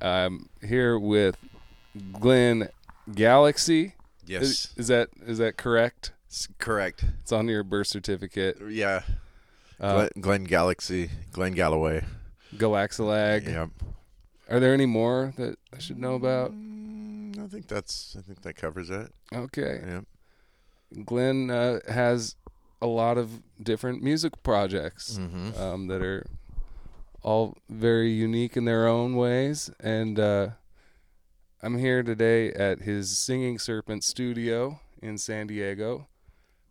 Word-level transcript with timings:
I'm 0.00 0.48
here 0.62 0.98
with 0.98 1.36
Glen 2.12 2.68
Galaxy. 3.14 3.94
Yes, 4.26 4.42
Is, 4.42 4.68
is 4.76 4.88
that 4.88 5.08
is 5.26 5.38
that 5.38 5.56
correct? 5.56 6.12
S- 6.30 6.48
correct. 6.58 7.04
It's 7.20 7.32
on 7.32 7.48
your 7.48 7.62
birth 7.64 7.86
certificate. 7.86 8.58
Yeah, 8.68 9.00
Uh, 9.80 9.94
Glen, 9.94 10.10
Glen 10.20 10.44
Galaxy, 10.44 11.10
Glen 11.32 11.52
Galloway. 11.54 12.04
Galaxalag. 12.56 13.46
Yep. 13.46 13.70
Are 14.50 14.60
there 14.60 14.74
any 14.74 14.86
more 14.86 15.32
that 15.36 15.58
I 15.74 15.78
should 15.78 15.98
know 15.98 16.14
about? 16.14 16.52
Mm, 16.52 17.42
I 17.42 17.46
think 17.48 17.68
that's. 17.68 18.16
I 18.18 18.22
think 18.22 18.42
that 18.42 18.54
covers 18.54 18.90
it. 18.90 19.12
Okay. 19.32 19.80
Yep. 19.86 21.04
Glen 21.04 21.50
uh, 21.50 21.80
has 21.88 22.34
a 22.80 22.86
lot 22.86 23.18
of 23.18 23.40
different 23.62 24.02
music 24.02 24.42
projects 24.42 25.18
Mm-hmm. 25.18 25.60
um, 25.60 25.86
that 25.88 26.00
are 26.02 26.24
all 27.22 27.56
very 27.68 28.10
unique 28.10 28.56
in 28.56 28.64
their 28.64 28.86
own 28.86 29.16
ways. 29.16 29.70
And 29.80 30.18
uh, 30.18 30.48
I'm 31.62 31.78
here 31.78 32.02
today 32.02 32.52
at 32.52 32.80
his 32.82 33.18
Singing 33.18 33.58
Serpent 33.58 34.04
studio 34.04 34.80
in 35.02 35.18
San 35.18 35.46
Diego 35.46 36.08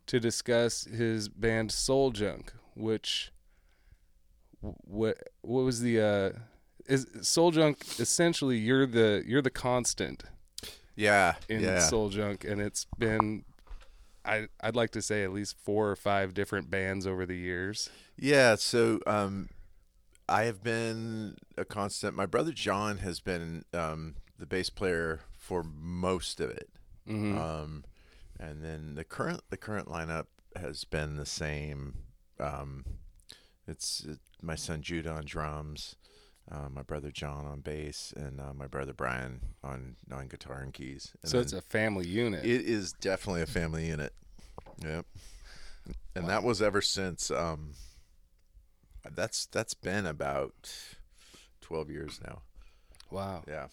to 0.06 0.18
discuss 0.18 0.84
his 0.84 1.28
band 1.28 1.70
Soul 1.72 2.10
Junk, 2.10 2.52
which 2.74 3.30
what 4.60 5.18
what 5.42 5.62
was 5.62 5.80
the 5.80 6.00
uh, 6.00 6.30
is 6.86 7.06
Soul 7.22 7.50
Junk 7.52 7.78
essentially 8.00 8.56
you're 8.58 8.86
the 8.86 9.22
you're 9.26 9.42
the 9.42 9.50
constant 9.50 10.24
Yeah. 10.96 11.34
in 11.48 11.60
yeah. 11.60 11.78
Soul 11.80 12.08
Junk, 12.08 12.44
and 12.44 12.60
it's 12.60 12.86
been 12.98 13.44
I 14.24 14.48
I'd 14.60 14.74
like 14.76 14.90
to 14.92 15.02
say 15.02 15.22
at 15.22 15.32
least 15.32 15.56
four 15.58 15.88
or 15.90 15.96
five 15.96 16.34
different 16.34 16.70
bands 16.70 17.06
over 17.06 17.24
the 17.24 17.36
years. 17.36 17.88
Yeah, 18.16 18.56
so 18.56 18.98
um, 19.06 19.48
I 20.28 20.44
have 20.44 20.62
been 20.62 21.36
a 21.56 21.64
constant. 21.64 22.14
My 22.14 22.26
brother 22.26 22.52
John 22.52 22.98
has 22.98 23.20
been 23.20 23.64
um, 23.72 24.16
the 24.38 24.46
bass 24.46 24.70
player 24.70 25.20
for 25.32 25.62
most 25.62 26.40
of 26.40 26.50
it, 26.50 26.68
hmm 27.06 27.38
um, 27.38 27.84
and 28.38 28.62
then 28.62 28.94
the 28.94 29.04
current 29.04 29.40
the 29.50 29.56
current 29.56 29.88
lineup 29.88 30.26
has 30.56 30.84
been 30.84 31.16
the 31.16 31.26
same. 31.26 31.94
Um, 32.38 32.84
it's 33.66 34.04
uh, 34.08 34.14
my 34.42 34.54
son 34.54 34.82
Judah 34.82 35.10
on 35.10 35.24
drums, 35.24 35.96
uh, 36.50 36.68
my 36.70 36.82
brother 36.82 37.10
John 37.10 37.46
on 37.46 37.60
bass, 37.60 38.12
and 38.16 38.40
uh, 38.40 38.52
my 38.54 38.66
brother 38.66 38.92
Brian 38.92 39.40
on 39.64 39.96
on 40.12 40.28
guitar 40.28 40.60
and 40.60 40.72
keys. 40.72 41.14
And 41.22 41.30
so 41.30 41.40
it's 41.40 41.52
a 41.52 41.62
family 41.62 42.06
unit. 42.06 42.44
it 42.44 42.62
is 42.62 42.92
definitely 42.92 43.42
a 43.42 43.46
family 43.46 43.86
unit. 43.86 44.12
Yep. 44.84 45.06
And 46.14 46.28
that 46.28 46.42
was 46.42 46.60
ever 46.60 46.82
since 46.82 47.30
um 47.30 47.72
that's 49.14 49.46
that's 49.46 49.74
been 49.74 50.06
about 50.06 50.72
12 51.60 51.90
years 51.90 52.20
now. 52.26 52.42
wow, 53.10 53.42
Yeah. 53.46 53.68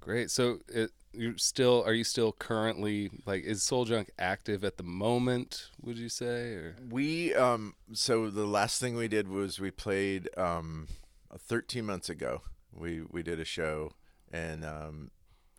great. 0.00 0.30
So 0.30 0.60
it 0.68 0.90
you 1.14 1.36
still 1.36 1.82
are 1.84 1.92
you 1.92 2.04
still 2.04 2.32
currently 2.32 3.10
like 3.26 3.44
is 3.44 3.62
Soul 3.62 3.84
Junk 3.84 4.10
active 4.18 4.64
at 4.64 4.76
the 4.78 4.82
moment? 4.82 5.68
Would 5.82 5.98
you 5.98 6.08
say 6.08 6.54
or 6.54 6.76
We 6.90 7.34
um 7.34 7.74
so 7.92 8.30
the 8.30 8.46
last 8.46 8.80
thing 8.80 8.96
we 8.96 9.08
did 9.08 9.28
was 9.28 9.60
we 9.60 9.70
played 9.70 10.28
um 10.38 10.88
13 11.36 11.84
months 11.84 12.08
ago. 12.08 12.42
We 12.74 13.02
we 13.10 13.22
did 13.22 13.38
a 13.40 13.44
show 13.44 13.92
and 14.32 14.64
um 14.64 15.10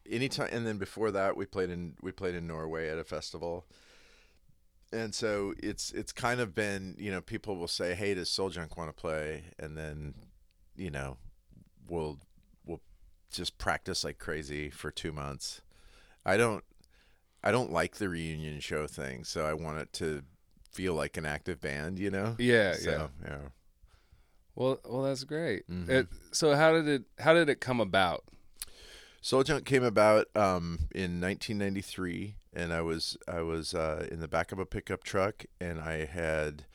anytime 0.09 0.50
and 0.52 0.66
then 0.66 0.77
before 0.77 1.11
that 1.11 1.38
we 1.38 1.45
played 1.45 1.70
in 1.70 1.94
we 2.02 2.11
played 2.11 2.36
in 2.36 2.48
Norway 2.48 2.89
at 2.89 2.98
a 2.98 3.03
festival. 3.03 3.66
And 4.94 5.13
so 5.13 5.53
it's 5.61 5.91
it's 5.91 6.11
kind 6.11 6.39
of 6.39 6.53
been, 6.53 6.95
you 6.99 7.11
know, 7.11 7.22
people 7.22 7.58
will 7.58 7.67
say, 7.67 7.95
"Hey, 7.95 8.13
does 8.13 8.30
Soul 8.30 8.49
Junk 8.49 8.77
want 8.77 8.95
to 8.95 9.02
play?" 9.02 9.45
and 9.58 9.77
then 9.77 10.13
you 10.75 10.91
know, 10.91 11.17
we'll 11.88 12.19
we'll 12.66 12.81
just 13.31 13.58
practice 13.58 14.03
like 14.03 14.19
crazy 14.19 14.69
for 14.69 14.91
2 14.91 15.11
months. 15.11 15.61
I 16.26 16.37
don't 16.37 16.64
I 17.43 17.52
don't 17.52 17.71
like 17.71 17.95
the 17.98 18.08
reunion 18.08 18.59
show 18.59 18.87
thing, 18.87 19.23
so 19.23 19.45
I 19.45 19.54
want 19.54 19.80
it 19.80 19.92
to 19.93 20.23
feel 20.71 20.93
like 20.93 21.17
an 21.17 21.25
active 21.25 21.60
band, 21.60 21.99
you 21.99 22.10
know? 22.10 22.36
yeah, 22.39 22.73
so, 22.73 22.89
yeah. 22.92 23.08
yeah. 23.30 23.37
Well, 24.55 24.80
well, 24.86 25.04
that's 25.04 25.23
great. 25.23 25.67
Mhm. 25.67 25.89
It, 25.89 26.08
so 26.31 26.55
how 26.55 26.71
did 26.73 26.87
it 26.87 27.04
how 27.20 27.33
did 27.33 27.49
it 27.49 27.60
come 27.60 27.80
about? 27.80 28.23
Soul 29.23 29.44
Junk 29.44 29.64
came 29.64 29.86
about 29.86 30.28
um, 30.36 30.89
in 30.94 31.22
1993, 31.22 32.36
and 32.52 32.73
I 32.73 32.82
was 32.82 33.16
I 33.26 33.39
was 33.39 33.73
uh, 33.73 34.06
in 34.11 34.20
the 34.20 34.28
back 34.28 34.52
of 34.52 34.60
a 34.60 34.66
pickup 34.66 35.02
truck, 35.06 35.45
and 35.61 35.80
I 35.80 36.04
had 36.04 36.66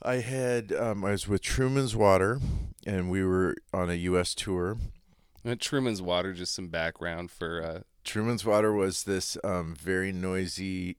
I 0.00 0.16
had 0.16 0.72
um, 0.72 1.04
I 1.04 1.10
was 1.10 1.28
with 1.28 1.42
Truman's 1.42 1.94
Water, 1.94 2.40
and 2.86 3.10
we 3.10 3.22
were 3.22 3.56
on 3.74 3.90
a 3.90 3.94
U.S. 3.94 4.34
tour. 4.34 4.78
Uh, 5.44 5.54
Truman's 5.60 6.00
Water, 6.00 6.32
just 6.32 6.54
some 6.54 6.68
background 6.68 7.30
for 7.30 7.62
uh, 7.62 7.80
Truman's 8.04 8.46
Water 8.46 8.72
was 8.72 9.04
this 9.04 9.36
um, 9.44 9.74
very 9.74 10.12
noisy 10.12 10.96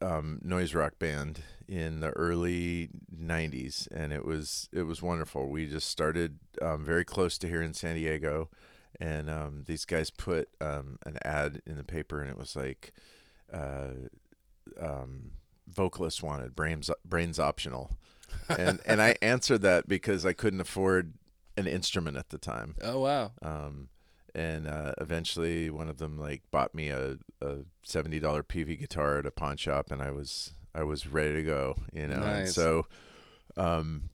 um, 0.00 0.38
noise 0.44 0.72
rock 0.72 1.00
band 1.00 1.42
in 1.66 1.98
the 1.98 2.10
early 2.10 2.90
'90s, 3.12 3.88
and 3.90 4.12
it 4.12 4.24
was 4.24 4.68
it 4.72 4.82
was 4.82 5.02
wonderful. 5.02 5.48
We 5.48 5.66
just 5.66 5.88
started 5.88 6.38
um, 6.62 6.84
very 6.84 7.04
close 7.04 7.38
to 7.38 7.48
here 7.48 7.60
in 7.60 7.74
San 7.74 7.96
Diego, 7.96 8.50
and 9.00 9.30
um, 9.30 9.64
these 9.66 9.84
guys 9.84 10.10
put 10.10 10.48
um, 10.60 10.98
an 11.06 11.18
ad 11.24 11.62
in 11.66 11.76
the 11.76 11.84
paper, 11.84 12.20
and 12.20 12.30
it 12.30 12.38
was 12.38 12.56
like, 12.56 12.92
uh, 13.52 13.90
um, 14.80 15.32
vocalist 15.68 16.22
wanted, 16.22 16.54
brains 16.54 16.90
brains 17.04 17.38
optional, 17.38 17.96
and 18.48 18.80
and 18.86 19.00
I 19.00 19.16
answered 19.22 19.62
that 19.62 19.88
because 19.88 20.26
I 20.26 20.32
couldn't 20.32 20.60
afford 20.60 21.14
an 21.56 21.66
instrument 21.66 22.16
at 22.16 22.30
the 22.30 22.38
time. 22.38 22.74
oh 22.82 23.00
wow, 23.00 23.32
Um, 23.42 23.88
and 24.34 24.66
uh, 24.68 24.92
eventually, 25.00 25.70
one 25.70 25.88
of 25.88 25.98
them 25.98 26.18
like 26.18 26.42
bought 26.50 26.74
me 26.74 26.88
a, 26.88 27.18
a 27.40 27.58
seventy 27.82 28.20
dollar 28.20 28.42
PV 28.42 28.78
guitar 28.78 29.18
at 29.18 29.26
a 29.26 29.30
pawn 29.30 29.56
shop, 29.56 29.90
and 29.90 30.02
I 30.02 30.10
was 30.10 30.52
I 30.74 30.82
was 30.82 31.06
ready 31.06 31.34
to 31.34 31.42
go, 31.42 31.76
you 31.92 32.06
know. 32.06 32.16
And 32.40 32.48
so, 32.48 32.86
um, 33.56 34.10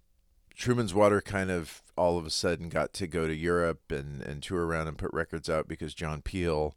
Truman's 0.56 0.94
Water 0.94 1.20
kind 1.20 1.50
of 1.50 1.82
all 1.96 2.18
of 2.18 2.26
a 2.26 2.30
sudden 2.30 2.68
got 2.68 2.92
to 2.94 3.06
go 3.06 3.26
to 3.26 3.34
Europe 3.34 3.90
and 3.90 4.22
and 4.22 4.42
tour 4.42 4.66
around 4.66 4.88
and 4.88 4.98
put 4.98 5.12
records 5.12 5.48
out 5.48 5.68
because 5.68 5.94
John 5.94 6.22
Peel. 6.22 6.74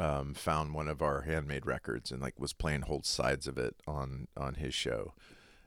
Um, 0.00 0.32
found 0.32 0.74
one 0.74 0.86
of 0.86 1.02
our 1.02 1.22
handmade 1.22 1.66
records 1.66 2.12
and 2.12 2.22
like 2.22 2.38
was 2.38 2.52
playing 2.52 2.82
whole 2.82 3.02
sides 3.02 3.48
of 3.48 3.58
it 3.58 3.74
on 3.84 4.28
on 4.36 4.54
his 4.54 4.72
show, 4.72 5.12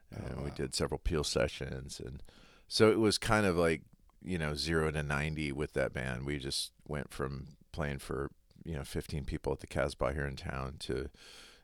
and 0.09 0.35
Oh, 0.40 0.44
we 0.44 0.51
did 0.51 0.74
several 0.74 1.00
Peel 1.00 1.25
sessions, 1.25 2.00
and 2.00 2.24
so 2.69 2.90
it 2.90 2.97
was 2.97 3.18
kind 3.18 3.46
of 3.46 3.57
like 3.57 3.81
you 4.24 4.38
know 4.38 4.56
zero 4.56 4.91
to 4.91 5.03
90 5.03 5.51
with 5.51 5.74
that 5.74 5.94
band 5.94 6.25
we 6.25 6.38
just 6.38 6.72
went 6.88 7.12
from 7.12 7.47
playing 7.72 8.00
for 8.00 8.30
you 8.63 8.75
know 8.75 8.84
15 8.84 9.25
people 9.25 9.51
at 9.51 9.59
the 9.59 9.68
casbah 9.68 10.13
here 10.13 10.25
in 10.25 10.35
town 10.35 10.75
to 10.80 11.09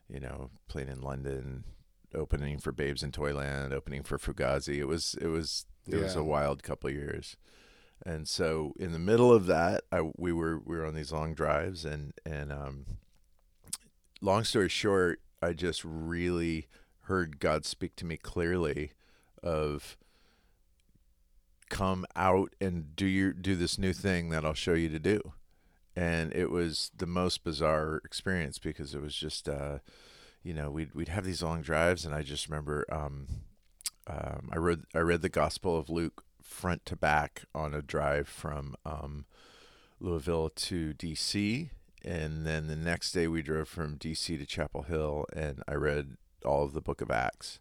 you 0.08 0.20
know 0.20 0.50
playing 0.68 0.88
in 0.88 1.00
london 1.00 1.64
opening 2.14 2.58
for 2.58 2.72
babes 2.72 3.02
in 3.02 3.12
toyland 3.12 3.72
opening 3.72 4.02
for 4.02 4.18
fugazi. 4.18 4.76
It 4.76 4.86
was 4.86 5.16
it 5.20 5.28
was 5.28 5.66
it 5.86 5.96
was 5.96 6.16
a 6.16 6.24
wild 6.24 6.62
couple 6.62 6.88
of 6.88 6.96
years. 6.96 7.36
And 8.04 8.28
so 8.28 8.74
in 8.78 8.92
the 8.92 8.98
middle 8.98 9.32
of 9.32 9.46
that 9.46 9.84
I, 9.90 10.02
we 10.16 10.32
were 10.32 10.60
we 10.64 10.76
were 10.76 10.86
on 10.86 10.94
these 10.94 11.12
long 11.12 11.34
drives 11.34 11.84
and 11.84 12.12
and 12.24 12.52
um 12.52 12.86
long 14.20 14.42
story 14.42 14.68
short 14.68 15.20
i 15.40 15.52
just 15.52 15.84
really 15.84 16.66
heard 17.02 17.38
god 17.38 17.64
speak 17.64 17.94
to 17.94 18.04
me 18.04 18.16
clearly 18.16 18.90
of 19.44 19.96
come 21.68 22.06
out 22.16 22.54
and 22.60 22.96
do 22.96 23.06
your 23.06 23.32
do 23.32 23.54
this 23.54 23.78
new 23.78 23.92
thing 23.92 24.30
that 24.30 24.44
I'll 24.44 24.54
show 24.54 24.74
you 24.74 24.88
to 24.88 24.98
do. 24.98 25.32
And 25.94 26.32
it 26.32 26.50
was 26.50 26.90
the 26.96 27.06
most 27.06 27.44
bizarre 27.44 28.00
experience 28.04 28.58
because 28.58 28.94
it 28.94 29.02
was 29.02 29.14
just 29.14 29.48
uh 29.48 29.78
you 30.42 30.54
know, 30.54 30.70
we'd 30.70 30.94
we'd 30.94 31.08
have 31.08 31.24
these 31.24 31.42
long 31.42 31.62
drives 31.62 32.04
and 32.04 32.14
I 32.14 32.22
just 32.22 32.48
remember 32.48 32.84
um 32.90 33.26
um 34.06 34.48
I 34.52 34.56
read 34.56 34.82
I 34.94 34.98
read 35.00 35.22
the 35.22 35.28
Gospel 35.28 35.78
of 35.78 35.90
Luke 35.90 36.24
front 36.42 36.86
to 36.86 36.96
back 36.96 37.42
on 37.54 37.74
a 37.74 37.82
drive 37.82 38.28
from 38.28 38.74
um 38.84 39.26
Louisville 40.00 40.50
to 40.50 40.94
DC 40.94 41.70
and 42.04 42.46
then 42.46 42.68
the 42.68 42.76
next 42.76 43.12
day 43.12 43.26
we 43.26 43.42
drove 43.42 43.68
from 43.68 43.98
DC 43.98 44.38
to 44.38 44.46
Chapel 44.46 44.82
Hill 44.82 45.26
and 45.34 45.62
I 45.66 45.74
read 45.74 46.16
all 46.44 46.64
of 46.64 46.72
the 46.72 46.80
book 46.80 47.00
of 47.00 47.10
Acts. 47.10 47.60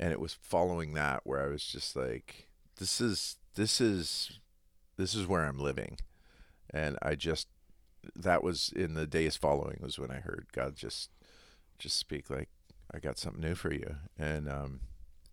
And 0.00 0.12
it 0.12 0.20
was 0.20 0.34
following 0.34 0.94
that 0.94 1.20
where 1.24 1.42
I 1.42 1.48
was 1.48 1.64
just 1.64 1.96
like 1.96 2.48
this 2.78 3.00
is 3.00 3.36
this 3.54 3.80
is 3.80 4.40
this 4.96 5.14
is 5.14 5.26
where 5.26 5.44
I'm 5.44 5.58
living. 5.58 5.98
And 6.70 6.96
I 7.02 7.14
just 7.14 7.48
that 8.14 8.42
was 8.42 8.72
in 8.74 8.94
the 8.94 9.06
days 9.06 9.36
following 9.36 9.78
was 9.80 9.98
when 9.98 10.10
I 10.10 10.20
heard 10.20 10.46
God 10.52 10.76
just 10.76 11.10
just 11.78 11.96
speak 11.96 12.30
like 12.30 12.48
I 12.92 12.98
got 12.98 13.18
something 13.18 13.40
new 13.42 13.54
for 13.54 13.72
you. 13.72 13.96
And 14.18 14.48
um 14.48 14.80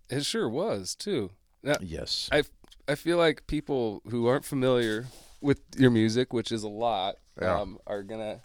it 0.09 0.25
sure 0.25 0.47
was 0.49 0.95
too. 0.95 1.31
Now, 1.63 1.75
yes. 1.81 2.29
I 2.31 2.43
I 2.87 2.95
feel 2.95 3.17
like 3.17 3.47
people 3.47 4.01
who 4.09 4.27
aren't 4.27 4.45
familiar 4.45 5.05
with 5.41 5.61
your 5.77 5.89
music, 5.91 6.33
which 6.33 6.51
is 6.51 6.63
a 6.63 6.67
lot, 6.69 7.15
Yeah. 7.41 7.59
um, 7.61 7.79
are 7.87 8.03
gonna 8.03 8.41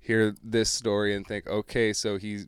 hear 0.00 0.34
this 0.42 0.68
story 0.70 1.14
and 1.14 1.26
think, 1.26 1.46
okay, 1.46 1.92
so 1.92 2.18
he's 2.18 2.46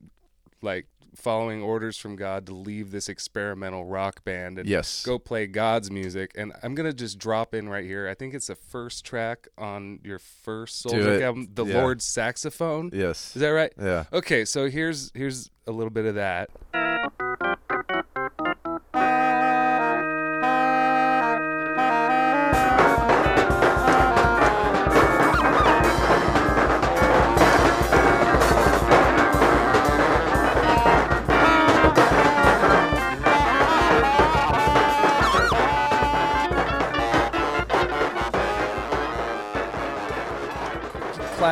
like 0.62 0.86
following 1.14 1.62
orders 1.62 1.96
from 1.98 2.16
God 2.16 2.46
to 2.46 2.54
leave 2.54 2.90
this 2.90 3.08
experimental 3.08 3.84
rock 3.84 4.24
band 4.24 4.58
and 4.58 4.68
Yes. 4.68 5.04
go 5.04 5.18
play 5.18 5.46
God's 5.46 5.90
music. 5.90 6.32
And 6.34 6.52
I'm 6.62 6.74
gonna 6.74 6.92
just 6.92 7.18
drop 7.18 7.54
in 7.54 7.68
right 7.68 7.84
here. 7.84 8.08
I 8.08 8.14
think 8.14 8.34
it's 8.34 8.46
the 8.48 8.54
first 8.54 9.04
track 9.04 9.48
on 9.58 10.00
your 10.04 10.18
first 10.18 10.80
Soul 10.80 10.92
Do 10.92 11.02
Drunk 11.02 11.20
it. 11.20 11.24
album, 11.24 11.48
"The 11.54 11.64
Yeah. 11.66 11.80
Lord's 11.82 12.04
Saxophone." 12.04 12.90
Yes. 12.92 13.34
Is 13.36 13.40
that 13.42 13.48
right? 13.48 13.72
Yeah. 13.80 14.04
Okay, 14.12 14.44
so 14.44 14.68
here's 14.70 15.10
here's 15.14 15.50
a 15.66 15.72
little 15.72 15.90
bit 15.90 16.04
of 16.06 16.14
that. 16.16 16.50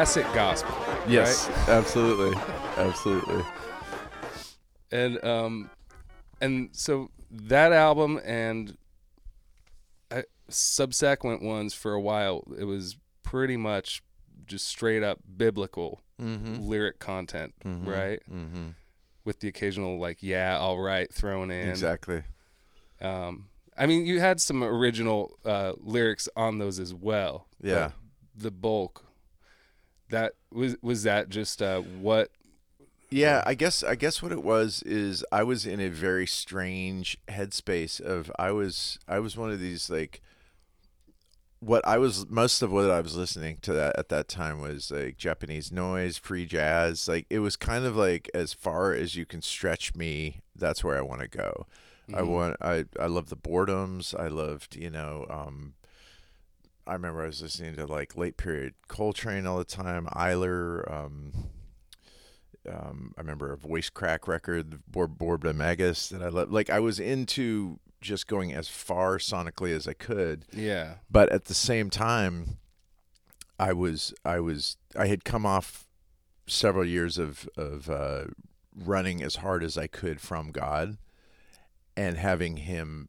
Classic 0.08 0.32
gospel. 0.32 0.74
Yes. 1.06 1.48
right? 1.50 1.68
Absolutely. 1.68 2.34
Absolutely. 2.78 3.44
and 4.90 5.22
um 5.22 5.68
and 6.40 6.70
so 6.72 7.10
that 7.30 7.74
album 7.74 8.18
and 8.24 8.78
I, 10.10 10.24
subsequent 10.48 11.42
ones 11.42 11.74
for 11.74 11.92
a 11.92 12.00
while 12.00 12.42
it 12.58 12.64
was 12.64 12.96
pretty 13.22 13.58
much 13.58 14.02
just 14.46 14.66
straight 14.66 15.02
up 15.02 15.18
biblical 15.36 16.00
Mm-hmm. 16.18 16.66
lyric 16.66 16.98
content 17.00 17.52
right 17.64 18.20
Mm-hmm. 18.32 18.68
with 19.26 19.40
the 19.40 19.48
occasional 19.48 19.98
like 20.00 20.22
yeah 20.22 20.56
all 20.58 20.78
right 20.78 21.12
thrown 21.12 21.50
in 21.50 21.68
Exactly. 21.68 22.22
um 23.02 23.48
i 23.76 23.84
mean 23.84 24.06
you 24.06 24.20
had 24.20 24.40
some 24.40 24.64
original 24.64 25.38
uh 25.44 25.74
lyrics 25.78 26.30
on 26.34 26.56
those 26.56 26.78
as 26.80 26.94
well 26.94 27.46
Yeah. 27.62 27.90
the 28.34 28.50
bulk 28.50 29.04
that 30.10 30.34
was 30.52 30.76
was 30.82 31.02
that 31.04 31.28
just 31.28 31.62
uh 31.62 31.80
what 31.80 32.30
Yeah, 33.10 33.42
I 33.46 33.54
guess 33.54 33.82
I 33.82 33.94
guess 33.94 34.22
what 34.22 34.32
it 34.32 34.42
was 34.42 34.82
is 34.82 35.24
I 35.32 35.42
was 35.42 35.64
in 35.64 35.80
a 35.80 35.88
very 35.88 36.26
strange 36.26 37.16
headspace 37.28 38.00
of 38.00 38.30
I 38.38 38.50
was 38.52 38.98
I 39.08 39.18
was 39.18 39.36
one 39.36 39.50
of 39.50 39.60
these 39.60 39.88
like 39.88 40.20
what 41.60 41.86
I 41.86 41.98
was 41.98 42.28
most 42.28 42.62
of 42.62 42.70
what 42.70 42.90
I 42.90 43.00
was 43.00 43.16
listening 43.16 43.58
to 43.62 43.72
that 43.72 43.98
at 43.98 44.10
that 44.10 44.28
time 44.28 44.60
was 44.60 44.90
like 44.92 45.16
Japanese 45.16 45.72
noise, 45.72 46.16
free 46.16 46.46
jazz. 46.46 47.08
Like 47.08 47.26
it 47.30 47.40
was 47.40 47.56
kind 47.56 47.84
of 47.84 47.96
like 47.96 48.30
as 48.34 48.52
far 48.52 48.92
as 48.92 49.16
you 49.16 49.26
can 49.26 49.42
stretch 49.42 49.94
me, 49.94 50.40
that's 50.54 50.84
where 50.84 50.96
I 50.96 51.00
want 51.00 51.22
to 51.22 51.28
go. 51.28 51.66
I 52.12 52.22
Mhm. 52.22 52.22
want 52.22 52.56
I 52.60 52.84
I 53.00 53.06
love 53.06 53.28
the 53.28 53.36
boredoms. 53.36 54.18
I 54.18 54.28
loved, 54.28 54.76
you 54.76 54.90
know, 54.90 55.26
um 55.28 55.74
I 56.88 56.94
remember 56.94 57.22
I 57.22 57.26
was 57.26 57.42
listening 57.42 57.76
to 57.76 57.86
like 57.86 58.16
late 58.16 58.36
period 58.36 58.74
Coltrane 58.88 59.46
all 59.46 59.58
the 59.58 59.64
time, 59.64 60.06
Ayler, 60.06 60.90
um 60.90 61.32
um, 62.68 63.14
I 63.16 63.20
remember 63.20 63.52
a 63.52 63.56
voice 63.56 63.88
crack 63.88 64.28
record, 64.28 64.82
Bor- 64.86 65.08
Borbetomagus, 65.08 66.10
that 66.10 66.22
I 66.22 66.28
love. 66.28 66.50
Like 66.50 66.70
I 66.70 66.80
was 66.80 67.00
into 67.00 67.78
just 68.00 68.26
going 68.26 68.52
as 68.52 68.68
far 68.68 69.18
sonically 69.18 69.74
as 69.74 69.88
I 69.88 69.92
could, 69.92 70.44
yeah 70.52 70.94
but 71.10 71.30
at 71.30 71.46
the 71.46 71.54
same 71.54 71.90
time, 71.90 72.58
I 73.58 73.72
was 73.72 74.14
I 74.24 74.40
was 74.40 74.76
I 74.96 75.06
had 75.06 75.24
come 75.24 75.46
off 75.46 75.86
several 76.46 76.84
years 76.84 77.18
of 77.18 77.48
of 77.56 77.88
uh, 77.88 78.24
running 78.74 79.22
as 79.22 79.36
hard 79.36 79.64
as 79.64 79.76
I 79.78 79.86
could 79.86 80.20
from 80.20 80.50
God, 80.52 80.98
and 81.96 82.16
having 82.16 82.58
Him 82.58 83.08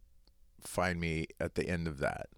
find 0.62 1.00
me 1.00 1.28
at 1.40 1.56
the 1.56 1.68
end 1.68 1.88
of 1.88 2.00
that. 2.00 2.30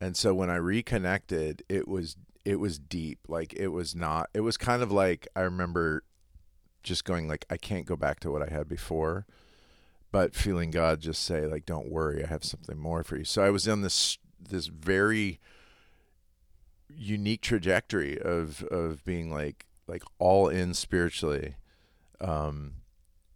And 0.00 0.16
so 0.16 0.34
when 0.34 0.50
I 0.50 0.56
reconnected, 0.56 1.62
it 1.68 1.88
was 1.88 2.16
it 2.44 2.60
was 2.60 2.78
deep. 2.78 3.18
Like 3.28 3.54
it 3.54 3.68
was 3.68 3.94
not. 3.94 4.30
It 4.34 4.40
was 4.40 4.56
kind 4.56 4.82
of 4.82 4.92
like 4.92 5.26
I 5.34 5.40
remember 5.40 6.04
just 6.82 7.04
going 7.04 7.28
like 7.28 7.44
I 7.50 7.56
can't 7.56 7.86
go 7.86 7.96
back 7.96 8.20
to 8.20 8.30
what 8.30 8.42
I 8.42 8.52
had 8.52 8.68
before, 8.68 9.26
but 10.12 10.34
feeling 10.34 10.70
God 10.70 11.00
just 11.00 11.24
say 11.24 11.46
like 11.46 11.66
don't 11.66 11.90
worry, 11.90 12.22
I 12.24 12.28
have 12.28 12.44
something 12.44 12.78
more 12.78 13.02
for 13.02 13.16
you. 13.16 13.24
So 13.24 13.42
I 13.42 13.50
was 13.50 13.66
in 13.66 13.82
this 13.82 14.18
this 14.38 14.66
very 14.66 15.40
unique 16.88 17.42
trajectory 17.42 18.18
of 18.20 18.62
of 18.64 19.04
being 19.04 19.30
like 19.30 19.66
like 19.86 20.02
all 20.18 20.48
in 20.48 20.72
spiritually 20.72 21.56
um 22.20 22.74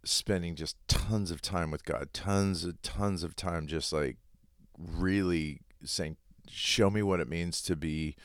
spending 0.03 0.55
just 0.55 0.75
tons 0.87 1.29
of 1.31 1.41
time 1.41 1.69
with 1.69 1.85
God 1.85 2.09
tons 2.13 2.63
and 2.63 2.81
tons 2.81 3.23
of 3.23 3.35
time 3.35 3.67
just 3.67 3.93
like 3.93 4.17
really 4.77 5.61
saying 5.83 6.17
show 6.51 6.89
me 6.89 7.01
what 7.01 7.19
it 7.19 7.29
means 7.29 7.61
to 7.61 7.75
be 7.75 8.15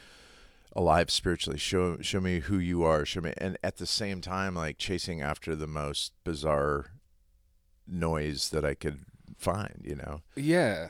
alive 0.75 1.11
spiritually 1.11 1.58
show 1.58 1.96
show 2.02 2.20
me 2.20 2.40
who 2.40 2.58
you 2.58 2.82
are 2.82 3.06
show 3.06 3.20
me 3.20 3.32
and 3.38 3.56
at 3.64 3.78
the 3.78 3.87
same 3.87 4.20
time 4.20 4.55
like 4.55 4.76
chasing 4.76 5.23
after 5.23 5.56
the 5.56 5.67
most 5.67 6.12
bizarre 6.23 6.87
noise 7.87 8.50
that 8.50 8.64
I 8.64 8.75
could 8.75 9.00
find 9.38 9.81
you 9.82 9.96
know 9.96 10.20
yeah 10.34 10.88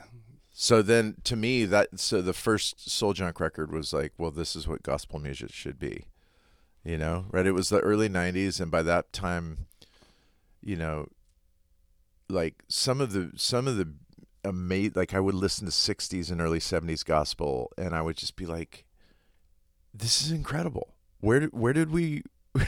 so 0.59 0.81
then 0.81 1.17
to 1.23 1.35
me 1.35 1.65
that 1.65 1.99
so 1.99 2.19
the 2.19 2.33
first 2.33 2.89
Soul 2.89 3.13
Junk 3.13 3.39
record 3.39 3.71
was 3.71 3.93
like, 3.93 4.13
well, 4.17 4.31
this 4.31 4.55
is 4.55 4.67
what 4.67 4.81
gospel 4.81 5.19
music 5.19 5.53
should 5.53 5.77
be. 5.77 6.05
You 6.83 6.97
know, 6.97 7.25
right? 7.29 7.45
It 7.45 7.51
was 7.51 7.69
the 7.69 7.79
early 7.81 8.09
90s 8.09 8.59
and 8.59 8.71
by 8.71 8.81
that 8.81 9.13
time, 9.13 9.67
you 10.63 10.75
know, 10.75 11.09
like 12.27 12.63
some 12.67 13.01
of 13.01 13.13
the 13.13 13.33
some 13.35 13.67
of 13.67 13.77
the 13.77 13.93
amazing 14.47 14.93
like 14.95 15.13
I 15.13 15.19
would 15.19 15.35
listen 15.35 15.65
to 15.65 15.71
60s 15.71 16.31
and 16.31 16.41
early 16.41 16.59
70s 16.59 17.03
gospel 17.05 17.71
and 17.77 17.93
I 17.93 18.01
would 18.01 18.17
just 18.17 18.35
be 18.35 18.45
like 18.45 18.85
this 19.93 20.21
is 20.21 20.31
incredible. 20.31 20.93
Where 21.19 21.39
did 21.39 21.53
where 21.53 21.73
did 21.73 21.91
we 21.91 22.23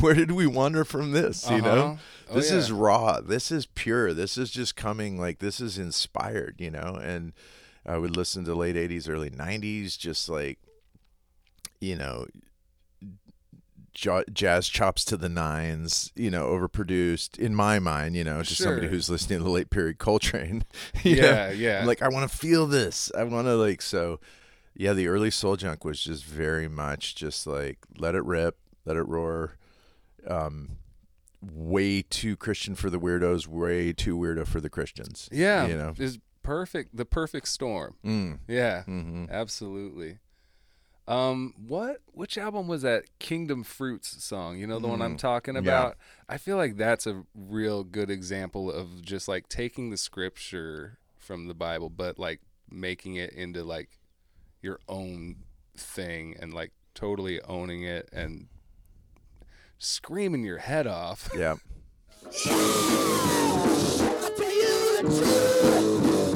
where 0.00 0.14
did 0.14 0.30
we 0.32 0.46
wander 0.46 0.84
from 0.84 1.12
this, 1.12 1.48
you 1.50 1.60
know? 1.60 1.78
Uh-huh. 1.78 1.96
Oh, 2.30 2.34
this 2.34 2.50
yeah. 2.50 2.58
is 2.58 2.72
raw 2.72 3.20
this 3.20 3.52
is 3.52 3.66
pure 3.66 4.14
this 4.14 4.38
is 4.38 4.50
just 4.50 4.76
coming 4.76 5.18
like 5.20 5.38
this 5.38 5.60
is 5.60 5.78
inspired 5.78 6.56
you 6.58 6.70
know 6.70 6.98
and 7.00 7.34
i 7.84 7.98
would 7.98 8.16
listen 8.16 8.44
to 8.46 8.54
late 8.54 8.76
80s 8.76 9.08
early 9.10 9.30
90s 9.30 9.98
just 9.98 10.28
like 10.28 10.58
you 11.80 11.96
know 11.96 12.26
jazz 13.94 14.68
chops 14.68 15.04
to 15.04 15.16
the 15.16 15.28
nines 15.28 16.12
you 16.16 16.30
know 16.30 16.48
overproduced 16.48 17.38
in 17.38 17.54
my 17.54 17.78
mind 17.78 18.16
you 18.16 18.24
know 18.24 18.42
to 18.42 18.54
somebody 18.54 18.88
who's 18.88 19.08
listening 19.08 19.38
to 19.38 19.44
the 19.44 19.50
late 19.50 19.70
period 19.70 19.98
coltrane 19.98 20.64
you 21.02 21.16
know? 21.16 21.22
yeah 21.22 21.50
yeah. 21.50 21.80
I'm 21.80 21.86
like 21.86 22.02
i 22.02 22.08
want 22.08 22.30
to 22.30 22.36
feel 22.36 22.66
this. 22.66 23.10
I 23.16 23.24
want 23.24 23.46
to 23.46 23.54
like 23.54 23.80
so 23.80 24.20
yeah 24.74 24.92
the 24.92 25.06
early 25.06 25.30
soul 25.30 25.56
junk 25.56 25.84
was 25.84 26.02
just 26.02 26.24
very 26.24 26.68
much 26.68 27.14
just 27.14 27.46
like 27.46 27.78
let 27.96 28.14
it 28.14 28.24
rip 28.24 28.56
let 28.84 28.96
it 28.96 29.04
roar 29.04 29.56
um 30.26 30.76
way 31.40 32.02
too 32.02 32.36
christian 32.36 32.74
for 32.74 32.90
the 32.90 32.98
weirdos 32.98 33.46
way 33.46 33.92
too 33.92 34.16
weirdo 34.16 34.46
for 34.46 34.60
the 34.60 34.70
christians 34.70 35.28
yeah 35.30 35.66
you 35.66 35.76
know? 35.76 35.94
is 35.98 36.18
perfect 36.42 36.96
the 36.96 37.04
perfect 37.04 37.48
storm. 37.48 37.94
Mm. 38.04 38.38
yeah 38.48 38.82
hmm 38.84 39.26
absolutely 39.30 40.18
um 41.06 41.52
what 41.66 41.98
which 42.12 42.38
album 42.38 42.66
was 42.66 42.82
that 42.82 43.04
kingdom 43.18 43.62
fruits 43.62 44.24
song? 44.24 44.58
You 44.58 44.66
know 44.66 44.78
the 44.78 44.88
one 44.88 45.02
i'm 45.02 45.16
Mm, 45.16 45.18
talking 45.18 45.54
yeah. 45.54 45.60
about? 45.60 45.96
I 46.28 46.38
feel 46.38 46.56
like 46.56 46.76
that's 46.76 47.06
a 47.06 47.24
real 47.34 47.84
good 47.84 48.10
example 48.10 48.70
of 48.72 49.02
just 49.02 49.28
like 49.28 49.48
taking 49.48 49.90
the 49.90 49.96
scripture 49.98 50.98
from 51.18 51.46
the 51.46 51.54
bible 51.54 51.90
but 51.90 52.18
like 52.18 52.40
making 52.70 53.16
it 53.16 53.32
into 53.32 53.62
like 53.64 53.90
your 54.62 54.78
own 54.88 55.36
thing 55.76 56.36
and 56.40 56.54
like 56.54 56.72
totally 56.94 57.40
owning 57.42 57.82
it 57.82 58.08
and 58.12 58.46
screaming 59.78 60.44
your 60.44 60.58
head 60.58 60.86
off. 60.86 61.28
Yeah 61.36 61.56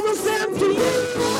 stole 0.00 0.14
the 0.14 0.58
to 0.58 0.66
you. 0.72 1.39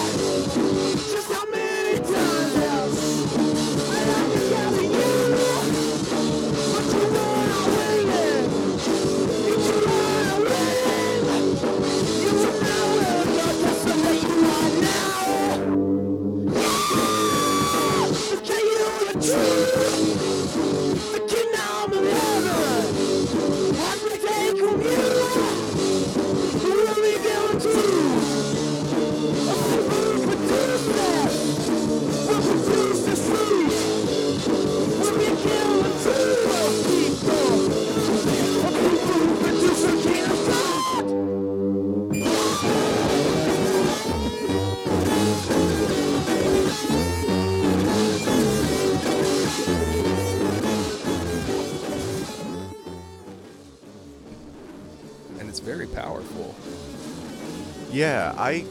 Yeah, 58.01 58.35
I 58.39 58.65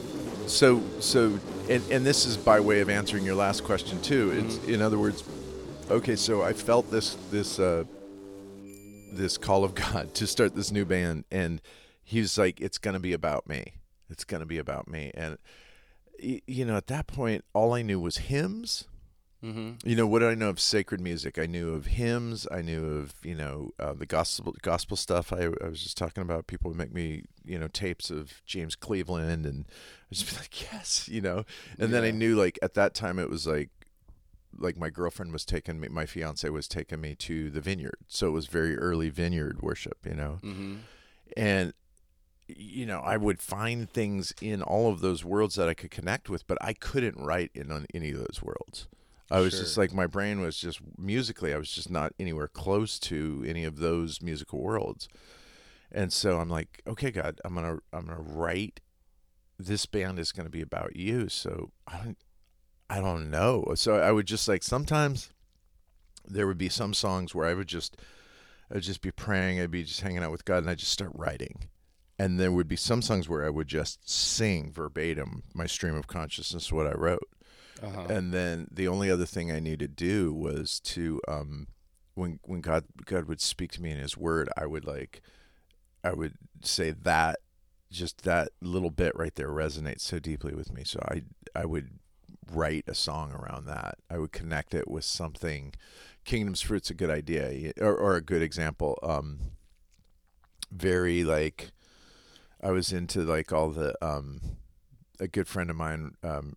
so 0.48 0.82
so 0.98 1.38
and 1.68 1.88
and 1.88 2.04
this 2.04 2.26
is 2.26 2.36
by 2.36 2.58
way 2.58 2.80
of 2.80 2.90
answering 2.90 3.24
your 3.24 3.36
last 3.36 3.62
question 3.62 4.02
too. 4.02 4.32
It's 4.32 4.58
in 4.66 4.82
other 4.82 4.98
words, 4.98 5.22
okay, 5.88 6.16
so 6.16 6.42
I 6.42 6.52
felt 6.52 6.90
this 6.90 7.14
this 7.30 7.60
uh 7.60 7.84
this 9.12 9.38
call 9.38 9.62
of 9.62 9.74
God 9.92 10.14
to 10.14 10.26
start 10.26 10.56
this 10.56 10.72
new 10.72 10.84
band 10.84 11.26
and 11.30 11.62
he's 12.02 12.36
like 12.38 12.60
it's 12.60 12.76
to 12.94 12.98
be 12.98 13.12
about 13.12 13.48
me. 13.48 13.74
It's 14.08 14.24
to 14.40 14.46
be 14.46 14.58
about 14.58 14.88
me 14.88 15.12
and 15.14 15.38
you 16.18 16.64
know, 16.64 16.76
at 16.76 16.88
that 16.88 17.06
point 17.06 17.44
all 17.54 17.72
I 17.72 17.82
knew 17.82 18.00
was 18.00 18.16
hymns 18.16 18.88
Mm-hmm. 19.44 19.88
you 19.88 19.96
know 19.96 20.06
what 20.06 20.18
did 20.18 20.28
I 20.28 20.34
know 20.34 20.50
of 20.50 20.60
sacred 20.60 21.00
music? 21.00 21.38
I 21.38 21.46
knew 21.46 21.72
of 21.72 21.86
hymns. 21.86 22.46
I 22.50 22.60
knew 22.60 22.84
of 22.98 23.14
you 23.22 23.34
know 23.34 23.70
uh, 23.78 23.94
the 23.94 24.04
gospel 24.06 24.54
gospel 24.62 24.96
stuff. 24.96 25.32
I, 25.32 25.44
I 25.64 25.68
was 25.68 25.82
just 25.82 25.96
talking 25.96 26.22
about 26.22 26.46
people 26.46 26.70
would 26.70 26.76
make 26.78 26.92
me 26.92 27.22
you 27.44 27.58
know 27.58 27.68
tapes 27.68 28.10
of 28.10 28.42
James 28.44 28.76
Cleveland, 28.76 29.46
and 29.46 29.64
I 30.10 30.14
just 30.14 30.30
be 30.30 30.36
like 30.36 30.72
yes, 30.72 31.08
you 31.08 31.20
know. 31.22 31.44
And 31.78 31.92
then 31.92 32.04
I 32.04 32.10
knew 32.10 32.36
like 32.36 32.58
at 32.62 32.74
that 32.74 32.94
time 32.94 33.18
it 33.18 33.30
was 33.30 33.46
like 33.46 33.70
like 34.58 34.76
my 34.76 34.90
girlfriend 34.90 35.32
was 35.32 35.44
taking 35.46 35.80
me, 35.80 35.88
my 35.88 36.04
fiance 36.06 36.46
was 36.50 36.68
taking 36.68 37.00
me 37.00 37.14
to 37.14 37.48
the 37.50 37.60
vineyard, 37.60 37.96
so 38.08 38.26
it 38.28 38.32
was 38.32 38.46
very 38.46 38.76
early 38.76 39.08
vineyard 39.08 39.62
worship, 39.62 39.98
you 40.04 40.14
know 40.14 40.38
Mm-hmm. 40.42 40.76
and 41.36 41.72
you 42.48 42.84
know 42.84 42.98
i 42.98 43.16
would 43.16 43.40
find 43.40 43.88
things 43.88 44.34
in 44.42 44.60
all 44.60 44.90
of 44.90 44.98
those 45.00 45.24
worlds 45.24 45.54
that 45.54 45.68
i 45.68 45.74
could 45.74 45.92
connect 45.92 46.28
with 46.28 46.44
but 46.48 46.58
i 46.60 46.72
couldn't 46.72 47.16
write 47.16 47.52
in 47.54 47.70
on 47.70 47.86
any 47.94 48.10
of 48.10 48.18
those 48.18 48.40
worlds 48.42 48.88
i 49.30 49.40
was 49.40 49.58
just 49.58 49.76
like 49.76 49.92
my 49.92 50.06
brain 50.06 50.40
was 50.40 50.56
just 50.56 50.80
musically 50.98 51.52
i 51.54 51.58
was 51.58 51.70
just 51.70 51.90
not 51.90 52.12
anywhere 52.18 52.48
close 52.48 52.98
to 52.98 53.44
any 53.46 53.64
of 53.64 53.78
those 53.78 54.20
musical 54.22 54.60
worlds 54.60 55.08
and 55.92 56.12
so 56.12 56.38
i'm 56.38 56.48
like 56.48 56.82
okay 56.86 57.10
god 57.10 57.40
i'm 57.44 57.54
gonna 57.54 57.78
i'm 57.92 58.06
gonna 58.06 58.20
write 58.20 58.80
this 59.58 59.86
band 59.86 60.18
is 60.18 60.32
gonna 60.32 60.50
be 60.50 60.62
about 60.62 60.96
you 60.96 61.28
so 61.28 61.70
i 61.86 61.98
don't 61.98 62.18
i 62.88 63.00
don't 63.00 63.30
know 63.30 63.64
so 63.74 63.96
i 63.96 64.10
would 64.10 64.26
just 64.26 64.48
like 64.48 64.62
sometimes 64.62 65.30
there 66.24 66.46
would 66.46 66.58
be 66.58 66.68
some 66.68 66.94
songs 66.94 67.34
where 67.34 67.46
i 67.46 67.54
would 67.54 67.68
just 67.68 67.96
I'd 68.72 68.82
just 68.82 69.02
be 69.02 69.10
praying. 69.10 69.60
I'd 69.60 69.70
be 69.70 69.82
just 69.82 70.00
hanging 70.00 70.22
out 70.22 70.30
with 70.30 70.44
God, 70.44 70.58
and 70.58 70.70
I'd 70.70 70.78
just 70.78 70.92
start 70.92 71.12
writing. 71.14 71.68
And 72.18 72.38
there 72.38 72.52
would 72.52 72.68
be 72.68 72.76
some 72.76 73.02
songs 73.02 73.28
where 73.28 73.44
I 73.44 73.50
would 73.50 73.66
just 73.66 74.08
sing 74.08 74.70
verbatim 74.70 75.42
my 75.54 75.66
stream 75.66 75.94
of 75.94 76.06
consciousness, 76.06 76.70
what 76.70 76.86
I 76.86 76.92
wrote. 76.92 77.26
Uh-huh. 77.82 78.06
And 78.08 78.32
then 78.32 78.68
the 78.70 78.88
only 78.88 79.10
other 79.10 79.26
thing 79.26 79.50
I 79.50 79.60
needed 79.60 79.96
to 79.96 80.04
do 80.04 80.32
was 80.32 80.80
to, 80.80 81.20
um, 81.26 81.68
when 82.14 82.40
when 82.42 82.60
God 82.60 82.84
God 83.04 83.26
would 83.26 83.40
speak 83.40 83.72
to 83.72 83.82
me 83.82 83.90
in 83.90 83.98
His 83.98 84.16
Word, 84.16 84.50
I 84.56 84.66
would 84.66 84.84
like, 84.84 85.22
I 86.04 86.12
would 86.12 86.34
say 86.62 86.90
that, 86.90 87.38
just 87.90 88.22
that 88.22 88.50
little 88.60 88.90
bit 88.90 89.12
right 89.16 89.34
there 89.34 89.48
resonates 89.48 90.00
so 90.00 90.18
deeply 90.18 90.54
with 90.54 90.72
me. 90.72 90.84
So 90.84 91.00
I 91.08 91.22
I 91.54 91.64
would 91.64 91.98
write 92.52 92.84
a 92.88 92.94
song 92.94 93.32
around 93.32 93.66
that. 93.66 93.96
I 94.10 94.18
would 94.18 94.32
connect 94.32 94.74
it 94.74 94.88
with 94.88 95.04
something. 95.04 95.72
Kingdom's 96.24 96.60
Fruit's 96.60 96.90
a 96.90 96.94
good 96.94 97.10
idea, 97.10 97.72
or, 97.80 97.96
or 97.96 98.16
a 98.16 98.20
good 98.20 98.42
example. 98.42 98.98
Um, 99.02 99.38
very 100.70 101.24
like, 101.24 101.70
I 102.62 102.70
was 102.72 102.92
into 102.92 103.22
like 103.22 103.52
all 103.52 103.70
the 103.70 103.94
um, 104.04 104.40
a 105.18 105.26
good 105.28 105.48
friend 105.48 105.70
of 105.70 105.76
mine 105.76 106.12
um, 106.22 106.56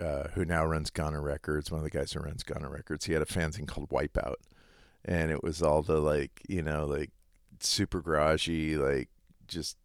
uh, 0.00 0.28
who 0.34 0.44
now 0.44 0.64
runs 0.64 0.90
Ghana 0.90 1.20
Records, 1.20 1.70
one 1.70 1.78
of 1.78 1.84
the 1.84 1.90
guys 1.90 2.12
who 2.12 2.20
runs 2.20 2.42
Ghana 2.42 2.68
Records, 2.68 3.04
he 3.04 3.12
had 3.12 3.22
a 3.22 3.26
fanzine 3.26 3.66
called 3.66 3.88
Wipeout, 3.90 4.36
and 5.04 5.30
it 5.30 5.42
was 5.42 5.62
all 5.62 5.82
the 5.82 6.00
like 6.00 6.40
you 6.48 6.62
know 6.62 6.86
like 6.86 7.10
super 7.60 8.02
garagey 8.02 8.76
like 8.78 9.08
just. 9.46 9.76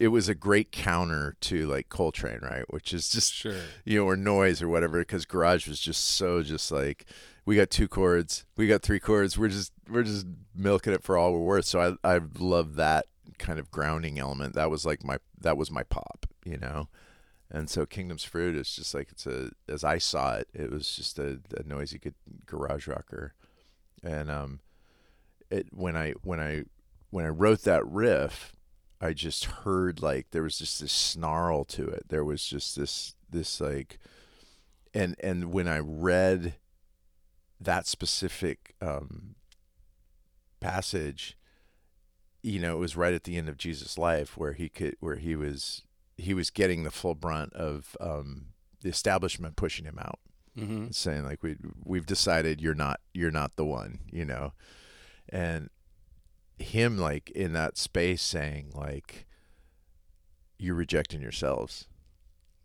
It 0.00 0.08
was 0.08 0.28
a 0.28 0.34
great 0.36 0.70
counter 0.70 1.34
to 1.40 1.66
like 1.66 1.88
Coltrane, 1.88 2.38
right? 2.40 2.62
Which 2.72 2.94
is 2.94 3.08
just 3.10 3.34
Sure. 3.34 3.56
you 3.84 3.98
know, 3.98 4.04
or 4.06 4.16
noise 4.16 4.62
or 4.62 4.68
whatever, 4.68 5.00
because 5.00 5.24
garage 5.24 5.66
was 5.66 5.80
just 5.80 6.04
so 6.10 6.40
just 6.44 6.70
like 6.70 7.04
we 7.44 7.56
got 7.56 7.68
two 7.70 7.88
chords, 7.88 8.44
we 8.56 8.68
got 8.68 8.82
three 8.82 9.00
chords, 9.00 9.36
we're 9.36 9.48
just 9.48 9.72
we're 9.90 10.04
just 10.04 10.24
milking 10.54 10.92
it 10.92 11.02
for 11.02 11.18
all 11.18 11.32
we're 11.32 11.40
worth. 11.40 11.64
So 11.64 11.98
I 12.04 12.14
I 12.16 12.20
love 12.38 12.76
that 12.76 13.06
kind 13.38 13.58
of 13.58 13.72
grounding 13.72 14.20
element. 14.20 14.54
That 14.54 14.70
was 14.70 14.86
like 14.86 15.02
my 15.02 15.18
that 15.40 15.56
was 15.56 15.68
my 15.68 15.82
pop, 15.82 16.26
you 16.44 16.58
know. 16.58 16.88
And 17.50 17.70
so 17.70 17.86
Kingdom's 17.86 18.24
Fruit 18.24 18.54
is 18.56 18.74
just 18.74 18.94
like 18.94 19.08
it's 19.10 19.26
a 19.26 19.50
as 19.68 19.82
I 19.84 19.98
saw 19.98 20.34
it, 20.34 20.48
it 20.52 20.70
was 20.70 20.94
just 20.94 21.18
a, 21.18 21.40
a 21.56 21.62
noisy 21.64 21.98
good 21.98 22.14
garage 22.46 22.86
rocker. 22.86 23.34
And 24.02 24.30
um 24.30 24.60
it 25.50 25.68
when 25.70 25.96
I 25.96 26.12
when 26.22 26.40
I 26.40 26.64
when 27.10 27.24
I 27.24 27.28
wrote 27.28 27.62
that 27.62 27.86
riff, 27.86 28.54
I 29.00 29.14
just 29.14 29.44
heard 29.46 30.02
like 30.02 30.30
there 30.30 30.42
was 30.42 30.58
just 30.58 30.80
this 30.80 30.92
snarl 30.92 31.64
to 31.66 31.86
it. 31.86 32.08
There 32.08 32.24
was 32.24 32.44
just 32.44 32.76
this 32.76 33.14
this 33.30 33.60
like 33.60 33.98
and 34.92 35.16
and 35.20 35.52
when 35.52 35.68
I 35.68 35.78
read 35.78 36.54
that 37.60 37.86
specific 37.86 38.74
um 38.82 39.36
passage, 40.60 41.36
you 42.42 42.60
know, 42.60 42.76
it 42.76 42.80
was 42.80 42.96
right 42.96 43.14
at 43.14 43.24
the 43.24 43.38
end 43.38 43.48
of 43.48 43.56
Jesus' 43.56 43.96
life 43.96 44.36
where 44.36 44.52
he 44.52 44.68
could 44.68 44.96
where 45.00 45.16
he 45.16 45.34
was 45.34 45.82
he 46.18 46.34
was 46.34 46.50
getting 46.50 46.82
the 46.82 46.90
full 46.90 47.14
brunt 47.14 47.52
of 47.54 47.96
um 48.00 48.46
the 48.82 48.88
establishment 48.90 49.56
pushing 49.56 49.84
him 49.86 49.98
out 49.98 50.18
Mm-hmm. 50.58 50.90
saying 50.90 51.22
like 51.24 51.40
we 51.44 51.56
we've 51.84 52.06
decided 52.06 52.60
you're 52.60 52.74
not 52.74 52.98
you're 53.14 53.30
not 53.30 53.54
the 53.54 53.64
one, 53.64 54.00
you 54.10 54.24
know. 54.24 54.54
And 55.28 55.70
him 56.58 56.98
like 56.98 57.30
in 57.30 57.52
that 57.52 57.78
space 57.78 58.22
saying 58.22 58.72
like 58.74 59.26
you're 60.58 60.74
rejecting 60.74 61.20
yourselves. 61.22 61.86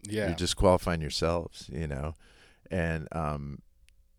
Yeah. 0.01 0.25
You're 0.27 0.35
disqualifying 0.35 1.01
yourselves, 1.01 1.69
you 1.71 1.85
know. 1.85 2.15
And 2.71 3.07
um 3.11 3.59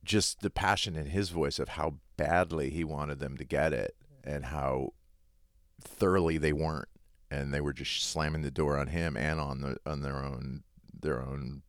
just 0.05 0.41
the 0.43 0.51
passion 0.51 0.95
in 0.95 1.07
his 1.07 1.31
voice 1.31 1.59
of 1.59 1.71
how 1.71 1.95
badly 2.17 2.71
he 2.71 2.85
wanted 2.85 3.19
them 3.19 3.37
to 3.39 3.45
get 3.45 3.73
it 3.73 3.97
and 4.23 4.45
how 4.45 4.91
thoroughly 5.81 6.39
they 6.39 6.53
weren't 6.53 6.89
and 7.31 7.53
they 7.53 7.61
were 7.61 7.73
just 7.73 8.05
slamming 8.05 8.43
the 8.43 8.51
door 8.51 8.79
on 8.79 8.89
him 8.89 9.17
and 9.17 9.41
on 9.41 9.61
the 9.61 9.77
on 9.87 10.01
their 10.01 10.23
own 10.23 10.63
their 10.99 11.23
own 11.23 11.63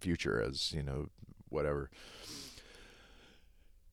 future 0.00 0.40
as 0.42 0.72
you 0.72 0.82
know 0.82 1.08
whatever 1.48 1.90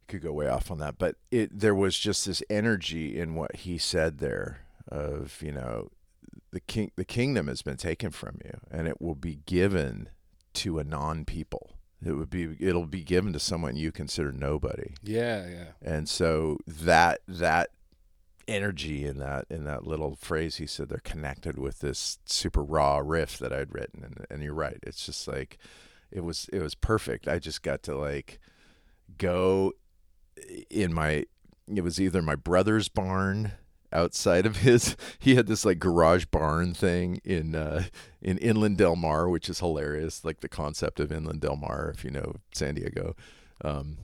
could 0.07 0.21
go 0.21 0.33
way 0.33 0.47
off 0.47 0.71
on 0.71 0.79
that 0.79 0.97
but 0.97 1.15
it 1.29 1.57
there 1.57 1.75
was 1.75 1.97
just 1.97 2.25
this 2.25 2.41
energy 2.49 3.19
in 3.19 3.35
what 3.35 3.57
he 3.57 3.77
said 3.77 4.17
there 4.17 4.61
of 4.87 5.41
you 5.41 5.51
know 5.51 5.89
the 6.51 6.59
king 6.59 6.91
the 6.95 7.05
kingdom 7.05 7.47
has 7.47 7.61
been 7.61 7.77
taken 7.77 8.09
from 8.09 8.39
you 8.43 8.59
and 8.71 8.87
it 8.87 8.99
will 8.99 9.15
be 9.15 9.39
given 9.45 10.09
to 10.53 10.79
a 10.79 10.83
non 10.83 11.25
people 11.25 11.75
it 12.03 12.13
would 12.13 12.29
be 12.29 12.55
it'll 12.59 12.87
be 12.87 13.03
given 13.03 13.33
to 13.33 13.39
someone 13.39 13.75
you 13.75 13.91
consider 13.91 14.31
nobody 14.31 14.93
yeah. 15.03 15.47
Yeah. 15.47 15.65
and 15.81 16.09
so 16.09 16.57
that 16.65 17.21
that 17.27 17.69
energy 18.49 19.05
in 19.05 19.19
that 19.19 19.45
in 19.49 19.63
that 19.65 19.85
little 19.85 20.15
phrase 20.15 20.55
he 20.57 20.65
said 20.67 20.89
they're 20.89 20.99
connected 20.99 21.57
with 21.57 21.79
this 21.79 22.17
super 22.25 22.63
raw 22.63 22.97
riff 22.97 23.37
that 23.39 23.53
I'd 23.53 23.73
written. 23.73 24.03
And, 24.03 24.25
and 24.29 24.43
you're 24.43 24.53
right. 24.53 24.79
It's 24.83 25.05
just 25.05 25.27
like 25.27 25.57
it 26.11 26.21
was 26.23 26.49
it 26.51 26.61
was 26.61 26.75
perfect. 26.75 27.27
I 27.27 27.39
just 27.39 27.61
got 27.61 27.83
to 27.83 27.95
like 27.95 28.39
go 29.17 29.73
in 30.69 30.93
my 30.93 31.25
it 31.67 31.81
was 31.81 31.99
either 31.99 32.21
my 32.21 32.35
brother's 32.35 32.89
barn 32.89 33.51
outside 33.91 34.45
of 34.45 34.57
his 34.57 34.95
he 35.19 35.35
had 35.35 35.47
this 35.47 35.65
like 35.65 35.79
garage 35.79 36.25
barn 36.25 36.73
thing 36.73 37.19
in 37.23 37.55
uh 37.55 37.83
in 38.21 38.37
Inland 38.39 38.77
Del 38.77 38.95
Mar 38.95 39.29
which 39.29 39.49
is 39.49 39.59
hilarious 39.59 40.23
like 40.23 40.41
the 40.41 40.49
concept 40.49 40.99
of 40.99 41.11
Inland 41.11 41.41
Del 41.41 41.55
Mar 41.55 41.91
if 41.93 42.03
you 42.03 42.11
know 42.11 42.35
San 42.53 42.75
Diego. 42.75 43.15
Um 43.63 43.97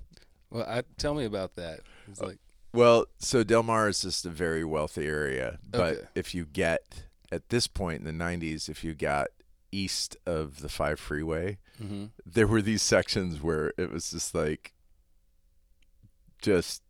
Well, 0.50 0.66
I, 0.68 0.84
tell 0.98 1.14
me 1.14 1.26
about 1.26 1.56
that. 1.56 1.82
It's 2.08 2.22
Oh, 2.22 2.28
like, 2.28 2.40
Well, 2.76 3.06
so 3.20 3.44
Del 3.44 3.64
Mar 3.64 3.88
is 3.90 4.02
just 4.02 4.26
a 4.26 4.30
very 4.30 4.64
wealthy 4.64 5.08
area, 5.08 5.60
but 5.72 5.80
Okay. 5.96 6.02
if 6.16 6.36
you 6.36 6.46
get 6.46 7.04
at 7.32 7.50
this 7.50 7.68
point 7.68 8.00
in 8.00 8.06
the 8.06 8.12
'90s, 8.24 8.70
if 8.70 8.84
you 8.84 8.94
got 8.94 9.28
east 9.72 10.16
of 10.26 10.62
the 10.62 10.70
five 10.70 11.00
freeway, 11.00 11.58
hmm 11.78 12.06
there 12.26 12.48
were 12.48 12.62
these 12.62 12.82
sections 12.82 13.42
where 13.42 13.72
it 13.78 13.92
was 13.92 14.10
just 14.12 14.34
like 14.36 14.74
just 16.42 16.82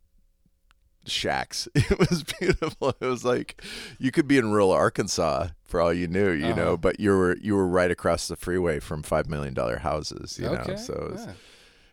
shacks. 1.06 1.68
It 1.74 1.98
was 2.10 2.24
beautiful. 2.24 2.94
It 3.00 3.06
was 3.06 3.24
like 3.24 3.62
you 3.98 4.10
could 4.10 4.26
be 4.26 4.38
in 4.38 4.50
rural 4.50 4.72
Arkansas 4.72 5.48
for 5.64 5.80
all 5.80 5.92
you 5.92 6.08
knew, 6.08 6.30
you 6.30 6.46
Uh-huh. 6.46 6.54
know, 6.56 6.76
but 6.76 6.98
you 7.00 7.10
were 7.10 7.36
you 7.40 7.54
were 7.54 7.66
right 7.66 7.90
across 7.90 8.28
the 8.28 8.36
freeway 8.36 8.80
from 8.80 9.02
five 9.02 9.28
million 9.28 9.54
dollar 9.54 9.78
houses, 9.78 10.38
you 10.38 10.48
know. 10.50 10.74
So 10.76 10.94
it 10.94 11.12
was 11.12 11.28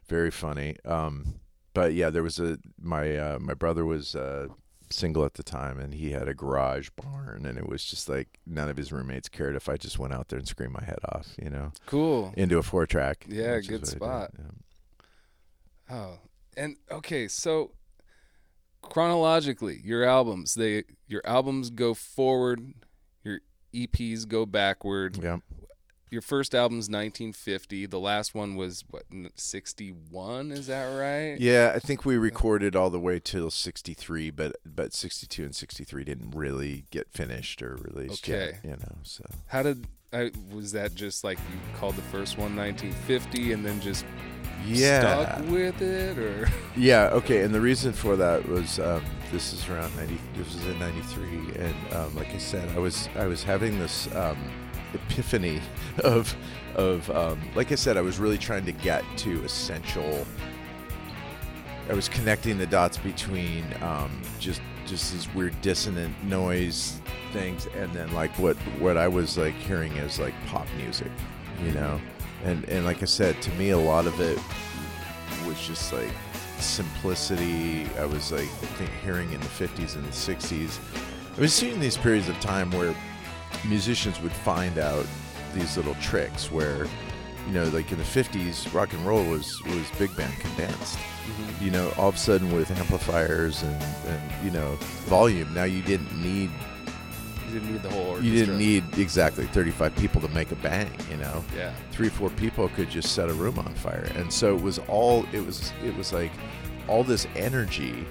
very 0.07 0.31
funny. 0.31 0.77
Um, 0.85 1.35
but 1.73 1.93
yeah, 1.93 2.09
there 2.09 2.23
was 2.23 2.39
a 2.39 2.57
my 2.81 3.15
uh, 3.15 3.39
my 3.39 3.53
brother 3.53 3.85
was 3.85 4.15
uh, 4.15 4.47
single 4.89 5.25
at 5.25 5.33
the 5.33 5.43
time, 5.43 5.79
and 5.79 5.93
he 5.93 6.11
had 6.11 6.27
a 6.27 6.33
garage 6.33 6.89
barn, 6.95 7.45
and 7.45 7.57
it 7.57 7.67
was 7.67 7.83
just 7.83 8.07
like 8.07 8.39
none 8.45 8.69
of 8.69 8.77
his 8.77 8.91
roommates 8.91 9.29
cared 9.29 9.55
if 9.55 9.67
I 9.67 9.77
just 9.77 9.99
went 9.99 10.13
out 10.13 10.29
there 10.29 10.39
and 10.39 10.47
screamed 10.47 10.73
my 10.73 10.83
head 10.83 10.99
off, 11.11 11.35
you 11.41 11.49
know, 11.49 11.71
cool. 11.85 12.33
into 12.37 12.57
a 12.57 12.63
four 12.63 12.85
track. 12.85 13.25
Yeah, 13.27 13.59
good 13.59 13.71
what 13.71 13.71
I 13.71 13.77
did, 13.77 13.87
spot. 13.87 14.31
yeah. 14.37 15.95
Oh, 15.95 16.19
and 16.55 16.77
okay, 16.91 17.27
so 17.27 17.71
chronologically, 18.81 19.81
your 19.83 20.03
albums 20.03 20.53
they 20.53 20.83
your 21.07 21.21
albums 21.25 21.69
go 21.69 21.93
forward. 21.93 22.73
Your 23.23 23.39
EPs 23.73 24.27
go 24.27 24.45
backward. 24.45 25.17
Yeah. 25.21 25.37
Your 26.13 26.21
first 26.21 26.53
album's 26.53 26.89
1950. 26.89 27.87
The 27.87 27.99
last 27.99 28.35
one 28.35 28.55
was 28.55 28.83
what 28.87 29.01
61? 29.33 30.51
Is 30.51 30.67
that 30.67 30.85
right? 30.85 31.39
Yeah, 31.41 31.71
I 31.75 31.79
think 31.79 32.05
we 32.05 32.17
recorded 32.17 32.75
all 32.75 32.91
the 32.91 32.99
way 32.99 33.19
till 33.19 33.49
63, 33.49 34.29
but 34.29 34.55
but 34.63 34.93
62 34.93 35.43
and 35.43 35.55
63 35.55 36.03
didn't 36.03 36.29
really 36.35 36.85
get 36.91 37.11
finished 37.11 37.63
or 37.63 37.77
released 37.77 38.29
Okay. 38.29 38.51
yet, 38.51 38.59
you 38.63 38.69
know. 38.69 38.97
So 39.01 39.25
How 39.47 39.63
did 39.63 39.87
I 40.13 40.29
was 40.53 40.71
that 40.73 40.93
just 40.93 41.23
like 41.23 41.39
you 41.39 41.79
called 41.79 41.95
the 41.95 42.03
first 42.03 42.37
one 42.37 42.55
1950 42.55 43.53
and 43.53 43.65
then 43.65 43.81
just 43.81 44.05
yeah. 44.67 44.99
stuck 45.25 45.49
with 45.49 45.81
it 45.81 46.19
or 46.19 46.47
Yeah, 46.77 47.09
okay, 47.13 47.41
and 47.41 47.51
the 47.51 47.59
reason 47.61 47.91
for 47.91 48.15
that 48.17 48.47
was 48.47 48.79
um, 48.79 49.03
this 49.31 49.51
is 49.51 49.67
around 49.67 49.95
90 49.97 50.19
this 50.35 50.53
was 50.53 50.63
in 50.67 50.77
93 50.77 51.25
and 51.57 51.93
um, 51.95 52.15
like 52.15 52.29
I 52.29 52.37
said, 52.37 52.69
I 52.75 52.77
was 52.77 53.09
I 53.15 53.25
was 53.25 53.41
having 53.41 53.79
this 53.79 54.13
um, 54.15 54.37
epiphany 54.93 55.61
of 56.03 56.35
of 56.75 57.09
um, 57.11 57.39
like 57.55 57.71
I 57.71 57.75
said, 57.75 57.97
I 57.97 58.01
was 58.01 58.19
really 58.19 58.37
trying 58.37 58.65
to 58.65 58.71
get 58.71 59.03
to 59.17 59.43
essential 59.43 60.25
I 61.89 61.93
was 61.93 62.07
connecting 62.07 62.57
the 62.57 62.65
dots 62.65 62.97
between 62.97 63.65
um, 63.81 64.21
just 64.39 64.61
just 64.85 65.13
these 65.13 65.33
weird 65.33 65.59
dissonant 65.61 66.21
noise 66.23 66.99
things, 67.31 67.67
and 67.75 67.91
then 67.93 68.11
like 68.13 68.37
what 68.39 68.55
what 68.79 68.97
I 68.97 69.07
was 69.07 69.37
like 69.37 69.55
hearing 69.55 69.91
is 69.97 70.19
like 70.19 70.33
pop 70.47 70.67
music, 70.77 71.11
you 71.63 71.71
know, 71.71 71.99
and 72.43 72.63
and 72.69 72.85
like 72.85 73.01
I 73.01 73.05
said, 73.05 73.41
to 73.41 73.51
me 73.51 73.71
a 73.71 73.77
lot 73.77 74.07
of 74.07 74.19
it 74.21 74.39
was 75.45 75.59
just 75.65 75.91
like 75.91 76.11
simplicity. 76.59 77.85
I 77.99 78.05
was 78.05 78.31
like 78.31 78.41
I 78.41 78.67
think 78.77 78.89
hearing 79.03 79.31
in 79.33 79.39
the 79.41 79.47
'50s 79.47 79.95
and 79.95 80.05
the 80.05 80.09
'60s. 80.09 80.79
I 81.35 81.41
was 81.41 81.53
seeing 81.53 81.79
these 81.79 81.97
periods 81.97 82.29
of 82.29 82.39
time 82.39 82.71
where 82.71 82.95
musicians 83.65 84.19
would 84.21 84.31
find 84.31 84.77
out 84.77 85.05
these 85.53 85.77
little 85.77 85.95
tricks 85.95 86.51
where 86.51 86.85
you 87.47 87.53
know 87.53 87.65
like 87.65 87.91
in 87.91 87.97
the 87.97 88.03
50s 88.03 88.73
rock 88.73 88.93
and 88.93 89.05
roll 89.05 89.23
was 89.25 89.61
was 89.65 89.89
big 89.97 90.15
band 90.15 90.33
condensed. 90.39 90.97
Mm-hmm. 90.97 91.65
You 91.65 91.71
know 91.71 91.93
all 91.97 92.09
of 92.09 92.15
a 92.15 92.17
sudden 92.17 92.51
with 92.53 92.71
amplifiers 92.71 93.63
and 93.63 93.81
and 94.07 94.45
you 94.45 94.51
know 94.51 94.75
volume 95.05 95.53
now 95.53 95.63
you 95.63 95.81
didn't 95.83 96.11
need 96.21 96.49
you 97.47 97.59
didn't 97.59 97.71
need 97.73 97.83
the 97.83 97.89
whole 97.89 98.07
orchestra? 98.07 98.25
you 98.25 98.39
didn't 98.39 98.57
need 98.57 98.83
exactly 98.97 99.45
35 99.47 99.95
people 99.95 100.19
to 100.21 100.27
make 100.29 100.51
a 100.51 100.55
bang 100.55 100.89
you 101.09 101.17
know? 101.17 101.43
Yeah. 101.55 101.73
three 101.91 102.09
four 102.09 102.29
people 102.31 102.67
could 102.69 102.89
just 102.89 103.13
set 103.13 103.29
a 103.29 103.33
room 103.33 103.59
on 103.59 103.73
fire. 103.75 104.09
And 104.15 104.31
so 104.31 104.55
it 104.55 104.61
was 104.61 104.79
all 104.87 105.25
it 105.31 105.45
was 105.45 105.71
it 105.85 105.95
was 105.95 106.11
like 106.11 106.31
all 106.87 107.03
this 107.03 107.27
energy 107.35 108.05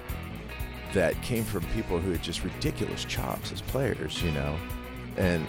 that 0.93 1.19
came 1.21 1.43
from 1.43 1.65
people 1.73 1.99
who 1.99 2.11
had 2.11 2.21
just 2.23 2.43
ridiculous 2.43 3.03
chops 3.05 3.51
as 3.51 3.61
players 3.61 4.21
you 4.23 4.31
know 4.31 4.57
and 5.17 5.45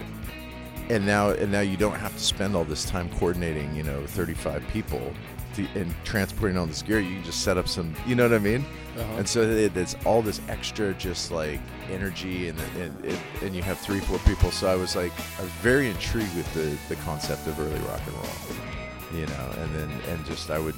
and 0.89 1.05
now 1.05 1.29
and 1.29 1.51
now 1.51 1.61
you 1.61 1.77
don't 1.77 1.95
have 1.95 2.13
to 2.13 2.23
spend 2.23 2.55
all 2.55 2.63
this 2.63 2.85
time 2.85 3.09
coordinating 3.17 3.75
you 3.75 3.83
know 3.83 4.05
35 4.05 4.67
people 4.69 5.13
to, 5.55 5.65
and 5.75 5.93
transporting 6.03 6.57
all 6.57 6.65
this 6.65 6.81
gear. 6.81 6.99
You 6.99 7.15
can 7.15 7.23
just 7.23 7.41
set 7.41 7.57
up 7.57 7.67
some 7.67 7.95
you 8.05 8.15
know 8.15 8.23
what 8.23 8.35
i 8.35 8.39
mean? 8.39 8.65
Uh-huh. 8.97 9.17
and 9.17 9.27
so 9.27 9.41
it, 9.41 9.75
it's 9.75 9.95
all 10.05 10.21
this 10.21 10.39
extra 10.47 10.93
just 10.93 11.31
like 11.31 11.59
energy 11.89 12.49
and 12.49 12.59
and, 12.79 13.05
and 13.05 13.19
and 13.41 13.55
you 13.55 13.61
have 13.61 13.77
three 13.79 13.99
four 13.99 14.19
people. 14.19 14.51
So 14.51 14.67
i 14.67 14.75
was 14.75 14.95
like 14.95 15.11
i 15.39 15.41
was 15.41 15.51
very 15.53 15.89
intrigued 15.89 16.35
with 16.35 16.53
the 16.53 16.77
the 16.93 17.01
concept 17.01 17.47
of 17.47 17.59
early 17.59 17.79
rock 17.87 18.01
and 18.05 18.15
roll 18.15 18.65
you 19.13 19.25
know 19.27 19.51
and 19.59 19.75
then 19.75 19.89
and 20.09 20.25
just 20.25 20.49
i 20.49 20.59
would 20.59 20.75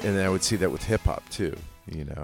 and 0.00 0.16
then 0.16 0.26
i 0.26 0.28
would 0.28 0.42
see 0.42 0.56
that 0.56 0.70
with 0.70 0.82
hip-hop 0.82 1.26
too 1.30 1.56
you 1.90 2.04
know 2.04 2.22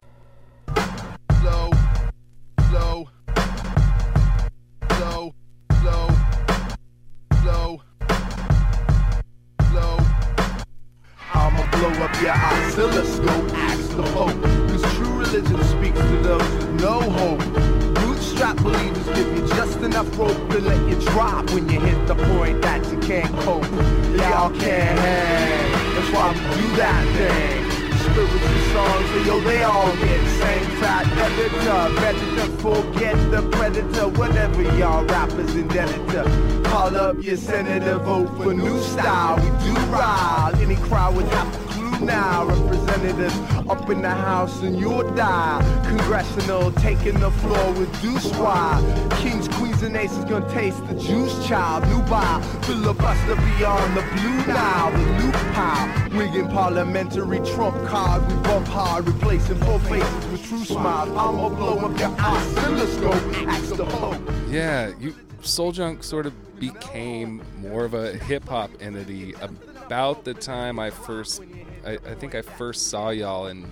your 37.29 37.37
senator, 37.37 37.99
vote 37.99 38.29
for 38.39 38.55
new 38.55 38.81
style. 38.81 39.37
We 39.37 39.51
do 39.67 39.75
ride. 39.93 40.55
any 40.63 40.77
crowd 40.77 41.23
have 41.25 41.55
a 41.55 41.73
clue 41.73 42.07
now. 42.07 42.47
Representatives 42.47 43.39
up 43.69 43.91
in 43.91 44.01
the 44.01 44.09
house 44.09 44.63
and 44.63 44.81
you'll 44.81 45.07
die. 45.15 45.61
Congressional 45.87 46.73
taking 46.73 47.21
the 47.21 47.31
floor 47.31 47.73
with 47.73 47.91
Deuce 48.01 48.31
Wide. 48.39 48.83
Kings, 49.19 49.47
queens, 49.47 49.83
and 49.83 49.95
aces 49.95 50.25
gonna 50.25 50.49
taste 50.49 50.81
the 50.89 50.95
juice 50.95 51.47
child. 51.47 51.87
New 51.89 52.01
buy, 52.09 52.41
filibuster 52.63 53.37
beyond 53.37 53.95
the 53.95 54.03
blue 54.15 54.47
now. 54.47 54.89
The 54.89 55.23
loop 55.23 55.35
pile, 55.53 56.19
wigging 56.19 56.49
parliamentary 56.49 57.41
trump 57.41 57.77
card. 57.87 58.27
We 58.27 58.35
bump 58.43 58.69
hard, 58.69 59.07
replacing 59.07 59.59
full 59.59 59.81
faces 59.81 60.27
with 60.33 60.49
true 60.49 60.65
smiles. 60.65 61.11
I'ma 61.11 61.51
blow 61.51 61.77
up 61.77 61.99
your 61.99 62.15
oscilloscope. 62.19 63.49
Ask 63.49 63.77
the 63.77 63.85
Pope. 63.85 64.28
Yeah, 64.49 64.93
you 64.99 65.15
Soul 65.43 65.73
Junk 65.73 66.03
sort 66.03 66.27
of 66.27 66.59
became 66.59 67.43
more 67.59 67.85
of 67.85 67.95
a 67.95 68.13
hip 68.15 68.49
hop 68.49 68.71
entity 68.81 69.35
about 69.41 70.25
the 70.25 70.35
time 70.35 70.79
I 70.79 70.91
first 70.91 71.43
I, 71.87 71.93
I 71.93 72.15
think 72.15 72.35
I 72.35 72.43
first 72.43 72.89
saw 72.89 73.11
y'all 73.11 73.47
in 73.47 73.71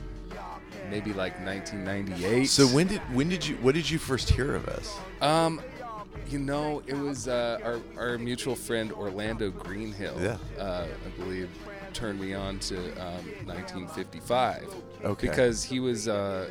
maybe 0.88 1.12
like 1.12 1.34
1998. 1.44 2.44
so 2.46 2.66
when 2.68 2.86
did 2.86 3.00
when 3.12 3.28
did 3.28 3.46
you 3.46 3.56
what 3.56 3.74
did 3.74 3.90
you 3.90 3.98
first 3.98 4.30
hear 4.30 4.54
of 4.54 4.68
us 4.68 4.96
Um, 5.20 5.60
you 6.28 6.38
know, 6.38 6.82
it 6.86 6.96
was 6.96 7.28
uh, 7.28 7.58
our 7.62 7.80
our 7.96 8.18
mutual 8.18 8.56
friend 8.56 8.92
Orlando 8.92 9.50
Greenhill. 9.50 10.20
Yeah. 10.20 10.38
Uh, 10.58 10.86
I 11.06 11.20
believe 11.20 11.48
turned 11.92 12.20
me 12.20 12.34
on 12.34 12.58
to 12.58 12.76
um, 13.00 13.24
1955. 13.46 14.74
Okay. 15.04 15.28
Because 15.28 15.62
he 15.64 15.80
was 15.80 16.08
uh, 16.08 16.48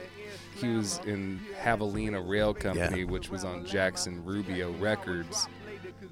he 0.55 0.69
was 0.69 0.99
in 1.05 1.39
Javelina 1.63 2.21
Rail 2.27 2.53
Company, 2.53 2.99
Yeah. 3.01 3.05
which 3.05 3.29
was 3.29 3.43
on 3.43 3.65
Jackson 3.65 4.23
Rubio 4.23 4.71
Records. 4.73 5.47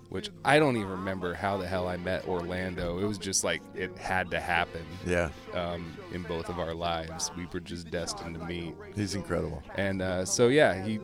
Which 0.09 0.29
I 0.45 0.59
don't 0.59 0.75
even 0.77 0.89
remember 0.89 1.33
how 1.33 1.57
the 1.57 1.67
hell 1.67 1.87
I 1.87 1.97
met 1.97 2.27
Orlando. 2.27 2.99
It 2.99 3.05
was 3.05 3.17
just 3.17 3.43
like 3.43 3.61
it 3.73 3.97
had 3.97 4.29
to 4.31 4.39
happen 4.39 4.85
yeah 5.07 5.29
um, 5.55 5.91
in 6.11 6.21
both 6.23 6.49
of 6.49 6.59
our 6.59 6.73
lives. 6.75 7.31
We 7.35 7.47
were 7.51 7.59
just 7.59 7.89
destined 7.89 8.35
to 8.39 8.45
meet. 8.45 8.75
he's 8.95 9.15
incredible 9.15 9.63
And 9.75 10.01
uh, 10.03 10.25
so 10.25 10.49
yeah, 10.49 10.83
he. 10.83 10.99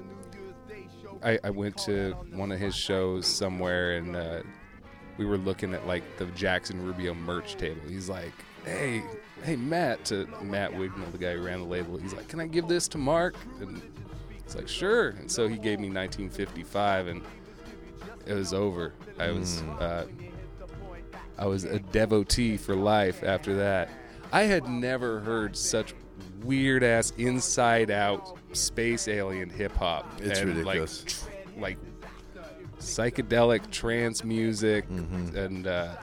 I, 1.24 1.40
I 1.44 1.50
went 1.50 1.76
to 1.80 2.12
one 2.32 2.52
of 2.52 2.60
his 2.60 2.76
shows 2.76 3.26
somewhere, 3.28 3.98
and 3.98 4.16
uh, 4.16 4.42
we 5.18 5.26
were 5.26 5.38
looking 5.38 5.74
at 5.74 5.86
like 5.88 6.04
the 6.18 6.26
Jackson 6.28 6.82
Rubio 6.86 7.14
merch 7.14 7.56
table. 7.56 7.82
He's 7.90 8.10
like, 8.10 8.32
"Hey, 8.66 9.04
hey, 9.44 9.56
Matt," 9.56 10.06
to 10.06 10.28
Matt 10.42 10.72
Wignall, 10.72 11.12
the 11.12 11.18
guy 11.18 11.34
who 11.36 11.42
ran 11.44 11.60
the 11.60 11.66
label. 11.68 11.98
He's 11.98 12.14
like, 12.14 12.28
"Can 12.28 12.40
I 12.40 12.48
give 12.48 12.68
this 12.68 12.88
to 12.90 12.98
Mark?" 12.98 13.36
And 13.62 13.82
it's 14.40 14.56
like, 14.56 14.68
"Sure." 14.68 15.10
And 15.10 15.32
so 15.32 15.48
he 15.48 15.56
gave 15.56 15.80
me 15.80 15.90
1955, 15.90 17.08
and 17.08 17.22
it 18.26 18.34
was 18.34 18.54
over. 18.54 18.94
I 19.20 19.32
was 19.32 19.62
uh, 19.80 20.06
I 21.38 21.46
was 21.46 21.64
a 21.64 21.80
devotee 21.80 22.58
for 22.58 22.76
life 22.76 23.24
after 23.24 23.56
that. 23.58 23.90
I 24.32 24.44
had 24.44 24.68
never 24.68 25.20
heard 25.22 25.56
such 25.58 25.94
weird 26.44 26.84
ass 26.84 27.12
inside 27.18 27.90
out 27.92 28.38
space 28.54 29.08
alien 29.08 29.50
hip 29.50 29.76
hop. 29.76 30.06
It's 30.22 30.40
and 30.40 30.50
ridiculous. 30.50 31.04
Like, 31.04 31.08
tr- 31.56 31.62
like 31.62 31.78
psychedelic 32.80 33.70
trance 33.72 34.24
music 34.24 34.88
Mm-hmm. 34.90 35.38
and 35.38 35.68
uh, 35.68 35.96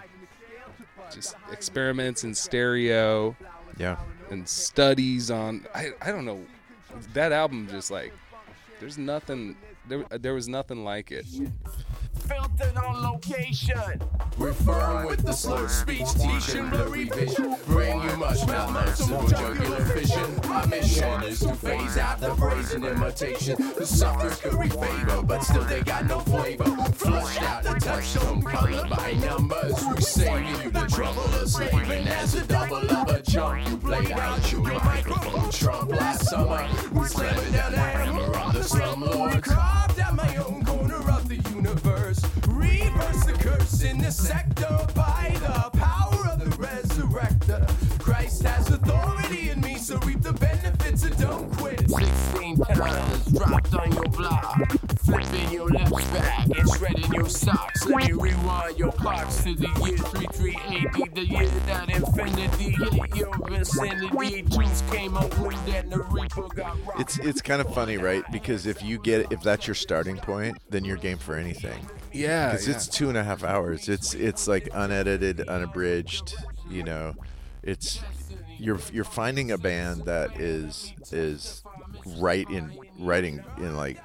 just 1.13 1.37
experiments 1.53 2.25
in 2.25 2.35
stereo 2.35 3.37
yeah 3.79 3.97
and 4.31 4.49
studies 4.49 5.31
on. 5.31 5.67
I, 5.75 5.93
I 6.01 6.11
don't 6.11 6.25
know. 6.25 6.41
That 7.13 7.33
album 7.33 7.69
just 7.71 7.91
like 7.91 8.13
there's 8.81 8.99
nothing. 8.99 9.57
There, 9.89 10.05
there 10.11 10.35
was 10.35 10.49
nothing 10.49 10.85
like 10.85 11.13
it. 11.13 11.27
Filtered 12.27 12.77
on 12.77 13.03
location. 13.03 14.03
We're 14.39 14.53
firm 14.53 15.07
with 15.07 15.25
the 15.25 15.33
slurred 15.33 15.71
speech, 15.71 16.13
teaching 16.15 16.69
blurry 16.69 17.05
vision. 17.05 17.57
Bring 17.67 18.03
you 18.03 18.17
much 18.17 18.41
malmerciful 18.41 19.29
jugular 19.31 19.85
fission. 19.85 20.41
My 20.49 20.67
mission 20.67 21.23
is 21.23 21.41
to 21.41 21.55
phase 21.55 21.97
out 21.97 22.21
the 22.21 22.35
brazen 22.35 22.85
imitation. 22.85 23.57
The 23.79 23.87
suckers 23.87 24.39
curry 24.41 24.69
favor, 24.69 25.23
but 25.23 25.41
still 25.43 25.65
they 25.65 25.83
got 25.83 26.07
no 26.07 26.21
flavor. 26.21 26.65
Flushed 26.65 27.43
out 27.43 27.63
the 27.63 27.75
touch, 27.75 28.05
some 28.09 28.43
color 28.43 28.87
by 28.89 29.13
numbers. 29.13 29.75
We 29.95 30.03
save 30.03 30.65
you 30.65 30.71
the 30.71 30.87
trouble 30.87 31.23
of 31.23 31.49
slaving 31.49 32.09
as 32.09 32.35
a 32.35 32.47
double 32.47 32.91
of 32.91 33.09
a 33.09 33.23
jump. 33.23 33.69
You 33.69 33.77
played 33.79 34.11
out 34.11 34.53
your 34.53 34.63
microphone 34.63 35.51
Trump 35.51 35.91
last 35.93 36.29
summer. 36.29 36.69
We 36.93 37.07
slammed 37.07 37.53
down 37.53 37.73
the 37.73 37.79
hammer 37.79 38.37
on 38.37 38.53
the 38.53 38.61
slumlord. 38.61 39.43
Carved 39.43 40.01
out 40.01 40.15
my 40.15 40.37
own 40.37 40.66
in 43.83 43.99
the 43.99 44.11
sector 44.11 44.87
by 44.95 45.31
the 45.35 45.79
power 45.79 46.33
of 46.33 46.39
the 46.39 46.51
resurrector. 46.57 47.67
Christ 47.99 48.43
has 48.43 48.71
authority 48.71 49.51
in 49.51 49.61
me, 49.61 49.77
so 49.77 49.99
reap 49.99 50.23
the 50.23 50.33
benefits 50.33 51.03
and 51.03 51.17
don't 51.19 51.51
quit. 51.59 51.89
16 51.91 52.57
pounds 52.59 53.33
dropped 53.33 53.75
on 53.75 53.93
your 53.93 54.05
block. 54.05 54.71
Flipping 55.05 55.51
your 55.53 55.69
left 55.69 55.93
back 56.13 56.47
and 56.47 56.69
shredding 56.75 57.13
your 57.13 57.29
socks. 57.29 57.87
Let 57.87 58.07
me 58.07 58.13
rewind 58.13 58.79
your 58.79 58.93
clocks 58.93 59.43
to 59.45 59.55
the 59.55 59.69
year 59.85 59.99
3380, 59.99 61.11
the 61.15 61.27
year 61.27 61.49
that 61.67 61.91
infinity 61.91 62.71
hit 62.71 63.17
your 63.17 63.33
vicinity. 63.49 64.43
Juice 64.43 64.83
came 64.91 65.15
that 65.15 65.85
and 65.85 65.93
the 65.93 66.03
reaper 66.11 66.49
got 66.55 66.77
rocked. 66.87 67.01
It's 67.01 67.19
it's 67.19 67.43
kind 67.43 67.61
of 67.61 67.73
funny, 67.75 67.99
right? 67.99 68.25
Because 68.33 68.67
if 68.67 68.83
you 68.83 68.99
get 68.99 69.33
if 69.33 69.43
that's 69.43 69.67
your 69.67 69.75
starting 69.75 70.17
point, 70.17 70.57
then 70.71 70.85
you're 70.85 70.97
game 70.97 71.19
for 71.19 71.37
anything. 71.37 71.87
Yeah, 72.17 72.51
Because 72.53 72.69
yeah. 72.69 72.75
it's 72.75 72.89
two 72.89 73.09
and 73.09 73.17
a 73.19 73.25
half 73.25 73.45
hours. 73.45 73.89
It's 73.89 74.15
it's 74.15 74.49
like 74.49 74.69
unedited, 74.73 75.49
unabridged. 75.49 76.35
You 76.71 76.83
know, 76.83 77.15
it's 77.63 78.01
you're 78.59 78.79
you're 78.93 79.05
finding 79.05 79.51
a 79.51 79.59
band 79.59 80.05
that 80.07 80.41
is 80.41 80.93
is 81.13 81.63
right 82.19 82.49
in 82.51 82.73
writing 82.99 83.43
in 83.59 83.77
like 83.77 83.99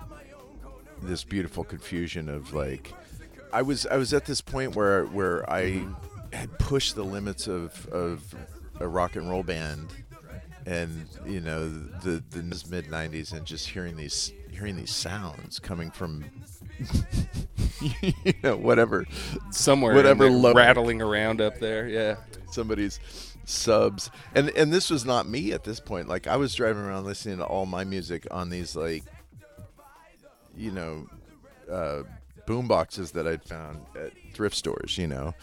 this 1.01 1.23
beautiful 1.23 1.63
confusion 1.63 2.29
of 2.29 2.53
like 2.53 2.93
I 3.53 3.61
was 3.61 3.85
I 3.85 3.97
was 3.97 4.13
at 4.13 4.25
this 4.25 4.41
point 4.41 4.75
where 4.75 5.05
where 5.05 5.49
I 5.49 5.85
had 6.33 6.57
pushed 6.59 6.95
the 6.95 7.03
limits 7.03 7.47
of 7.47 7.87
of 7.91 8.35
a 8.79 8.87
rock 8.87 9.15
and 9.15 9.29
roll 9.29 9.43
band 9.43 9.93
and 10.65 11.07
you 11.25 11.39
know 11.39 11.67
the 11.69 12.23
the 12.31 12.43
mid 12.69 12.85
90s 12.85 13.33
and 13.33 13.45
just 13.45 13.67
hearing 13.69 13.95
these 13.97 14.31
hearing 14.51 14.75
these 14.75 14.91
sounds 14.91 15.59
coming 15.59 15.89
from 15.91 16.25
you 18.01 18.33
know 18.43 18.55
whatever 18.57 19.05
somewhere 19.51 19.93
whatever 19.95 20.27
in 20.27 20.41
rattling 20.41 21.01
around 21.01 21.41
up 21.41 21.59
there. 21.59 21.87
Yeah. 21.87 22.15
somebody's 22.51 22.99
subs 23.45 24.11
and 24.35 24.49
and 24.51 24.71
this 24.71 24.89
was 24.89 25.03
not 25.03 25.27
me 25.27 25.51
at 25.51 25.63
this 25.63 25.79
point 25.79 26.07
like 26.07 26.27
i 26.27 26.37
was 26.37 26.53
driving 26.53 26.83
around 26.83 27.05
listening 27.05 27.37
to 27.37 27.43
all 27.43 27.65
my 27.65 27.83
music 27.83 28.25
on 28.31 28.49
these 28.49 28.75
like 28.75 29.03
you 30.55 30.71
know 30.71 31.07
uh 31.71 32.03
boom 32.45 32.67
boxes 32.67 33.11
that 33.11 33.27
i'd 33.27 33.43
found 33.43 33.79
at 33.99 34.11
thrift 34.33 34.55
stores 34.55 34.97
you 34.97 35.07
know 35.07 35.33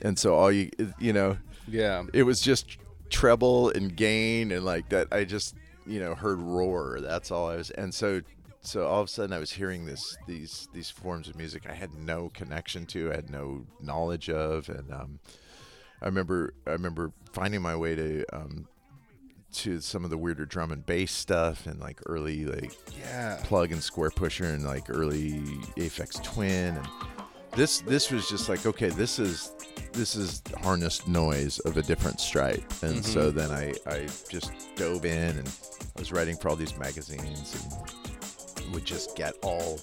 and 0.00 0.18
so 0.18 0.34
all 0.34 0.50
you 0.50 0.70
you 0.98 1.12
know 1.12 1.36
Yeah. 1.66 2.04
it 2.14 2.22
was 2.22 2.40
just 2.40 2.78
treble 3.10 3.70
and 3.70 3.94
gain 3.94 4.52
and 4.52 4.64
like 4.64 4.88
that 4.90 5.08
i 5.12 5.24
just 5.24 5.56
you 5.86 5.98
know 6.00 6.14
heard 6.14 6.38
roar 6.40 7.00
that's 7.02 7.30
all 7.30 7.48
i 7.50 7.56
was 7.56 7.70
and 7.70 7.92
so 7.92 8.22
so 8.62 8.86
all 8.86 9.00
of 9.00 9.06
a 9.06 9.10
sudden 9.10 9.32
i 9.32 9.38
was 9.38 9.52
hearing 9.52 9.86
this 9.86 10.16
these 10.26 10.68
these 10.74 10.90
forms 10.90 11.28
of 11.28 11.36
music 11.36 11.62
i 11.68 11.72
had 11.72 11.92
no 11.94 12.30
connection 12.34 12.84
to 12.86 13.10
i 13.10 13.14
had 13.14 13.30
no 13.30 13.64
knowledge 13.80 14.28
of 14.28 14.68
and 14.68 14.92
um 14.92 15.18
i 16.02 16.06
remember 16.06 16.52
i 16.66 16.70
remember 16.72 17.10
finding 17.32 17.62
my 17.62 17.74
way 17.74 17.94
to 17.94 18.24
um 18.32 18.66
to 19.52 19.80
some 19.80 20.04
of 20.04 20.10
the 20.10 20.18
weirder 20.18 20.44
drum 20.44 20.70
and 20.70 20.86
bass 20.86 21.10
stuff 21.10 21.66
and 21.66 21.80
like 21.80 21.98
early 22.06 22.44
like 22.44 22.72
Yeah. 22.98 23.40
plug 23.44 23.72
and 23.72 23.80
Squarepusher 23.80 24.54
and 24.54 24.64
like 24.64 24.88
early 24.88 25.40
Aphex 25.76 26.22
Twin 26.22 26.76
and 26.76 26.88
this 27.56 27.80
this 27.80 28.12
was 28.12 28.28
just 28.28 28.48
like 28.48 28.64
okay 28.64 28.90
this 28.90 29.18
is 29.18 29.52
this 29.92 30.14
is 30.14 30.40
harnessed 30.62 31.08
noise 31.08 31.58
of 31.60 31.76
a 31.76 31.82
different 31.82 32.20
stripe 32.20 32.62
and 32.82 33.04
so 33.04 33.32
then 33.32 33.50
I 33.50 33.74
I 33.86 34.06
just 34.28 34.52
dove 34.76 35.04
in 35.04 35.36
and 35.38 35.48
I 35.48 35.98
was 35.98 36.12
writing 36.12 36.36
for 36.36 36.48
all 36.48 36.54
these 36.56 36.76
magazines 36.78 37.54
and 37.54 37.90
would 38.72 38.84
just 38.84 39.16
get 39.16 39.34
all 39.42 39.80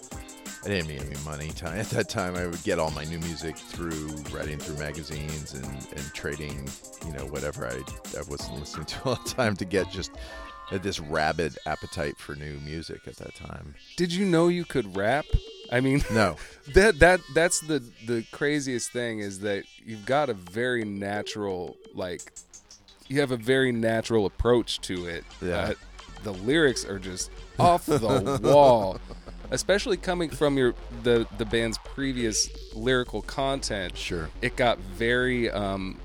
I 0.63 0.69
didn't 0.69 0.88
make 0.88 1.02
any 1.02 1.15
money 1.23 1.50
time 1.50 1.80
at 1.80 1.89
that 1.91 2.10
time. 2.10 2.36
I 2.36 2.45
would 2.47 2.63
get 2.63 2.80
all 2.80 2.91
my 2.91 3.06
new 3.06 3.19
music 3.19 3.58
through 3.58 4.08
writing 4.32 4.58
through 4.58 4.78
magazines 4.78 5.54
and, 5.54 5.65
and 5.65 6.13
trading, 6.13 6.67
you 7.06 7.13
know, 7.13 7.26
whatever 7.28 7.67
I, 7.67 7.76
I 8.17 8.21
wasn't 8.28 8.60
listening 8.60 8.86
to 8.88 9.04
all 9.06 9.15
the 9.15 9.30
time 9.30 9.56
to 9.58 9.65
get 9.65 9.89
just 9.91 10.12
this 10.71 11.00
rabid 11.00 11.58
appetite 11.65 12.17
for 12.17 12.36
new 12.36 12.60
music 12.60 13.08
at 13.08 13.15
that 13.17 13.36
time. 13.36 13.76
Did 13.95 14.12
you 14.12 14.26
know 14.26 14.50
you 14.50 14.65
could 14.65 14.97
rap? 14.97 15.26
I 15.71 15.80
mean, 15.80 16.04
No, 16.12 16.36
that 16.73 17.00
that 17.00 17.21
that's 17.34 17.62
the 17.62 17.84
the 18.06 18.26
craziest 18.32 18.91
thing 18.91 19.19
is 19.19 19.39
that 19.41 19.63
you've 19.86 20.06
got 20.06 20.30
a 20.30 20.34
very 20.34 20.84
natural 20.84 21.78
like 21.93 22.34
you 23.08 23.21
have 23.21 23.32
a 23.32 23.38
very 23.38 23.71
natural 23.71 24.26
approach 24.26 24.82
to 24.82 25.08
it. 25.08 25.23
Yeah. 25.41 25.58
Uh, 25.58 25.73
the 26.24 26.34
lyrics 26.34 26.86
are 26.86 27.00
just 27.00 27.30
off 27.60 27.86
the 27.86 28.40
wall, 28.44 29.00
especially 29.52 29.98
coming 29.98 30.30
from 30.30 30.58
your 30.58 30.74
the 31.04 31.28
the 31.38 31.46
band's 31.46 31.78
previous 31.80 32.50
lyrical 32.76 33.22
content. 33.22 33.96
Sure. 33.98 34.30
it 34.42 34.56
got 34.56 34.78
very 34.80 35.50
um 35.50 36.00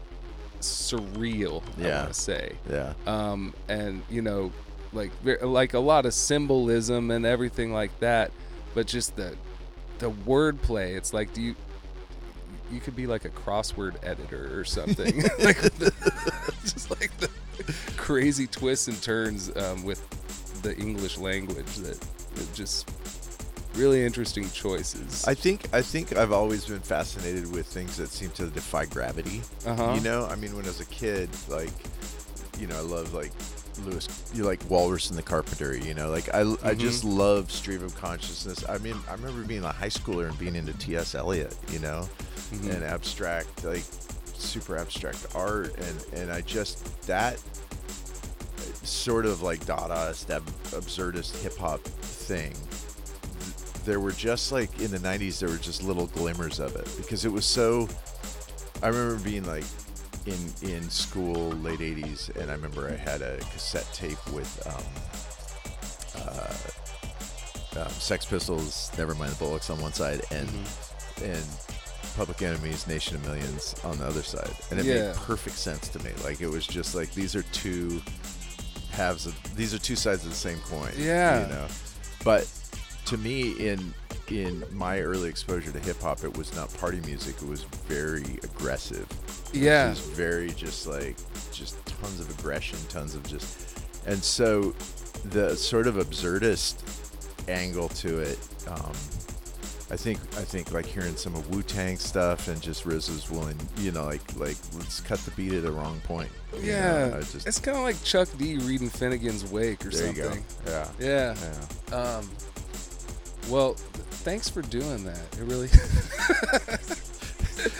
surreal. 0.60 1.62
I 1.78 1.82
Yeah. 1.82 2.00
want 2.02 2.14
to 2.14 2.20
say 2.20 2.52
yeah, 2.70 2.94
um, 3.06 3.54
and 3.68 4.02
you 4.10 4.22
know, 4.22 4.52
like 4.92 5.10
like 5.42 5.74
a 5.74 5.78
lot 5.78 6.06
of 6.06 6.14
symbolism 6.14 7.10
and 7.10 7.24
everything 7.26 7.72
like 7.72 7.98
that. 8.00 8.30
But 8.74 8.86
just 8.86 9.16
the 9.16 9.34
the 9.98 10.10
wordplay, 10.10 10.96
it's 10.96 11.12
like, 11.12 11.32
do 11.34 11.42
you 11.42 11.54
you 12.72 12.80
could 12.80 12.96
be 12.96 13.06
like 13.06 13.24
a 13.24 13.30
crossword 13.30 13.96
editor 14.02 14.58
or 14.58 14.64
something, 14.64 15.22
like 15.38 15.60
the, 15.78 15.92
just 16.62 16.90
like 16.90 17.16
the 17.18 17.28
crazy 17.96 18.46
twists 18.46 18.88
and 18.88 19.00
turns 19.02 19.54
um, 19.56 19.84
with 19.84 20.00
the 20.62 20.76
English 20.76 21.18
language 21.18 21.74
that, 21.76 22.00
that 22.34 22.54
just 22.54 22.90
really 23.74 24.04
interesting 24.04 24.48
choices. 24.50 25.24
I 25.26 25.34
think 25.34 25.68
I 25.72 25.82
think 25.82 26.16
I've 26.16 26.32
always 26.32 26.64
been 26.66 26.80
fascinated 26.80 27.50
with 27.52 27.66
things 27.66 27.96
that 27.98 28.08
seem 28.08 28.30
to 28.32 28.46
defy 28.46 28.86
gravity. 28.86 29.42
Uh-huh. 29.66 29.92
You 29.94 30.00
know, 30.00 30.26
I 30.26 30.34
mean, 30.36 30.54
when 30.56 30.64
I 30.64 30.68
was 30.68 30.80
a 30.80 30.86
kid, 30.86 31.28
like, 31.48 31.70
you 32.58 32.66
know, 32.66 32.76
I 32.76 32.80
love 32.80 33.14
like 33.14 33.32
Lewis, 33.84 34.06
you 34.34 34.44
like 34.44 34.60
Walrus 34.68 35.08
and 35.10 35.18
the 35.18 35.22
Carpenter. 35.22 35.76
You 35.76 35.94
know, 35.94 36.10
like 36.10 36.28
I, 36.34 36.40
I 36.40 36.44
Mm-hmm. 36.44 36.80
just 36.80 37.04
love 37.04 37.50
stream 37.50 37.82
of 37.82 37.94
consciousness. 37.96 38.64
I 38.68 38.78
mean, 38.78 38.96
I 39.08 39.12
remember 39.14 39.42
being 39.44 39.64
a 39.64 39.72
high 39.72 39.88
schooler 39.88 40.28
and 40.28 40.38
being 40.38 40.54
into 40.56 40.72
T.S. 40.74 41.14
Eliot. 41.14 41.56
You 41.70 41.78
know, 41.78 42.08
Mm-hmm. 42.52 42.70
and 42.70 42.84
abstract, 42.84 43.64
like 43.64 43.84
super 44.34 44.76
abstract 44.76 45.26
art, 45.34 45.74
and 45.78 46.20
and 46.20 46.32
I 46.32 46.40
just 46.42 47.02
that 47.06 47.40
sort 48.84 49.26
of 49.26 49.42
like 49.42 49.60
Dadaist, 49.64 50.30
ab- 50.30 50.44
absurdist 50.72 51.40
hip 51.42 51.56
hop 51.56 51.80
thing 51.80 52.54
there 53.84 54.00
were 54.00 54.12
just 54.12 54.52
like 54.52 54.80
in 54.80 54.90
the 54.90 54.98
90s 54.98 55.40
there 55.40 55.48
were 55.48 55.56
just 55.56 55.82
little 55.82 56.06
glimmers 56.08 56.60
of 56.60 56.74
it 56.76 56.88
because 56.96 57.24
it 57.24 57.32
was 57.32 57.44
so 57.44 57.88
i 58.82 58.88
remember 58.88 59.22
being 59.24 59.44
like 59.44 59.64
in 60.26 60.38
in 60.62 60.88
school 60.88 61.50
late 61.54 61.80
80s 61.80 62.34
and 62.36 62.50
i 62.50 62.54
remember 62.54 62.88
i 62.88 62.96
had 62.96 63.22
a 63.22 63.38
cassette 63.52 63.88
tape 63.92 64.18
with 64.32 64.66
um, 64.66 66.22
uh, 66.22 67.82
um, 67.82 67.90
sex 67.90 68.24
pistols 68.24 68.90
never 68.96 69.14
mind 69.14 69.32
the 69.32 69.44
bollocks 69.44 69.70
on 69.70 69.80
one 69.80 69.92
side 69.92 70.22
and 70.30 70.48
and 71.22 71.44
public 72.16 72.42
enemies 72.42 72.86
nation 72.86 73.16
of 73.16 73.24
millions 73.24 73.74
on 73.84 73.98
the 73.98 74.04
other 74.06 74.22
side 74.22 74.50
and 74.70 74.78
it 74.80 74.84
Yeah. 74.86 75.06
made 75.08 75.14
perfect 75.16 75.56
sense 75.56 75.88
to 75.88 75.98
me 76.00 76.10
like 76.24 76.40
it 76.40 76.48
was 76.48 76.66
just 76.66 76.94
like 76.94 77.12
these 77.14 77.34
are 77.34 77.42
two 77.52 78.00
halves 78.90 79.26
of 79.26 79.34
these 79.56 79.72
are 79.74 79.78
two 79.78 79.96
sides 79.96 80.24
of 80.24 80.30
the 80.30 80.36
same 80.36 80.58
coin 80.60 80.90
Yeah. 80.96 81.46
you 81.46 81.54
know 81.54 81.66
but 82.24 82.48
to 83.06 83.16
me 83.16 83.52
in 83.52 83.94
in 84.28 84.64
my 84.72 85.00
early 85.00 85.28
exposure 85.28 85.72
to 85.72 85.78
hip 85.80 86.00
hop 86.00 86.22
it 86.24 86.36
was 86.36 86.54
not 86.54 86.72
party 86.78 87.00
music 87.06 87.34
it 87.42 87.48
was 87.48 87.64
very 87.88 88.38
aggressive 88.42 89.06
Yeah. 89.52 89.86
it 89.86 89.90
was 89.90 90.00
very 90.00 90.50
just 90.50 90.86
like 90.86 91.16
just 91.52 91.84
tons 91.86 92.20
of 92.20 92.30
aggression 92.38 92.78
tons 92.88 93.14
of 93.14 93.22
just 93.26 93.78
and 94.06 94.22
so 94.22 94.74
the 95.26 95.54
sort 95.56 95.86
of 95.86 95.94
absurdist 95.96 96.76
angle 97.48 97.88
to 97.88 98.18
it 98.20 98.38
um 98.68 98.92
I 99.92 99.96
think 99.96 100.18
I 100.38 100.42
think 100.42 100.72
like 100.72 100.86
hearing 100.86 101.16
some 101.16 101.34
of 101.34 101.48
Wu 101.54 101.62
Tang 101.62 101.98
stuff 101.98 102.48
and 102.48 102.58
just 102.62 102.86
Riz 102.86 103.10
was 103.10 103.30
willing, 103.30 103.58
you 103.76 103.92
know, 103.92 104.04
like 104.06 104.22
like 104.36 104.56
let's 104.74 105.00
cut 105.02 105.18
the 105.20 105.30
beat 105.32 105.52
at 105.52 105.62
the 105.64 105.70
wrong 105.70 106.00
point. 106.04 106.30
yeah, 106.62 107.08
know, 107.10 107.20
just, 107.20 107.46
it's 107.46 107.60
kind 107.60 107.76
of 107.76 107.82
like 107.84 108.02
Chuck 108.02 108.28
D 108.38 108.56
reading 108.56 108.88
Finnegan's 108.88 109.44
Wake 109.52 109.84
or 109.84 109.90
there 109.90 110.06
you 110.12 110.22
something. 110.22 110.44
go. 110.64 110.70
Yeah. 110.70 110.88
Yeah. 110.98 111.36
Yeah. 111.90 111.96
Um, 111.96 112.30
well, 113.50 113.74
th- 113.74 113.86
thanks 114.24 114.48
for 114.48 114.62
doing 114.62 115.04
that. 115.04 115.20
It 115.38 115.42
really 115.44 115.68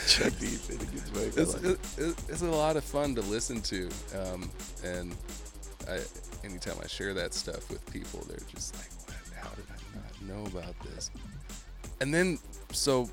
Chuck 0.07 0.33
D. 0.38 0.46
Finnegan's 0.46 1.11
Wake. 1.12 1.33
It's, 1.37 1.55
like 1.55 1.64
it, 1.64 1.79
it- 1.98 2.25
it's 2.29 2.42
a 2.42 2.46
lot 2.46 2.77
of 2.77 2.85
fun 2.85 3.14
to 3.14 3.20
listen 3.22 3.61
to. 3.62 3.88
Um, 4.18 4.51
and 4.85 5.14
I, 5.88 6.01
anytime 6.44 6.77
I 6.83 6.87
share 6.87 7.14
that 7.14 7.33
stuff 7.35 7.70
with 7.70 7.85
people, 7.92 8.20
they're 8.29 8.37
just 8.55 8.77
like. 8.77 8.88
How 9.42 9.48
did 9.57 9.64
I 9.70 9.96
not 9.96 10.37
know 10.37 10.46
about 10.59 10.75
this? 10.85 11.11
And 12.02 12.12
then, 12.12 12.38
so 12.72 13.08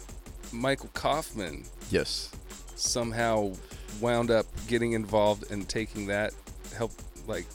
Michael 0.51 0.89
Kaufman 0.95 1.63
Yes. 1.91 2.31
somehow 2.75 3.53
wound 4.01 4.31
up 4.31 4.47
getting 4.67 4.93
involved 4.93 5.51
and 5.51 5.69
taking 5.69 6.07
that 6.07 6.33
help 6.75 6.91
like 7.27 7.45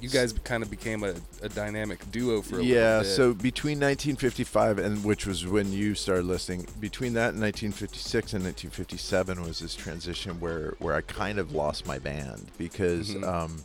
you 0.00 0.08
guys 0.08 0.32
kind 0.44 0.62
of 0.62 0.70
became 0.70 1.02
a, 1.02 1.14
a 1.42 1.48
dynamic 1.48 1.98
duo 2.12 2.42
for 2.42 2.60
a 2.60 2.62
yeah 2.62 2.74
little 2.98 3.00
bit. 3.02 3.08
Yeah, 3.08 3.14
so 3.16 3.34
between 3.34 3.78
1955 3.80 4.78
and 4.78 5.04
which 5.04 5.26
was 5.26 5.46
when 5.46 5.72
you 5.72 5.94
started 5.94 6.24
listening 6.26 6.66
between 6.78 7.12
that 7.14 7.34
and 7.34 7.40
1956 7.42 8.32
and 8.34 8.44
1957 8.44 9.42
was 9.42 9.58
this 9.58 9.74
transition 9.74 10.40
where 10.40 10.74
where 10.78 10.94
i 10.94 11.00
kind 11.02 11.38
of 11.38 11.52
lost 11.52 11.86
my 11.86 11.98
band 11.98 12.50
because 12.56 13.14
Mhm. 13.14 13.26
um, 13.28 13.62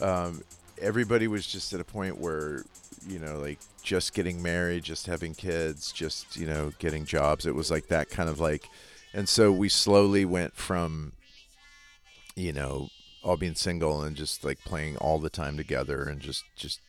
um, 0.00 0.42
everybody 0.80 1.28
was 1.28 1.46
just 1.46 1.72
at 1.72 1.80
a 1.80 1.84
point 1.84 2.18
where 2.18 2.64
you 3.06 3.18
know 3.20 3.38
like 3.38 3.58
just 3.82 4.14
getting 4.14 4.42
married 4.42 4.82
just 4.82 5.06
having 5.06 5.34
kids 5.34 5.92
just 5.92 6.36
you 6.36 6.46
know 6.46 6.72
getting 6.78 7.04
jobs. 7.04 7.46
It 7.46 7.54
was 7.54 7.70
like 7.70 7.88
that 7.88 8.10
kind 8.10 8.28
of 8.28 8.40
like 8.40 8.68
and 9.14 9.28
so 9.28 9.50
we 9.50 9.68
slowly 9.68 10.24
went 10.24 10.54
from 10.54 11.12
you 12.36 12.52
know 12.52 12.88
all 13.22 13.36
being 13.36 13.54
single 13.54 14.02
and 14.02 14.16
just 14.16 14.44
like 14.44 14.58
playing 14.60 14.96
all 14.98 15.18
the 15.18 15.30
time 15.30 15.56
together 15.56 16.04
and 16.04 16.20
just 16.20 16.44
just 16.56 16.80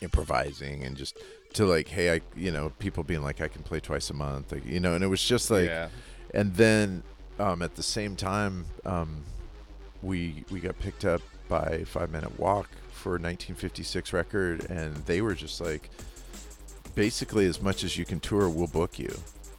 improvising 0.00 0.82
and 0.82 0.96
just 0.96 1.18
to 1.52 1.64
like 1.64 1.88
hey 1.88 2.14
i 2.14 2.20
you 2.34 2.50
know 2.50 2.70
people 2.78 3.04
being 3.04 3.22
like 3.22 3.40
i 3.40 3.46
can 3.46 3.62
play 3.62 3.78
twice 3.78 4.10
a 4.10 4.14
month 4.14 4.50
like, 4.50 4.66
you 4.66 4.80
know 4.80 4.94
and 4.94 5.04
it 5.04 5.06
was 5.06 5.22
just 5.22 5.50
like 5.50 5.66
yeah, 5.66 5.88
and 6.34 6.54
then 6.56 7.02
um, 7.38 7.62
at 7.62 7.76
the 7.76 7.82
same 7.82 8.16
time 8.16 8.64
um, 8.84 9.22
we 10.02 10.44
we 10.50 10.60
got 10.60 10.78
picked 10.78 11.04
up 11.04 11.22
by 11.48 11.84
Five 11.84 12.10
Minute 12.10 12.38
Walk 12.38 12.68
for 12.90 13.10
a 13.10 13.20
1956 13.20 14.12
record, 14.12 14.70
and 14.70 14.94
they 15.06 15.20
were 15.20 15.34
just 15.34 15.60
like, 15.60 15.90
basically, 16.94 17.46
as 17.46 17.60
much 17.62 17.84
as 17.84 17.96
you 17.96 18.04
can 18.04 18.20
tour, 18.20 18.48
we'll 18.48 18.66
book 18.66 18.98
you. 18.98 19.14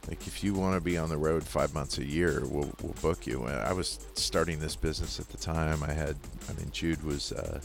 Like 0.08 0.26
if 0.26 0.44
you 0.44 0.52
want 0.54 0.74
to 0.76 0.80
be 0.82 0.98
on 0.98 1.08
the 1.08 1.16
road 1.16 1.42
five 1.42 1.72
months 1.72 1.96
a 1.98 2.04
year, 2.04 2.42
we'll 2.44 2.70
we'll 2.82 2.92
book 3.00 3.26
you. 3.26 3.44
And 3.44 3.56
I 3.56 3.72
was 3.72 3.98
starting 4.14 4.58
this 4.58 4.76
business 4.76 5.18
at 5.18 5.28
the 5.30 5.38
time. 5.38 5.82
I 5.82 5.92
had, 5.92 6.16
I 6.48 6.52
mean, 6.54 6.70
Jude 6.72 7.02
was. 7.02 7.32
Uh, 7.32 7.60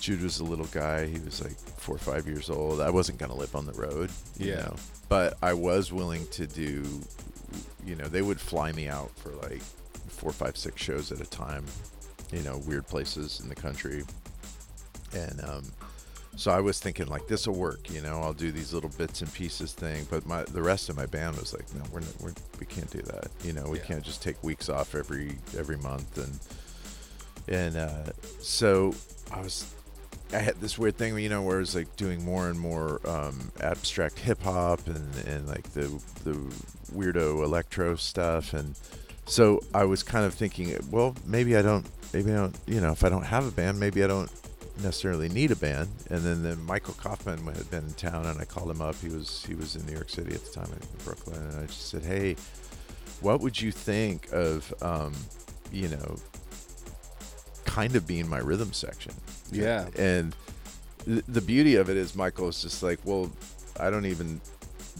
Jude 0.00 0.22
was 0.22 0.40
a 0.40 0.44
little 0.44 0.64
guy. 0.66 1.04
He 1.06 1.18
was 1.18 1.42
like 1.42 1.52
four 1.58 1.96
or 1.96 1.98
five 1.98 2.26
years 2.26 2.48
old. 2.48 2.80
I 2.80 2.88
wasn't 2.88 3.18
gonna 3.18 3.34
live 3.34 3.54
on 3.54 3.66
the 3.66 3.74
road, 3.74 4.08
you 4.38 4.48
Yeah. 4.52 4.56
know. 4.62 4.76
But 5.10 5.36
I 5.42 5.52
was 5.52 5.92
willing 5.92 6.26
to 6.28 6.46
do, 6.46 6.84
you 7.84 7.96
know, 7.96 8.08
they 8.08 8.22
would 8.22 8.40
fly 8.40 8.72
me 8.72 8.88
out 8.88 9.10
for 9.18 9.28
like 9.46 9.60
four, 10.08 10.32
five, 10.32 10.56
six 10.56 10.80
shows 10.80 11.12
at 11.12 11.20
a 11.20 11.26
time, 11.28 11.66
you 12.32 12.40
know, 12.40 12.56
weird 12.66 12.86
places 12.86 13.40
in 13.40 13.50
the 13.50 13.54
country. 13.54 14.04
And 15.12 15.38
um, 15.44 15.64
so 16.40 16.50
I 16.50 16.60
was 16.60 16.80
thinking 16.80 17.06
like 17.06 17.26
this 17.26 17.46
will 17.46 17.54
work, 17.54 17.90
you 17.90 18.00
know. 18.00 18.20
I'll 18.22 18.32
do 18.32 18.50
these 18.50 18.72
little 18.72 18.88
bits 18.96 19.20
and 19.20 19.30
pieces 19.32 19.74
thing, 19.74 20.06
but 20.10 20.24
my 20.24 20.42
the 20.44 20.62
rest 20.62 20.88
of 20.88 20.96
my 20.96 21.04
band 21.04 21.36
was 21.36 21.52
like, 21.52 21.66
no, 21.74 21.82
we're, 21.92 22.00
not, 22.00 22.14
we're 22.20 22.32
we 22.58 22.64
can't 22.64 22.90
do 22.90 23.02
that, 23.02 23.28
you 23.44 23.52
know. 23.52 23.68
We 23.68 23.78
Yeah. 23.78 23.84
can't 23.84 24.02
just 24.02 24.22
take 24.22 24.42
weeks 24.42 24.70
off 24.70 24.94
every 24.94 25.36
every 25.58 25.76
month 25.76 26.16
and 26.16 26.38
and 27.48 27.76
uh, 27.76 28.12
so 28.40 28.94
I 29.30 29.40
was 29.42 29.74
I 30.32 30.38
had 30.38 30.60
this 30.62 30.78
weird 30.78 30.96
thing, 30.96 31.18
you 31.18 31.28
know, 31.28 31.42
where 31.42 31.56
I 31.56 31.60
was 31.60 31.74
like 31.74 31.94
doing 31.96 32.24
more 32.24 32.48
and 32.48 32.58
more 32.58 33.00
um, 33.04 33.50
abstract 33.60 34.18
hip 34.18 34.42
hop 34.42 34.86
and, 34.86 35.14
and 35.26 35.46
like 35.46 35.64
the 35.74 35.88
the 36.24 36.32
weirdo 36.94 37.44
electro 37.44 37.96
stuff, 37.96 38.54
and 38.54 38.74
so 39.26 39.60
I 39.74 39.84
was 39.84 40.02
kind 40.02 40.24
of 40.24 40.32
thinking, 40.32 40.74
well, 40.90 41.14
maybe 41.26 41.54
I 41.56 41.62
don't, 41.62 41.84
maybe 42.14 42.32
I 42.32 42.36
don't, 42.36 42.56
you 42.66 42.80
know, 42.80 42.92
if 42.92 43.04
I 43.04 43.08
don't 43.10 43.24
have 43.26 43.46
a 43.46 43.50
band, 43.50 43.78
maybe 43.78 44.02
I 44.02 44.06
don't 44.06 44.30
necessarily 44.82 45.28
need 45.28 45.50
a 45.50 45.56
band. 45.56 45.88
And 46.10 46.20
then, 46.22 46.42
then 46.42 46.62
Michael 46.64 46.94
Kaufman 46.94 47.38
had 47.46 47.70
been 47.70 47.84
in 47.84 47.92
town, 47.94 48.26
and 48.26 48.40
I 48.40 48.44
called 48.44 48.70
him 48.70 48.80
up. 48.82 48.96
He 49.00 49.08
was 49.08 49.44
he 49.46 49.54
was 49.54 49.76
in 49.76 49.84
New 49.86 49.92
York 49.92 50.08
City 50.10 50.34
at 50.34 50.44
the 50.44 50.50
time, 50.50 50.70
in 50.72 51.04
Brooklyn, 51.04 51.40
and 51.42 51.60
I 51.62 51.66
just 51.66 51.88
said, 51.88 52.02
hey, 52.02 52.36
what 53.20 53.40
would 53.40 53.60
you 53.60 53.70
think 53.72 54.28
of, 54.32 54.72
um, 54.82 55.12
you 55.72 55.88
know, 55.88 56.16
kind 57.64 57.94
of 57.96 58.06
being 58.06 58.28
my 58.28 58.38
rhythm 58.38 58.72
section? 58.72 59.12
yeah, 59.52 59.88
And 59.98 60.34
th- 61.04 61.24
the 61.28 61.40
beauty 61.40 61.76
of 61.76 61.90
it 61.90 61.96
is 61.96 62.14
Michael 62.14 62.48
is 62.48 62.62
just 62.62 62.82
like, 62.82 62.98
well, 63.04 63.30
I 63.78 63.90
don't 63.90 64.06
even 64.06 64.40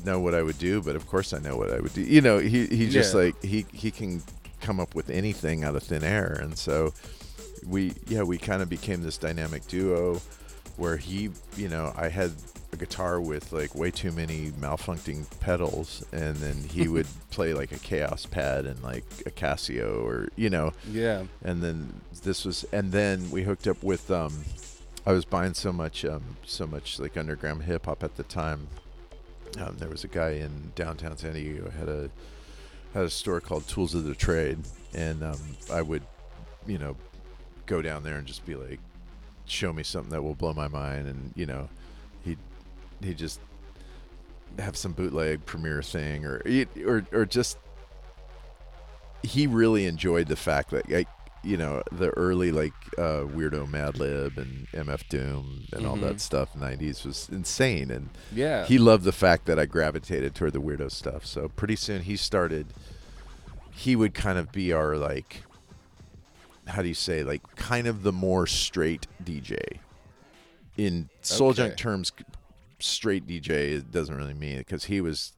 know 0.05 0.21
what 0.21 0.35
I 0.35 0.43
would 0.43 0.59
do, 0.59 0.81
but 0.83 0.97
of 0.97 1.07
course 1.07 1.33
I 1.33 1.39
know 1.39 1.57
what 1.57 1.71
I 1.73 1.81
would 1.81 1.93
do. 1.95 2.03
You 2.03 2.21
know, 2.21 2.39
he 2.39 2.67
he 2.67 2.89
just 2.89 3.15
Yeah. 3.15 3.21
like 3.21 3.43
he 3.43 3.67
he 3.73 3.91
can 3.91 4.23
come 4.61 4.81
up 4.81 4.95
with 4.95 5.09
anything 5.11 5.65
out 5.65 5.75
of 5.77 5.83
thin 5.83 6.05
air, 6.05 6.39
and 6.43 6.57
so 6.57 6.93
we 7.67 7.93
yeah 8.07 8.23
we 8.23 8.39
kind 8.39 8.63
of 8.63 8.69
became 8.69 9.03
this 9.03 9.19
dynamic 9.19 9.67
duo 9.67 10.21
where 10.77 10.97
he 10.97 11.31
you 11.57 11.69
know 11.69 11.93
I 11.97 12.09
had 12.09 12.33
a 12.73 12.77
guitar 12.77 13.21
with 13.21 13.53
like 13.53 13.75
way 13.75 13.91
too 13.91 14.13
many 14.13 14.51
malfunctioning 14.53 15.27
pedals 15.41 16.05
and 16.13 16.37
then 16.37 16.57
he 16.57 16.89
would 16.89 17.07
play 17.31 17.53
like 17.53 17.73
a 17.73 17.77
Kaoss 17.77 18.31
pad 18.31 18.65
and 18.65 18.83
like 18.83 19.05
a 19.27 19.31
casio 19.31 20.03
or 20.05 20.29
you 20.37 20.51
know. 20.51 20.73
Yeah, 20.91 21.25
and 21.43 21.63
then 21.63 22.01
this 22.23 22.45
was 22.45 22.65
and 22.73 22.93
then 22.93 23.31
we 23.31 23.43
hooked 23.43 23.67
up 23.67 23.83
with 23.83 24.11
um 24.11 24.45
i 25.07 25.13
was 25.13 25.25
buying 25.25 25.55
so 25.55 25.73
much 25.73 26.05
um 26.05 26.37
so 26.45 26.67
much 26.67 26.99
like 26.99 27.17
underground 27.17 27.63
hip 27.63 27.87
hop 27.87 28.03
at 28.03 28.17
the 28.17 28.23
time. 28.25 28.69
Um, 29.59 29.77
there 29.79 29.89
was 29.89 30.05
a 30.05 30.09
guy 30.09 30.31
in 30.31 30.73
downtown 30.77 31.17
san 31.17 31.33
diego 31.35 31.71
had 31.71 31.89
a 31.89 32.11
had 32.95 33.05
a 33.05 33.11
store 33.11 33.41
called 33.41 33.67
tools 33.67 33.95
of 33.95 34.05
the 34.05 34.15
trade 34.15 34.59
and 34.95 35.25
um 35.25 35.39
i 35.73 35.83
would 35.83 36.03
you 36.67 36.79
know 36.79 36.95
go 37.71 37.81
down 37.81 38.03
there 38.03 38.17
and 38.17 38.27
just 38.27 38.45
be 38.45 38.57
like 38.57 38.81
show 39.47 39.73
me 39.73 39.83
something 39.85 40.11
that 40.11 40.23
will 40.23 40.35
blow 40.35 40.53
my 40.53 40.67
mind 40.69 41.07
and 41.07 41.33
you 41.37 41.47
know 41.47 41.69
he 42.25 42.37
he 43.03 43.15
just 43.15 43.41
have 44.59 44.77
some 44.77 44.93
bootleg 44.93 45.47
premier 45.47 45.81
thing 45.81 46.25
or 46.27 46.43
or 46.85 47.07
or 47.13 47.25
just 47.25 47.57
he 49.23 49.47
really 49.47 49.87
enjoyed 49.87 50.27
the 50.27 50.37
fact 50.37 50.71
that 50.71 50.91
like 50.91 51.07
you 51.45 51.57
know 51.57 51.83
the 51.93 52.09
early 52.11 52.51
like 52.53 52.73
uh, 52.99 53.23
weirdo 53.35 53.67
Madlib 53.71 54.37
and 54.37 54.67
MF 54.73 55.09
Doom 55.09 55.65
and 55.73 55.87
all 55.87 55.97
Mhm. 55.97 56.01
that 56.03 56.21
stuff 56.21 56.53
90s 56.55 57.05
was 57.07 57.29
insane 57.31 57.91
and 57.91 58.11
yeah. 58.33 58.67
he 58.67 58.79
loved 58.79 59.05
the 59.05 59.13
fact 59.13 59.47
that 59.47 59.59
I 59.59 59.65
gravitated 59.67 60.35
toward 60.35 60.53
the 60.53 60.61
weirdo 60.61 60.91
stuff 60.91 61.25
so 61.25 61.49
pretty 61.49 61.77
soon 61.77 62.03
he 62.03 62.17
started 62.17 62.67
he 63.73 63.95
would 63.97 64.13
kind 64.13 64.39
of 64.39 64.53
be 64.53 64.73
our 64.73 64.97
like 64.97 65.45
how 66.71 66.83
do 66.83 66.89
you 66.89 66.95
say 66.95 67.23
like 67.23 67.43
kind 67.57 67.87
of 67.87 68.03
the 68.03 68.13
more 68.13 68.47
straight 68.47 69.07
DJ 69.23 69.79
in 70.77 71.09
Soul 71.23 71.53
Junk 71.53 71.77
terms 71.77 72.13
straight 72.79 73.27
DJ 73.27 73.77
it 73.79 73.91
doesn't 73.91 74.15
really 74.17 74.35
mean 74.35 74.55
it 74.55 74.67
because 74.67 74.85
he 74.85 75.01
was 75.01 75.33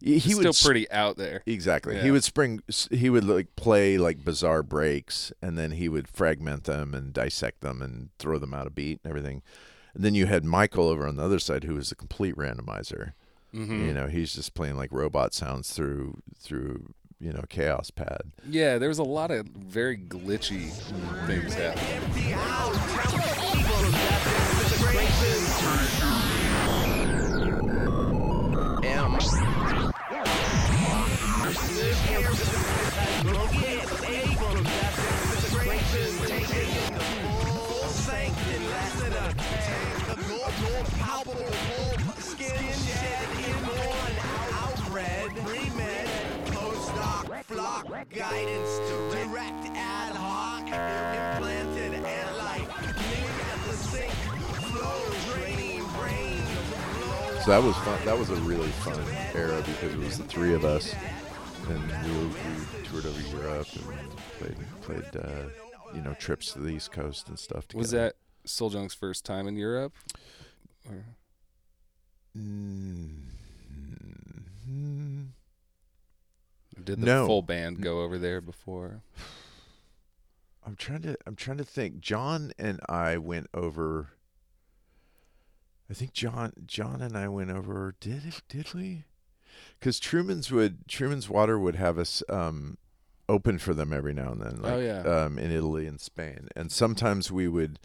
he, 0.00 0.18
he 0.18 0.32
still 0.32 0.52
sp- 0.52 0.66
pretty 0.66 0.90
out 0.90 1.16
there. 1.16 1.42
Exactly. 1.46 1.94
Yeah. 1.94 2.02
He 2.02 2.10
would 2.10 2.24
spring. 2.24 2.60
He 2.90 3.08
would 3.08 3.22
like 3.24 3.54
play 3.54 3.98
like 3.98 4.24
bizarre 4.24 4.64
breaks, 4.64 5.32
and 5.40 5.56
then 5.56 5.70
he 5.72 5.88
would 5.88 6.08
fragment 6.08 6.64
them 6.64 6.92
and 6.92 7.12
dissect 7.12 7.60
them 7.60 7.80
and 7.80 8.08
throw 8.18 8.38
them 8.38 8.52
out 8.52 8.66
of 8.66 8.74
beat 8.74 8.98
and 9.04 9.10
everything. 9.10 9.42
And 9.94 10.02
then 10.02 10.16
you 10.16 10.26
had 10.26 10.44
Michael 10.44 10.88
over 10.88 11.06
on 11.06 11.14
the 11.14 11.22
other 11.22 11.38
side, 11.38 11.62
who 11.64 11.74
was 11.76 11.92
a 11.92 11.94
complete 11.94 12.34
randomizer. 12.34 13.12
hmm 13.52 13.86
You 13.86 13.94
know, 13.94 14.08
he's 14.08 14.34
just 14.34 14.54
playing 14.54 14.76
like 14.76 14.90
robot 14.90 15.34
sounds 15.34 15.72
through 15.72 16.20
through 16.36 16.94
you 17.22 17.32
know 17.32 17.44
Kaoss 17.48 17.94
pad. 17.94 18.22
Yeah, 18.48 18.78
there 18.78 18.88
was 18.88 18.98
a 18.98 19.04
lot 19.04 19.30
of 19.30 19.46
very 19.46 19.96
glitchy 19.96 20.70
things 21.26 21.54
happening. 21.54 22.02
Guidance 48.14 48.78
to 48.78 48.94
direct 49.16 49.66
ad 49.74 50.14
hoc, 50.14 50.62
implanted 50.66 51.94
and 51.94 52.36
like 52.36 52.68
at 52.68 53.66
the 53.66 53.72
sink, 53.72 54.10
flow, 54.12 55.02
draining 55.32 55.84
brain. 55.98 56.44
So 57.42 57.50
that 57.50 57.62
was 57.62 57.74
fun. 57.78 57.98
That 58.04 58.18
was 58.18 58.28
a 58.30 58.36
really 58.36 58.68
fun 58.68 59.02
era 59.34 59.62
because 59.64 59.94
it 59.94 59.98
was 59.98 60.18
the 60.18 60.24
three 60.24 60.52
of 60.54 60.64
us, 60.64 60.94
and 61.68 61.80
we, 62.04 62.26
we 62.26 62.84
toured 62.84 63.06
over 63.06 63.20
Europe 63.36 63.68
and 63.74 64.10
played 64.38 64.56
played 64.82 65.16
uh, 65.24 65.48
you 65.94 66.02
know 66.02 66.14
trips 66.14 66.52
to 66.52 66.58
the 66.58 66.68
East 66.68 66.92
Coast 66.92 67.28
and 67.28 67.38
stuff. 67.38 67.66
Together. 67.68 67.78
Was 67.78 67.90
that 67.92 68.14
Soul 68.44 68.68
Junk's 68.70 68.94
first 68.94 69.24
time 69.24 69.46
in 69.48 69.56
Europe? 69.56 69.94
Or, 70.88 71.04
Mm, 72.36 73.22
did 76.82 77.00
the 77.00 77.06
No. 77.06 77.26
full 77.26 77.42
band 77.42 77.80
go 77.80 78.02
over 78.02 78.18
there 78.18 78.40
before? 78.40 79.02
I'm 80.64 80.76
trying 80.76 81.02
to 81.02 81.16
I'm 81.26 81.36
trying 81.36 81.58
to 81.58 81.64
think. 81.64 82.00
John 82.00 82.52
and 82.58 82.80
I 82.88 83.18
went 83.18 83.48
over. 83.52 84.10
I 85.90 85.94
think 85.94 86.12
John 86.12 86.52
John 86.66 87.02
and 87.02 87.16
I 87.16 87.28
went 87.28 87.50
over. 87.50 87.94
Did 88.00 88.24
it? 88.24 88.42
Did 88.48 88.72
we? 88.74 89.04
Because 89.78 89.98
Truman's 89.98 90.50
would 90.50 90.86
Truman's 90.88 91.28
Water 91.28 91.58
would 91.58 91.76
have 91.76 91.98
us 91.98 92.22
um, 92.28 92.78
open 93.28 93.58
for 93.58 93.74
them 93.74 93.92
every 93.92 94.14
now 94.14 94.32
and 94.32 94.40
then. 94.40 94.62
Like, 94.62 94.72
Oh, 94.72 94.78
yeah. 94.78 95.00
Um, 95.02 95.38
in 95.38 95.50
Italy 95.50 95.86
and 95.86 96.00
Spain, 96.00 96.48
and 96.56 96.70
sometimes 96.72 97.30
we 97.30 97.48
would. 97.48 97.78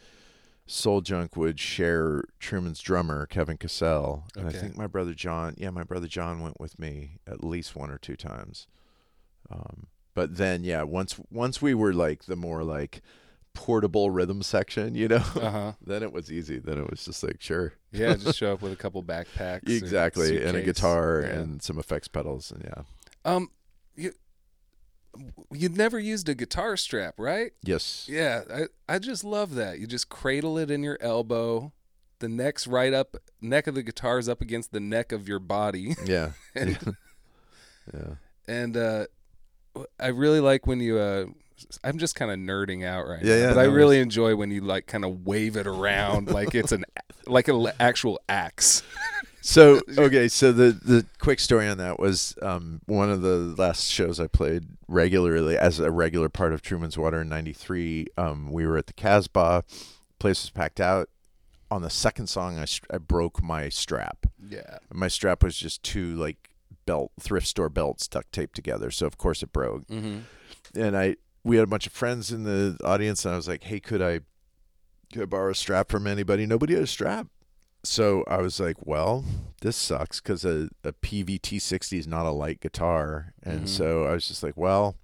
Soul 0.70 1.00
Junk 1.00 1.36
would 1.36 1.58
share 1.58 2.22
Truman's 2.38 2.80
drummer 2.80 3.26
Kevin 3.26 3.56
Cassell, 3.56 4.24
and 4.36 4.46
I 4.46 4.52
think 4.52 4.76
my 4.76 4.86
brother 4.86 5.14
John. 5.14 5.54
Yeah, 5.56 5.70
my 5.70 5.82
brother 5.82 6.06
John 6.06 6.40
went 6.40 6.60
with 6.60 6.78
me 6.78 7.18
at 7.26 7.42
least 7.42 7.74
one 7.74 7.90
or 7.90 7.98
two 7.98 8.16
times. 8.16 8.66
Um, 9.50 9.86
but 10.14 10.36
then, 10.36 10.64
yeah, 10.64 10.82
once 10.82 11.18
once 11.30 11.62
we 11.62 11.72
were 11.74 11.94
like 11.94 12.24
the 12.26 12.36
more 12.36 12.62
like 12.64 13.00
portable 13.54 14.10
rhythm 14.10 14.42
section, 14.42 14.94
you 14.94 15.08
know, 15.08 15.16
Uh 15.40 15.50
huh. 15.50 15.72
then 15.84 16.02
it 16.02 16.12
was 16.12 16.30
easy. 16.30 16.58
Then 16.58 16.78
it 16.78 16.90
was 16.90 17.04
just 17.04 17.22
like 17.22 17.40
sure, 17.40 17.72
Yeah, 17.90 18.14
just 18.14 18.36
show 18.38 18.52
up 18.52 18.60
with 18.62 18.72
a 18.72 18.76
couple 18.76 19.02
backpacks. 19.02 19.68
exactly, 19.68 20.36
and 20.38 20.48
a 20.48 20.52
suitcase. 20.60 20.64
guitar 20.66 21.22
Yeah. 21.22 21.38
and 21.38 21.62
some 21.62 21.78
effects 21.78 22.08
pedals, 22.08 22.50
and 22.52 22.62
yeah, 22.64 22.82
um, 23.24 23.48
you 23.96 24.12
you'd 25.52 25.76
never 25.76 25.98
used 25.98 26.28
a 26.28 26.34
guitar 26.34 26.76
strap, 26.76 27.14
right? 27.18 27.52
yes, 27.64 28.06
Yeah, 28.10 28.42
I 28.52 28.94
I 28.94 28.98
just 28.98 29.24
love 29.24 29.54
that. 29.54 29.78
You 29.78 29.86
just 29.86 30.08
cradle 30.08 30.58
it 30.58 30.70
in 30.70 30.82
your 30.82 30.98
elbow. 31.00 31.72
The 32.20 32.28
neck's 32.28 32.66
right 32.66 32.92
up, 32.92 33.16
neck 33.40 33.66
of 33.68 33.74
the 33.74 33.82
guitar's 33.82 34.28
up 34.28 34.40
against 34.40 34.72
the 34.72 34.80
neck 34.80 35.12
of 35.12 35.28
your 35.28 35.38
body, 35.38 35.94
yeah, 36.04 36.32
and 36.54 36.78
yeah. 37.94 38.14
and 38.46 38.76
uh, 38.76 39.06
I 40.00 40.08
really 40.08 40.40
like 40.40 40.66
when 40.66 40.80
you. 40.80 40.98
Uh, 40.98 41.26
I'm 41.82 41.98
just 41.98 42.14
kind 42.14 42.30
of 42.30 42.38
nerding 42.38 42.84
out 42.86 43.08
right 43.08 43.20
Yeah, 43.20 43.34
now, 43.34 43.40
yeah, 43.40 43.54
but 43.54 43.58
I 43.60 43.66
no 43.66 43.72
really 43.72 43.98
enjoy 44.00 44.36
when 44.36 44.52
you 44.52 44.60
like 44.60 44.86
kind 44.86 45.04
of 45.04 45.26
wave 45.26 45.56
it 45.56 45.66
around 45.66 46.30
like 46.30 46.54
it's 46.54 46.70
an 46.70 46.84
like 47.26 47.48
an 47.48 47.66
actual 47.80 48.20
axe. 48.28 48.82
So 49.48 49.80
okay, 49.98 50.28
so 50.28 50.52
the 50.52 50.72
the 50.72 51.06
quick 51.18 51.40
story 51.40 51.68
on 51.68 51.78
that 51.78 51.98
was 51.98 52.34
um, 52.42 52.82
one 52.84 53.10
of 53.10 53.22
the 53.22 53.36
last 53.56 53.90
shows 53.90 54.20
I 54.20 54.26
played 54.26 54.64
regularly 54.88 55.56
as 55.56 55.80
a 55.80 55.90
regular 55.90 56.28
part 56.28 56.52
of 56.52 56.60
Truman's 56.60 56.98
Water 56.98 57.22
in 57.22 57.30
'93. 57.30 58.08
Um, 58.18 58.52
we 58.52 58.66
were 58.66 58.76
at 58.76 58.88
the 58.88 58.92
Casbah, 58.92 59.64
place 60.18 60.42
was 60.42 60.50
packed 60.50 60.80
out. 60.80 61.08
On 61.70 61.80
the 61.80 61.88
second 61.88 62.28
song, 62.28 62.58
I, 62.58 62.66
I 62.92 62.98
broke 62.98 63.42
my 63.42 63.70
strap. 63.70 64.26
Yeah. 64.46 64.78
My 64.92 65.08
strap 65.08 65.42
was 65.42 65.56
just 65.56 65.82
two 65.82 66.14
like 66.14 66.50
belt 66.84 67.12
thrift 67.18 67.46
store 67.46 67.70
belts 67.70 68.06
duct 68.06 68.30
taped 68.32 68.54
together, 68.54 68.90
so 68.90 69.06
of 69.06 69.16
course 69.16 69.42
it 69.42 69.52
broke. 69.54 69.86
Mm-hmm. 69.86 70.78
And 70.78 70.94
I 70.94 71.16
we 71.42 71.56
had 71.56 71.64
a 71.64 71.68
bunch 71.68 71.86
of 71.86 71.94
friends 71.94 72.30
in 72.30 72.44
the 72.44 72.76
audience, 72.84 73.24
and 73.24 73.32
I 73.32 73.36
was 73.38 73.48
like, 73.48 73.64
"Hey, 73.64 73.80
could 73.80 74.02
I 74.02 74.20
could 75.10 75.22
I 75.22 75.24
borrow 75.24 75.52
a 75.52 75.54
strap 75.54 75.90
from 75.90 76.06
anybody?" 76.06 76.44
Nobody 76.44 76.74
had 76.74 76.82
a 76.82 76.86
strap. 76.86 77.28
So 77.88 78.22
I 78.28 78.38
was 78.42 78.60
like, 78.60 78.76
well, 78.86 79.24
this 79.62 79.74
sucks 79.76 80.20
because 80.20 80.44
a, 80.44 80.68
a 80.84 80.92
PVT 80.92 81.60
60 81.60 81.98
is 81.98 82.06
not 82.06 82.26
a 82.26 82.30
light 82.30 82.60
guitar. 82.60 83.32
And 83.42 83.62
Mhm. 83.64 83.68
so 83.68 84.04
I 84.04 84.12
was 84.12 84.28
just 84.28 84.42
like, 84.42 84.56
well, 84.56 84.94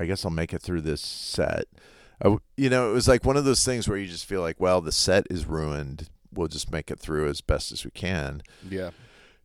I 0.00 0.06
guess 0.06 0.24
I'll 0.24 0.30
make 0.30 0.54
it 0.54 0.62
through 0.62 0.80
this 0.80 1.02
set. 1.02 1.64
I 2.24 2.36
you 2.56 2.70
know, 2.70 2.90
it 2.90 2.94
was 2.94 3.06
like 3.06 3.24
one 3.26 3.36
of 3.36 3.44
those 3.44 3.64
things 3.64 3.86
where 3.86 3.98
you 3.98 4.06
just 4.06 4.24
feel 4.24 4.40
like, 4.40 4.58
well, 4.58 4.80
the 4.80 4.92
set 4.92 5.26
is 5.28 5.44
ruined. 5.44 6.08
We'll 6.32 6.48
just 6.48 6.72
make 6.72 6.90
it 6.90 6.98
through 6.98 7.28
as 7.28 7.42
best 7.42 7.70
as 7.70 7.84
we 7.84 7.90
can. 7.90 8.42
Yeah. 8.68 8.90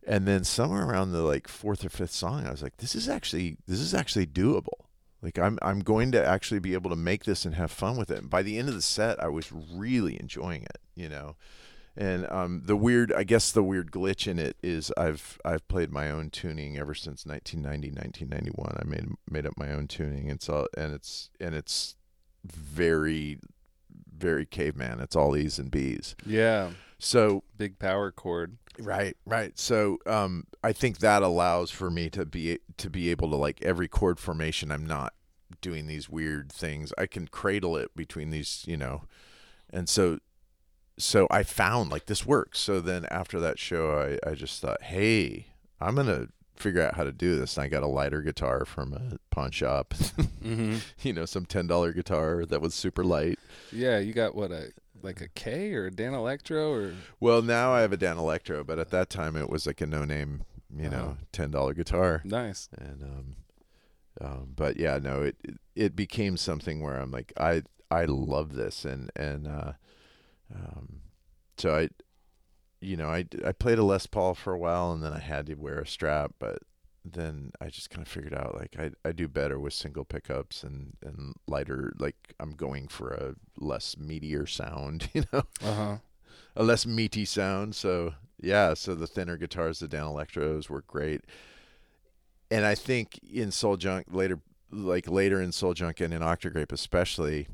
And 0.06 0.26
then 0.26 0.42
somewhere 0.44 0.84
around 0.88 1.12
the 1.12 1.20
like 1.22 1.46
fourth 1.46 1.84
or 1.84 1.90
fifth 1.90 2.12
song, 2.12 2.46
I 2.46 2.50
was 2.50 2.62
like, 2.62 2.78
this 2.78 2.94
is 2.94 3.06
actually 3.08 3.58
this 3.66 3.80
is 3.80 3.92
actually 3.94 4.26
doable. 4.26 4.86
Like 5.20 5.38
I'm 5.38 5.58
I'm 5.60 5.80
going 5.80 6.10
to 6.12 6.24
actually 6.26 6.60
be 6.60 6.72
able 6.72 6.88
to 6.88 6.96
make 6.96 7.24
this 7.24 7.44
and 7.44 7.54
have 7.56 7.70
fun 7.70 7.98
with 7.98 8.10
it. 8.10 8.18
And 8.18 8.30
by 8.30 8.42
the 8.42 8.56
end 8.58 8.68
of 8.70 8.74
the 8.74 8.80
set, 8.82 9.22
I 9.22 9.28
was 9.28 9.52
really 9.52 10.18
enjoying 10.18 10.62
it, 10.62 10.78
you 10.94 11.10
know. 11.10 11.36
And 11.98 12.30
um, 12.30 12.62
the 12.64 12.76
weird, 12.76 13.12
I 13.12 13.24
guess, 13.24 13.50
the 13.50 13.62
weird 13.64 13.90
glitch 13.90 14.28
in 14.28 14.38
it 14.38 14.56
is 14.62 14.92
I've 14.96 15.36
I've 15.44 15.66
played 15.66 15.90
my 15.90 16.12
own 16.12 16.30
tuning 16.30 16.78
ever 16.78 16.94
since 16.94 17.26
1990, 17.26 17.88
1991. 17.88 18.76
I 18.80 18.84
made 18.88 19.16
made 19.28 19.44
up 19.44 19.54
my 19.58 19.72
own 19.72 19.88
tuning. 19.88 20.30
It's 20.30 20.48
all 20.48 20.68
and 20.76 20.94
it's 20.94 21.28
and 21.40 21.56
it's 21.56 21.96
very 22.46 23.40
very 24.16 24.46
caveman. 24.46 25.00
It's 25.00 25.16
all 25.16 25.36
E's 25.36 25.58
and 25.58 25.72
B's. 25.72 26.14
Yeah. 26.24 26.70
So 27.00 27.42
Big 27.56 27.80
power 27.80 28.12
chord. 28.12 28.58
Right, 28.78 29.16
right. 29.26 29.58
So 29.58 29.98
um, 30.06 30.46
I 30.62 30.72
think 30.72 30.98
that 30.98 31.24
allows 31.24 31.72
for 31.72 31.90
me 31.90 32.10
to 32.10 32.24
be 32.24 32.60
to 32.76 32.88
be 32.88 33.10
able 33.10 33.28
to 33.30 33.36
like 33.36 33.60
every 33.62 33.88
chord 33.88 34.20
formation. 34.20 34.70
I'm 34.70 34.86
not 34.86 35.14
doing 35.60 35.88
these 35.88 36.08
weird 36.08 36.52
things. 36.52 36.92
I 36.96 37.06
can 37.06 37.26
cradle 37.26 37.76
it 37.76 37.96
between 37.96 38.30
these, 38.30 38.62
you 38.68 38.76
know, 38.76 39.02
and 39.68 39.88
so 39.88 40.20
so 40.98 41.26
I 41.30 41.42
found 41.44 41.90
like 41.90 42.06
this 42.06 42.26
works. 42.26 42.58
So 42.58 42.80
then 42.80 43.06
after 43.10 43.38
that 43.40 43.58
show, 43.58 44.18
I 44.24 44.30
I 44.30 44.34
just 44.34 44.60
thought, 44.60 44.82
hey, 44.82 45.46
I'm 45.80 45.94
gonna 45.94 46.28
figure 46.56 46.82
out 46.82 46.94
how 46.96 47.04
to 47.04 47.12
do 47.12 47.36
this. 47.36 47.56
And 47.56 47.64
I 47.64 47.68
got 47.68 47.82
a 47.84 47.86
lighter 47.86 48.20
guitar 48.20 48.64
from 48.64 48.92
a 48.92 49.18
pawn 49.30 49.50
shop, 49.52 49.94
Mm-hmm. 50.42 50.76
you 51.02 51.12
know, 51.12 51.24
some 51.24 51.46
ten 51.46 51.66
dollar 51.66 51.92
guitar 51.92 52.44
that 52.46 52.60
was 52.60 52.74
super 52.74 53.04
light. 53.04 53.38
Yeah, 53.72 53.98
you 53.98 54.12
got 54.12 54.34
what 54.34 54.50
a 54.50 54.72
like 55.02 55.20
a 55.20 55.28
Kay 55.28 55.72
or 55.74 55.86
a 55.86 55.90
Danelectro 55.92 56.70
or 56.90 56.94
Well, 57.20 57.40
now 57.42 57.72
I 57.72 57.82
have 57.82 57.92
a 57.92 57.96
Danelectro, 57.98 58.66
but 58.66 58.78
at 58.80 58.90
that 58.90 59.08
time 59.10 59.36
it 59.36 59.48
was 59.48 59.66
like 59.66 59.80
a 59.80 59.86
no 59.86 60.04
name, 60.04 60.42
you 60.76 60.88
know, 60.90 61.04
Uh-huh. 61.04 61.14
ten 61.32 61.50
dollar 61.52 61.74
guitar. 61.74 62.22
nice. 62.24 62.68
and 62.76 63.02
um, 63.04 63.36
um, 64.20 64.52
but 64.56 64.76
yeah, 64.76 64.98
no, 65.00 65.22
it 65.22 65.36
it- 65.44 65.58
it 65.76 65.94
became 65.94 66.36
something 66.36 66.80
where 66.80 66.96
I'm 66.96 67.12
like, 67.12 67.32
I 67.38 67.62
I 67.88 68.04
love 68.06 68.54
this, 68.56 68.84
and 68.84 69.10
and 69.14 69.46
uh, 69.46 69.72
um, 70.54 71.00
so 71.56 71.74
I, 71.76 71.88
you 72.80 72.96
know, 72.96 73.08
I 73.08 73.26
I 73.44 73.52
played 73.52 73.78
a 73.78 73.84
Les 73.84 74.06
Paul 74.06 74.34
for 74.34 74.52
a 74.52 74.58
while, 74.58 74.92
and 74.92 75.02
then 75.02 75.12
I 75.12 75.18
had 75.18 75.46
to 75.46 75.54
wear 75.54 75.78
a 75.80 75.86
strap, 75.86 76.32
but 76.38 76.58
then 77.04 77.52
I 77.60 77.68
just 77.68 77.90
kind 77.90 78.06
of 78.06 78.10
figured 78.12 78.34
out 78.34 78.54
like 78.56 78.76
I 78.78 78.90
I 79.08 79.12
do 79.12 79.28
better 79.28 79.58
with 79.58 79.72
single 79.72 80.04
pickups 80.04 80.62
and 80.62 80.96
and 81.04 81.34
lighter, 81.46 81.92
like 81.98 82.34
I'm 82.38 82.52
going 82.52 82.88
for 82.88 83.10
a 83.10 83.34
less 83.56 83.94
meatier 83.96 84.48
sound, 84.48 85.08
you 85.14 85.24
know 85.32 85.42
Uh 85.62 85.74
huh. 85.74 85.96
a 86.56 86.62
less 86.62 86.86
meaty 86.86 87.24
sound. 87.24 87.74
So 87.74 88.14
yeah, 88.40 88.74
so 88.74 88.94
the 88.94 89.06
thinner 89.06 89.36
guitars, 89.36 89.80
the 89.80 89.88
Danelectros 89.88 90.68
were 90.70 90.82
great. 90.82 91.22
And 92.50 92.64
I 92.64 92.74
think 92.74 93.18
in 93.30 93.50
Soul 93.50 93.76
Junk 93.76 94.06
later, 94.10 94.40
like 94.70 95.08
later 95.08 95.40
in 95.40 95.52
Soul 95.52 95.74
Junk 95.74 96.00
and 96.00 96.14
in 96.14 96.22
Octagrape 96.22 96.72
especially, 96.72 97.48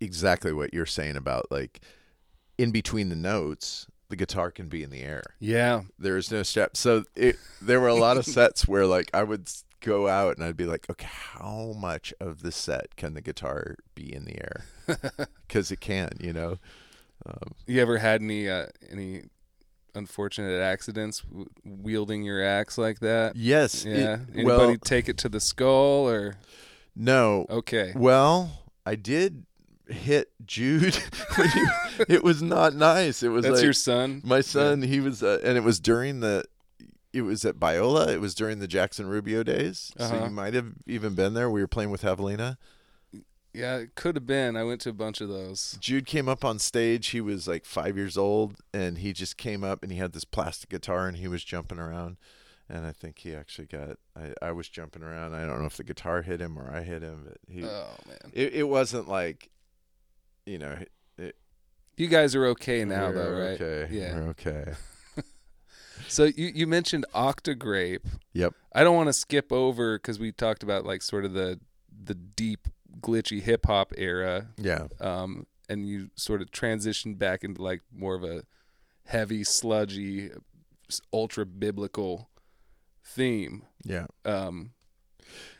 exactly 0.00 0.52
what 0.52 0.72
you're 0.74 0.86
saying 0.86 1.16
about 1.16 1.50
like 1.50 1.80
in 2.58 2.70
between 2.70 3.08
the 3.08 3.16
notes, 3.16 3.86
the 4.08 4.16
guitar 4.16 4.50
can 4.50 4.68
be 4.68 4.82
in 4.82 4.90
the 4.90 5.02
air. 5.02 5.22
Yeah. 5.40 5.82
There 5.98 6.16
is 6.16 6.30
no 6.30 6.42
step 6.42 6.76
So 6.76 7.04
it, 7.14 7.36
there 7.60 7.80
were 7.80 7.88
a 7.88 7.94
lot 7.94 8.16
of 8.16 8.24
sets 8.36 8.66
where 8.68 8.86
like 8.86 9.10
I 9.12 9.22
would 9.22 9.50
go 9.80 10.08
out 10.08 10.36
and 10.36 10.44
I'd 10.46 10.56
be 10.56 10.64
like, 10.66 10.88
okay, 10.90 11.08
how 11.10 11.74
much 11.78 12.14
of 12.20 12.42
the 12.42 12.50
set 12.52 12.96
can 12.96 13.14
the 13.14 13.20
guitar 13.20 13.76
be 13.94 14.12
in 14.14 14.24
the 14.24 14.36
air? 14.40 14.64
Because 15.46 15.70
it 15.70 15.80
can, 15.80 16.10
you 16.20 16.32
know. 16.32 16.56
Um, 17.24 17.52
You 17.66 17.80
ever 17.80 17.98
had 17.98 18.20
any 18.22 18.48
uh, 18.48 18.66
any 18.90 19.22
unfortunate 19.94 20.60
accidents 20.60 21.20
w- 21.20 21.48
wielding 21.64 22.22
your 22.22 22.44
axe 22.44 22.76
like 22.78 23.00
that? 23.00 23.36
Yes. 23.36 23.84
it- 23.84 23.98
Yeah. 23.98 24.18
Anybody 24.34 24.44
well, 24.44 24.76
take 24.78 25.08
it 25.08 25.18
to 25.18 25.28
the 25.28 25.40
skull 25.40 26.08
or 26.08 26.36
no. 26.94 27.46
okay? 27.50 27.92
Well, 27.94 28.64
I 28.84 28.94
did 28.96 29.44
hit 29.88 30.30
Jude. 30.44 30.94
when 31.36 31.48
it 32.08 32.22
was 32.24 32.42
not 32.42 32.74
nice. 32.74 33.22
It 33.22 33.28
was 33.28 33.44
That's 33.44 33.56
like 33.56 33.64
your 33.64 33.72
son. 33.72 34.22
my 34.24 34.40
son. 34.40 34.82
He 34.82 35.00
was, 35.00 35.22
uh, 35.22 35.40
and 35.44 35.56
it 35.56 35.62
was 35.64 35.80
during 35.80 36.20
the. 36.20 36.44
It 37.12 37.22
was 37.22 37.44
at 37.46 37.56
Biola. 37.56 38.08
It 38.08 38.20
was 38.20 38.34
during 38.34 38.58
the 38.58 38.68
Jackson 38.68 39.06
Rubio 39.06 39.42
days. 39.42 39.90
So 39.98 40.04
Uh-huh. 40.04 40.24
you 40.24 40.30
might 40.30 40.52
have 40.52 40.72
even 40.86 41.14
been 41.14 41.32
there. 41.32 41.48
We 41.48 41.62
were 41.62 41.66
playing 41.68 41.90
with 41.90 42.02
Javelina. 42.02 42.58
Yeah, 43.54 43.76
it 43.78 43.94
could 43.94 44.16
have 44.16 44.26
been. 44.26 44.54
I 44.54 44.64
went 44.64 44.82
to 44.82 44.90
a 44.90 44.92
bunch 44.92 45.22
of 45.22 45.30
those. 45.30 45.78
Jude 45.80 46.04
came 46.04 46.28
up 46.28 46.44
on 46.44 46.58
stage. 46.58 47.06
He 47.08 47.22
was 47.22 47.48
like 47.48 47.64
five 47.64 47.96
years 47.96 48.18
old, 48.18 48.56
and 48.74 48.98
he 48.98 49.14
just 49.14 49.38
came 49.38 49.64
up 49.64 49.82
and 49.82 49.90
he 49.90 49.96
had 49.96 50.12
this 50.12 50.24
plastic 50.24 50.68
guitar 50.68 51.08
and 51.08 51.16
he 51.16 51.26
was 51.26 51.42
jumping 51.42 51.78
around. 51.78 52.18
And 52.68 52.84
I 52.84 52.92
think 52.92 53.20
he 53.20 53.34
actually 53.34 53.68
got. 53.68 53.96
I, 54.14 54.34
I 54.42 54.52
was 54.52 54.68
jumping 54.68 55.02
around. 55.02 55.34
I 55.34 55.46
don't 55.46 55.60
know 55.60 55.66
if 55.66 55.78
the 55.78 55.84
guitar 55.84 56.20
hit 56.20 56.38
him 56.40 56.58
or 56.58 56.70
I 56.70 56.82
hit 56.82 57.00
him, 57.00 57.22
but 57.24 57.38
he. 57.48 57.64
Oh 57.64 57.96
man, 58.06 58.30
it, 58.34 58.52
it 58.54 58.68
wasn't 58.68 59.08
like, 59.08 59.48
you 60.46 60.58
know, 60.58 60.78
it, 61.18 61.36
you 61.96 62.08
guys 62.08 62.34
are 62.34 62.46
okay 62.46 62.84
now 62.84 63.12
though, 63.12 63.30
right? 63.32 63.60
Okay. 63.60 63.88
Yeah. 63.94 64.14
We're 64.14 64.28
okay. 64.30 64.72
So 66.08 66.24
you 66.24 66.52
you 66.54 66.66
mentioned 66.66 67.04
Octagrape. 67.14 68.06
Yep. 68.34 68.52
I 68.72 68.84
don't 68.84 68.94
want 68.94 69.08
to 69.08 69.12
skip 69.12 69.50
over 69.50 69.98
because 69.98 70.18
we 70.20 70.30
talked 70.30 70.62
about 70.62 70.84
like 70.84 71.02
sort 71.02 71.24
of 71.24 71.32
the 71.32 71.58
the 72.04 72.14
deep 72.14 72.68
glitchy 73.00 73.40
hip 73.42 73.66
hop 73.66 73.92
era, 73.96 74.48
Yeah. 74.58 74.86
um, 75.00 75.46
and 75.68 75.88
you 75.88 76.10
sort 76.14 76.42
of 76.42 76.50
transitioned 76.50 77.18
back 77.18 77.42
into 77.42 77.62
like 77.62 77.80
more 77.92 78.14
of 78.14 78.22
a 78.22 78.42
heavy, 79.06 79.42
sludgy, 79.42 80.30
ultra 81.12 81.44
biblical 81.46 82.28
theme. 83.04 83.62
Yeah. 83.84 84.06
Um, 84.24 84.72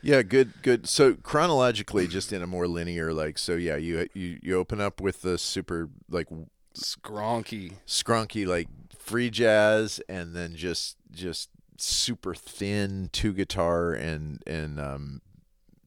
Yeah, 0.02 0.22
good, 0.22 0.52
good. 0.62 0.88
So 0.88 1.14
chronologically, 1.14 2.06
just 2.06 2.32
in 2.32 2.42
a 2.42 2.46
more 2.46 2.68
linear, 2.68 3.12
like, 3.12 3.38
so 3.38 3.54
yeah, 3.54 3.76
you 3.76 4.08
you 4.14 4.38
you 4.42 4.56
open 4.56 4.80
up 4.80 5.00
with 5.00 5.22
the 5.22 5.38
super 5.38 5.88
like 6.08 6.28
skronky. 6.74 7.74
scrunky 7.86 8.46
like 8.46 8.68
free 8.96 9.30
jazz, 9.30 10.00
and 10.08 10.34
then 10.34 10.54
just 10.54 10.96
just 11.10 11.50
super 11.78 12.34
thin 12.34 13.08
two 13.12 13.32
guitar 13.32 13.92
and 13.92 14.42
and 14.46 14.80
um 14.80 15.20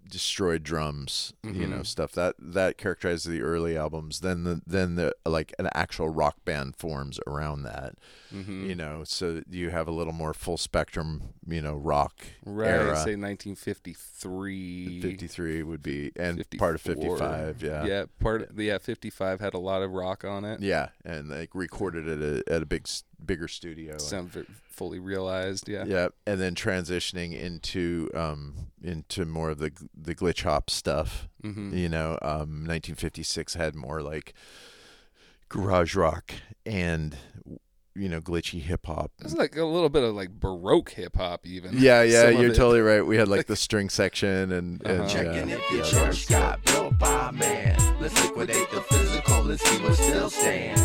destroyed 0.09 0.63
drums, 0.63 1.33
you 1.43 1.51
Mm-hmm. 1.51 1.69
know, 1.71 1.83
stuff 1.83 2.11
that 2.13 2.35
that 2.39 2.77
characterizes 2.77 3.25
the 3.25 3.41
early 3.41 3.77
albums. 3.77 4.19
Then 4.21 4.43
the 4.43 4.61
then 4.65 4.95
the 4.95 5.13
like 5.25 5.53
an 5.59 5.69
actual 5.73 6.09
rock 6.09 6.37
band 6.45 6.75
forms 6.75 7.19
around 7.27 7.63
that, 7.63 7.95
Mm-hmm. 8.33 8.65
you 8.69 8.75
know. 8.75 9.03
So 9.05 9.41
you 9.49 9.69
have 9.69 9.87
a 9.87 9.91
little 9.91 10.13
more 10.13 10.33
full 10.33 10.57
spectrum, 10.57 11.21
you 11.47 11.61
know, 11.61 11.75
rock 11.75 12.15
Right. 12.45 12.67
era. 12.69 12.95
Say 12.97 13.15
1953. 13.15 15.01
53 15.01 15.63
would 15.63 15.81
be 15.83 16.11
and 16.15 16.43
part 16.57 16.75
of 16.75 16.81
55 16.81 17.61
yeah 17.63 17.85
Yeah. 17.85 18.05
Part. 18.19 18.49
Of, 18.49 18.59
yeah. 18.59 18.77
55 18.77 19.39
had 19.39 19.53
a 19.53 19.59
lot 19.59 19.81
of 19.81 19.91
rock 19.91 20.23
on 20.25 20.45
it. 20.45 20.61
yeah 20.61 20.89
and 21.05 21.29
like 21.29 21.49
recorded 21.53 22.07
at 22.07 22.19
a 22.21 22.43
at 22.51 22.61
a 22.61 22.65
big 22.65 22.87
bigger 23.25 23.47
studio 23.47 23.97
Sound 23.97 24.29
ve- 24.31 24.45
fully 24.69 24.99
realized. 24.99 25.67
Yeah. 25.67 25.83
yeah 25.85 26.07
and 26.25 26.39
then 26.39 26.55
transitioning 26.55 27.37
into 27.39 28.09
um 28.15 28.67
into 28.81 29.25
more 29.25 29.49
of 29.49 29.57
the 29.59 29.71
the 29.95 30.15
glitch 30.15 30.43
hop 30.43 30.69
stuff 30.69 31.27
Mm-hmm. 31.43 31.75
you 31.77 31.87
know 31.89 32.17
um 32.21 32.65
1956 32.67 33.53
had 33.53 33.73
more 33.75 34.01
like 34.01 34.33
garage 35.47 35.95
rock 35.95 36.33
and 36.65 37.15
you 37.95 38.07
know 38.07 38.21
glitchy 38.21 38.61
hip 38.61 38.85
hop 38.85 39.11
It's 39.21 39.33
like 39.35 39.55
a 39.57 39.63
little 39.65 39.89
bit 39.89 40.03
of 40.03 40.13
like 40.15 40.31
baroque 40.39 40.91
hip 40.91 41.15
hop, 41.17 41.45
even. 41.45 41.71
yeah 41.77 42.01
yeah 42.03 42.31
Some 42.31 42.41
you're 42.41 42.51
it. 42.51 42.55
totally 42.55 42.81
right 42.81 43.05
we 43.05 43.17
had 43.17 43.27
like 43.27 43.47
the 43.53 43.55
string 43.55 43.89
section 43.89 44.51
and, 44.51 44.81
and 44.85 45.01
Uh-huh. 45.01 45.09
Checking 45.09 45.49
yeah, 45.49 45.55
if 45.55 45.71
your 45.71 45.83
yeah, 45.83 45.89
church 45.91 46.27
got 46.27 46.63
built 46.65 46.97
by 46.99 47.31
man. 47.31 47.77
Let's 47.99 48.21
liquidate 48.23 48.69
the 48.71 48.81
physical, 48.81 49.43
let's 49.43 49.63
see 49.69 49.81
what 49.83 49.95
still 49.95 50.29
stands. 50.29 50.81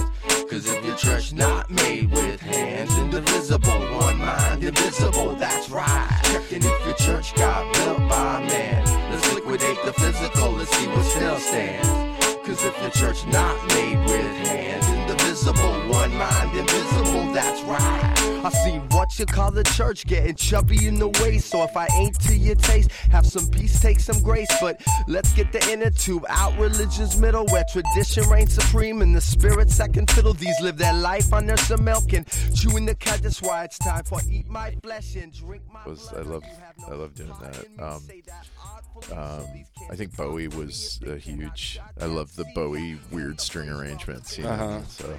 Cause 0.48 0.66
if 0.66 0.84
your 0.84 0.96
church 0.96 1.32
not 1.32 1.70
made 1.70 2.10
with 2.10 2.38
hands, 2.38 2.96
indivisible, 2.98 3.80
one 3.96 4.18
mind, 4.18 4.62
invisible, 4.62 5.34
that's 5.36 5.70
right. 5.70 6.20
Checking 6.24 6.62
if 6.62 6.86
your 6.86 6.94
church 6.96 7.34
got 7.34 7.72
built 7.74 7.98
by 8.10 8.44
man. 8.46 9.10
Let's 9.10 9.32
liquidate 9.32 9.78
the 9.84 9.92
physical, 9.94 10.50
let's 10.52 10.70
see 10.76 10.86
what 10.88 11.04
still 11.04 11.38
stands. 11.38 12.23
Cause 12.44 12.62
if 12.62 12.78
your 12.82 12.90
church 12.90 13.26
not 13.28 13.56
made 13.68 13.96
with 14.04 14.36
hands, 14.46 14.86
indivisible, 14.88 15.72
one 15.88 16.14
mind, 16.14 16.56
invisible, 16.56 17.32
that's 17.32 17.62
right. 17.62 18.12
I 18.44 18.50
see 18.50 18.76
what 18.94 19.18
you 19.18 19.24
call 19.24 19.50
the 19.50 19.64
church 19.64 20.04
getting 20.06 20.34
chubby 20.34 20.86
in 20.86 20.98
the 20.98 21.08
waist. 21.22 21.48
So 21.48 21.62
if 21.62 21.74
I 21.74 21.86
ain't 21.98 22.20
to 22.20 22.36
your 22.36 22.56
taste, 22.56 22.90
have 23.10 23.24
some 23.24 23.48
peace, 23.48 23.80
take 23.80 23.98
some 23.98 24.22
grace. 24.22 24.50
But 24.60 24.82
let's 25.08 25.32
get 25.32 25.52
the 25.52 25.66
inner 25.72 25.88
tube 25.88 26.26
out 26.28 26.52
religion's 26.58 27.16
middle, 27.16 27.46
where 27.46 27.64
tradition 27.72 28.28
reigns 28.28 28.52
supreme 28.52 29.00
and 29.00 29.16
the 29.16 29.22
spirit 29.22 29.70
second 29.70 30.10
fiddle. 30.10 30.34
These 30.34 30.60
live 30.60 30.76
their 30.76 30.92
life 30.92 31.32
under 31.32 31.56
some 31.56 31.82
milk 31.82 32.12
and 32.12 32.26
chewing 32.54 32.84
the 32.84 32.94
cud. 32.94 33.20
That's 33.20 33.40
why 33.40 33.64
it's 33.64 33.78
time 33.78 34.04
for 34.04 34.20
eat 34.30 34.46
my 34.48 34.76
flesh 34.82 35.16
and 35.16 35.32
drink 35.32 35.62
my 35.72 35.80
Was- 35.86 36.08
blood. 36.10 36.26
I 36.26 36.28
love- 36.28 36.44
I 36.86 36.94
love 36.94 37.14
doing 37.14 37.32
that. 37.40 37.66
Um, 37.82 38.00
say 38.00 38.20
that 38.26 38.46
artfully, 38.62 39.06
so 39.08 39.16
um, 39.16 39.64
I 39.90 39.96
think 39.96 40.14
Bowie 40.16 40.48
was 40.48 41.00
a 41.06 41.16
huge. 41.16 41.78
I 42.00 42.06
love 42.06 42.33
the 42.36 42.44
Bowie 42.54 42.98
weird 43.10 43.40
string 43.40 43.68
arrangements. 43.68 44.36
You 44.38 44.44
know? 44.44 44.50
Uh-huh. 44.50 44.80
So, 44.86 45.18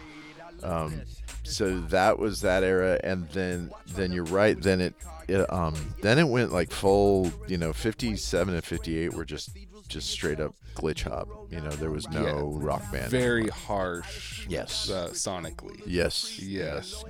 um, 0.64 1.02
so 1.44 1.80
that 1.90 2.18
was 2.20 2.42
that 2.42 2.64
era, 2.64 3.00
and 3.04 3.28
then 3.30 3.72
then 3.94 4.12
you're 4.12 4.24
right. 4.26 4.60
Then 4.60 4.82
it, 4.82 4.96
it 5.28 5.52
um 5.54 5.76
then 6.02 6.18
it 6.20 6.28
went 6.28 6.52
like 6.52 6.72
full. 6.72 7.32
You 7.48 7.58
know, 7.58 7.74
57 7.74 8.54
and 8.54 8.64
58 8.64 9.14
were 9.14 9.26
just 9.26 9.56
just 9.88 10.10
straight 10.10 10.40
up 10.40 10.56
glitch 10.76 11.04
hop. 11.04 11.28
You 11.52 11.62
know, 11.62 11.70
there 11.70 11.92
was 11.92 12.10
no 12.10 12.58
Yeah. 12.60 12.66
rock 12.66 12.92
band. 12.92 13.12
Very 13.12 13.48
harsh. 13.50 14.48
Yes. 14.48 14.90
Uh, 14.90 15.10
sonically. 15.12 15.80
Yes. 15.86 16.40
Yes. 16.40 17.04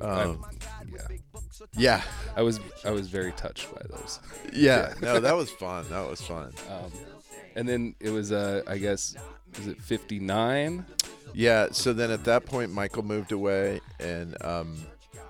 Um, 0.00 0.08
Um, 0.10 0.44
yeah. 0.92 0.98
yeah. 1.76 2.02
I 2.36 2.42
was 2.42 2.58
I 2.84 2.90
was 2.90 3.08
very 3.08 3.32
touched 3.32 3.72
by 3.74 3.82
those. 3.90 4.18
Yeah. 4.52 4.94
No, 5.00 5.20
that 5.20 5.36
was 5.36 5.50
fun. 5.62 5.86
That 5.90 6.08
was 6.10 6.20
fun. 6.20 6.52
Um, 6.68 6.90
and 7.60 7.68
then 7.68 7.94
it 8.00 8.08
was 8.08 8.32
uh 8.32 8.62
I 8.66 8.78
guess 8.78 9.14
was 9.58 9.66
it 9.66 9.82
59? 9.82 10.86
Yeah. 11.34 11.68
So 11.72 11.92
then 11.92 12.10
at 12.10 12.24
that 12.24 12.46
point, 12.46 12.72
Michael 12.72 13.02
moved 13.02 13.32
away, 13.32 13.80
and 13.98 14.42
um, 14.42 14.78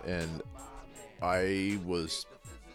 and 0.07 0.41
I 1.21 1.79
was 1.85 2.27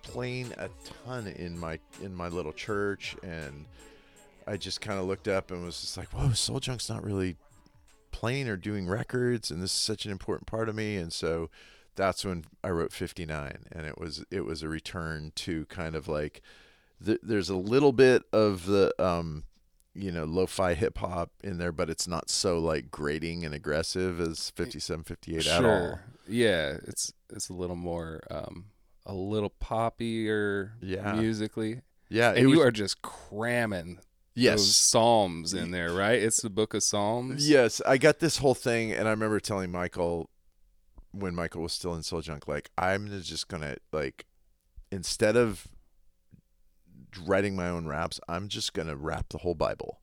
playing 0.03 0.51
a 0.58 0.70
ton 1.06 1.28
in 1.28 1.58
my 1.58 1.80
in 2.01 2.14
my 2.14 2.28
little 2.28 2.51
church, 2.51 3.16
and 3.24 3.66
I 4.45 4.58
just 4.58 4.82
kind 4.82 4.99
of 4.99 5.06
looked 5.06 5.30
up 5.30 5.51
and 5.51 5.64
was 5.64 5.80
just 5.80 5.97
like, 5.97 6.10
"Whoa, 6.10 6.34
Soul 6.34 6.60
Junk's 6.60 6.89
not 6.89 7.03
really 7.03 7.38
playing 8.12 8.49
or 8.49 8.58
doing 8.58 8.88
records, 8.88 9.51
and 9.51 9.62
this 9.62 9.72
is 9.72 9.80
such 9.80 10.06
an 10.06 10.12
important 10.12 10.47
part 10.47 10.68
of 10.68 10.76
me." 10.76 10.97
And 10.97 11.14
so 11.14 11.49
that's 11.95 12.26
when 12.26 12.43
I 12.62 12.70
wrote 12.72 12.91
59, 12.91 13.66
and 13.72 13.86
it 13.86 13.97
was 13.97 14.26
it 14.30 14.45
was 14.45 14.64
a 14.64 14.68
return 14.68 15.32
to 15.36 15.66
kind 15.68 15.95
of 15.95 16.10
like 16.10 16.41
th- 17.04 17.20
there's 17.24 17.50
a 17.50 17.56
little 17.56 17.91
bit 17.91 18.24
of 18.34 18.66
the 18.66 18.93
um 19.04 19.43
you 19.93 20.12
know 20.12 20.26
lo-fi 20.26 20.74
hip 20.74 20.98
hop 20.98 21.32
in 21.43 21.58
there 21.58 21.72
but 21.72 21.89
it's 21.89 22.08
not 22.08 22.30
so 22.30 22.60
like 22.60 22.91
grating 22.91 23.46
and 23.46 23.54
aggressive 23.56 24.20
as 24.20 24.50
57 24.52 25.04
58 25.04 25.48
at 25.48 25.66
all 25.66 26.00
Yeah, 26.28 26.78
it's 26.88 27.14
it's 27.34 27.50
a 27.50 27.54
little 27.54 27.76
more 27.78 28.22
um 28.30 28.66
a 29.06 29.14
little 29.14 29.52
poppier 29.62 30.72
Yeah. 30.82 31.14
musically. 31.14 31.82
yeah 32.10 32.32
And 32.32 32.50
you 32.50 32.58
was- 32.58 32.60
are 32.60 32.72
just 32.72 33.02
cramming 33.02 34.00
yes 34.34 34.58
those 34.60 34.76
psalms 34.76 35.54
in 35.54 35.72
there, 35.72 35.91
right? 35.93 36.22
It's 36.22 36.41
the 36.41 36.50
book 36.50 36.74
of 36.74 36.84
Psalms. 36.84 37.48
yes 37.50 37.82
i 37.86 37.98
got 37.98 38.20
this 38.20 38.38
whole 38.38 38.54
thing 38.56 38.91
and 38.91 39.08
i 39.08 39.12
remember 39.12 39.39
telling 39.39 39.72
michael 39.72 40.30
when 41.12 41.34
michael 41.34 41.62
was 41.62 41.72
still 41.72 41.93
in 41.93 42.04
soul 42.04 42.20
junk 42.20 42.46
like 42.48 42.70
i'm 42.78 43.08
just 43.22 43.48
gonna 43.48 43.78
like 43.93 44.26
instead 44.91 45.38
of 45.38 45.68
writing 47.18 47.55
my 47.55 47.68
own 47.70 47.86
raps 47.88 48.20
i'm 48.28 48.47
just 48.47 48.74
gonna 48.74 48.95
rap 48.95 49.30
the 49.30 49.39
whole 49.39 49.55
bible. 49.55 49.99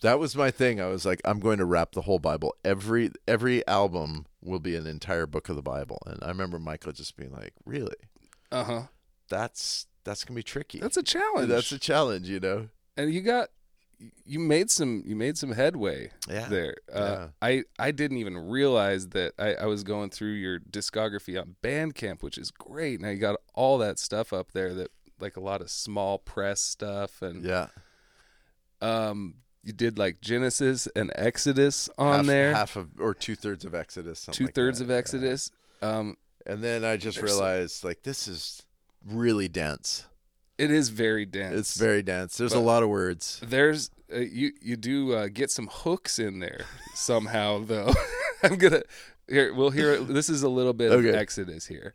That 0.00 0.20
was 0.20 0.36
my 0.36 0.52
thing. 0.52 0.80
I 0.80 0.86
was 0.86 1.04
like 1.04 1.20
i'm 1.24 1.40
going 1.40 1.58
to 1.58 1.64
rap 1.64 1.92
the 1.92 2.02
whole 2.02 2.18
bible. 2.20 2.54
Every 2.64 3.10
every 3.26 3.66
album 3.66 4.26
will 4.42 4.60
be 4.60 4.76
an 4.76 4.86
entire 4.86 5.26
book 5.26 5.48
of 5.48 5.56
the 5.56 5.62
bible. 5.62 6.00
And 6.06 6.18
i 6.22 6.28
remember 6.28 6.58
michael 6.58 6.92
just 6.92 7.16
being 7.16 7.32
like 7.32 7.52
really? 7.64 7.96
Uh-huh. 8.52 8.82
that's 9.28 9.86
that's 10.04 10.24
gonna 10.24 10.36
be 10.36 10.42
tricky. 10.42 10.78
That's 10.78 10.96
a 10.96 11.02
challenge. 11.02 11.48
that's 11.48 11.72
a 11.72 11.78
challenge 11.78 12.28
you 12.28 12.38
know? 12.40 12.68
And 12.96 13.12
you 13.12 13.20
got 13.22 13.48
you 14.24 14.38
made 14.38 14.70
some 14.70 15.02
you 15.04 15.16
made 15.16 15.36
some 15.36 15.50
headway 15.50 16.12
Yeah. 16.30 16.48
there. 16.48 16.76
Uh, 16.92 17.00
Yeah. 17.00 17.28
i 17.42 17.62
i 17.80 17.90
didn't 17.90 18.18
even 18.18 18.38
realize 18.48 19.08
that 19.08 19.32
I, 19.36 19.54
I 19.54 19.66
was 19.66 19.82
going 19.82 20.10
through 20.10 20.34
your 20.34 20.60
discography 20.60 21.40
on 21.40 21.56
bandcamp 21.60 22.22
which 22.22 22.38
is 22.38 22.52
great. 22.52 23.00
Now 23.00 23.08
you 23.08 23.18
got 23.18 23.40
all 23.54 23.78
that 23.78 23.98
stuff 23.98 24.32
up 24.32 24.52
there 24.52 24.72
that 24.74 24.92
like 25.20 25.36
a 25.36 25.40
lot 25.40 25.60
of 25.60 25.70
small 25.70 26.18
press 26.18 26.60
stuff 26.60 27.22
and 27.22 27.44
yeah 27.44 27.68
um 28.80 29.34
you 29.62 29.72
did 29.72 29.98
like 29.98 30.20
genesis 30.20 30.86
and 30.94 31.10
exodus 31.14 31.88
on 31.98 32.16
half, 32.18 32.26
there 32.26 32.54
half 32.54 32.76
of 32.76 32.88
or 33.00 33.14
two-thirds 33.14 33.64
of 33.64 33.74
exodus 33.74 34.26
two 34.32 34.44
like 34.46 34.54
thirds 34.54 34.78
that, 34.78 34.84
of 34.84 34.90
yeah. 34.90 34.96
exodus 34.96 35.50
um 35.82 36.16
And 36.46 36.62
then 36.62 36.84
I 36.84 36.96
just 36.96 37.20
realized 37.20 37.84
like 37.84 38.02
this 38.02 38.26
is 38.28 38.62
really 39.04 39.48
dense. 39.48 40.06
it 40.56 40.70
is 40.70 40.88
very 40.88 41.26
dense 41.26 41.54
It's 41.58 41.76
very 41.78 42.02
dense. 42.02 42.36
There's 42.36 42.54
a 42.54 42.60
lot 42.60 42.82
of 42.82 42.88
words. 42.88 43.40
There's 43.44 43.90
uh, 44.12 44.20
you 44.20 44.52
you 44.62 44.76
do 44.76 45.12
uh, 45.12 45.28
get 45.28 45.50
some 45.50 45.68
hooks 45.70 46.18
in 46.18 46.38
there 46.40 46.64
somehow 46.94 47.62
though. 47.64 47.92
I'm 48.42 48.56
gonna 48.56 48.82
here 49.28 49.52
we'll 49.52 49.70
hear. 49.70 49.98
This 50.00 50.30
is 50.30 50.42
a 50.42 50.48
little 50.48 50.72
bit 50.72 50.90
Okay. 50.90 51.10
of 51.10 51.14
Exodus 51.14 51.66
here. 51.66 51.94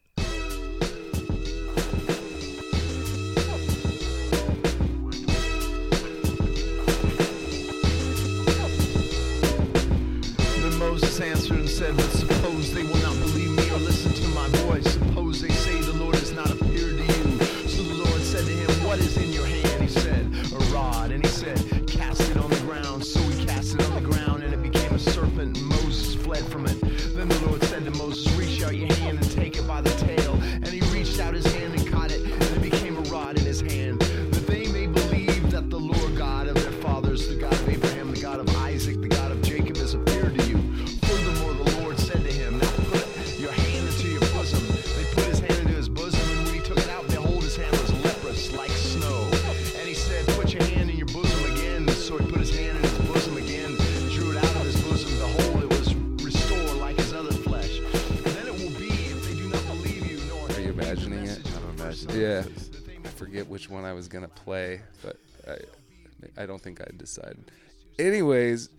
One 63.73 63.85
I 63.85 63.93
was 63.93 64.07
gonna 64.07 64.27
play, 64.27 64.81
but 65.01 65.17
I 65.47 66.43
I 66.43 66.45
don't 66.45 66.61
think 66.61 66.79
I 66.81 66.87
decided. 66.95 67.51
Anyways, 67.99 68.69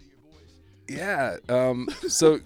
yeah. 0.89 1.37
Um. 1.49 1.89
So. 2.09 2.41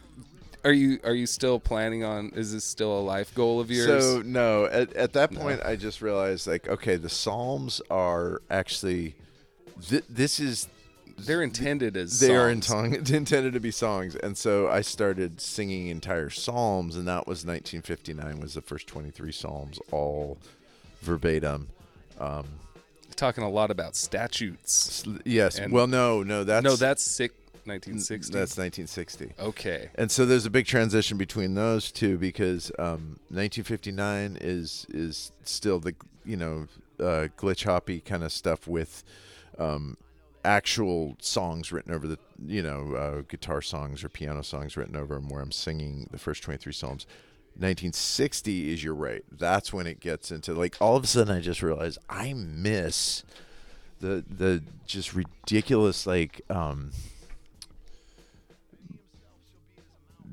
Are 0.65 0.73
you 0.73 0.99
are 1.05 1.15
you 1.15 1.27
still 1.27 1.61
planning 1.61 2.03
on? 2.03 2.33
Is 2.35 2.53
this 2.53 2.65
still 2.65 2.99
a 2.99 3.01
life 3.01 3.33
goal 3.33 3.61
of 3.61 3.71
yours? 3.71 3.87
So 3.87 4.23
no, 4.23 4.65
at, 4.67 4.93
at 4.95 5.13
that 5.13 5.33
point, 5.33 5.63
I 5.65 5.77
just 5.77 6.03
realized 6.03 6.49
like, 6.49 6.69
okay, 6.69 6.97
the 6.97 7.09
Psalms 7.09 7.81
are 7.91 8.43
actually, 8.51 9.15
th- 9.89 10.03
this 10.11 10.41
is 10.41 10.67
They're 11.17 11.45
intended 11.45 11.97
as 11.97 12.19
they 12.19 12.35
are 12.35 12.51
in 12.51 12.61
tongue, 12.61 12.95
intended 13.09 13.53
to 13.53 13.61
be 13.61 13.71
songs, 13.71 14.17
and 14.17 14.37
so 14.37 14.69
I 14.69 14.81
started 14.81 15.41
singing 15.41 15.87
entire 15.87 16.29
psalms, 16.29 16.97
and 16.97 17.07
that 17.07 17.29
was 17.29 17.47
1959 17.47 18.41
was 18.41 18.55
the 18.55 18.61
first 18.61 18.89
23 18.89 19.31
psalms, 19.31 19.79
all 19.93 20.39
verbatim. 21.03 21.69
Talking 23.17 23.45
a 23.45 23.51
lot 23.51 23.71
about 23.71 23.97
statutes. 23.97 25.05
Yes, 25.25 25.59
And- 25.59 25.73
well, 25.73 25.87
no, 25.87 26.23
no, 26.23 26.45
that's 26.45 26.65
no, 26.65 26.77
that's 26.77 27.03
sick. 27.03 27.33
1960. 27.65 28.33
that's 28.33 28.57
1960. 28.57 29.33
okay. 29.39 29.91
And 29.97 30.11
so 30.11 30.25
there's 30.25 30.47
a 30.47 30.51
big 30.51 30.65
transition 30.65 31.19
between 31.19 31.55
those 31.55 31.93
two 31.93 32.17
because 32.17 32.73
um, 32.79 33.19
1959 33.29 34.39
is 34.41 34.87
is 34.89 35.33
still 35.45 35.79
the 35.79 35.95
you 36.25 36.39
know 36.39 36.67
uh, 36.99 37.29
glitch 37.37 37.65
hoppy 37.65 38.01
kind 38.01 38.25
of 38.25 38.33
stuff 38.33 38.67
with 38.67 39.05
um, 39.59 39.99
actual 40.45 41.17
songs 41.21 41.71
written 41.71 41.93
over 41.93 42.07
the 42.07 42.19
you 42.47 42.63
know 42.63 42.95
uh, 42.95 43.23
guitar 43.29 43.61
songs 43.61 44.03
or 44.03 44.09
piano 44.09 44.43
songs 44.43 44.77
written 44.77 44.97
over 44.97 45.17
them 45.17 45.29
where 45.29 45.43
I'm 45.43 45.53
singing 45.53 46.09
the 46.11 46.19
first 46.19 46.43
23 46.43 46.73
psalms. 46.73 47.07
1960 47.59 48.73
is 48.73 48.85
you're 48.85 48.95
right. 48.95 49.25
That's 49.33 49.73
when 49.73 49.89
it 49.89 49.99
gets 49.99 50.31
into 50.31 50.55
like 50.55 50.77
all 50.81 50.95
of 50.95 51.03
a 51.03 51.07
sudden 51.09 51.37
I 51.37 51.41
just 51.41 51.61
realized 51.61 51.99
I 52.09 52.33
miss 52.33 53.25
the 53.99 54.25
the 54.29 54.63
just 54.87 55.13
ridiculous 55.13 56.07
like 56.07 56.41
um 56.49 56.93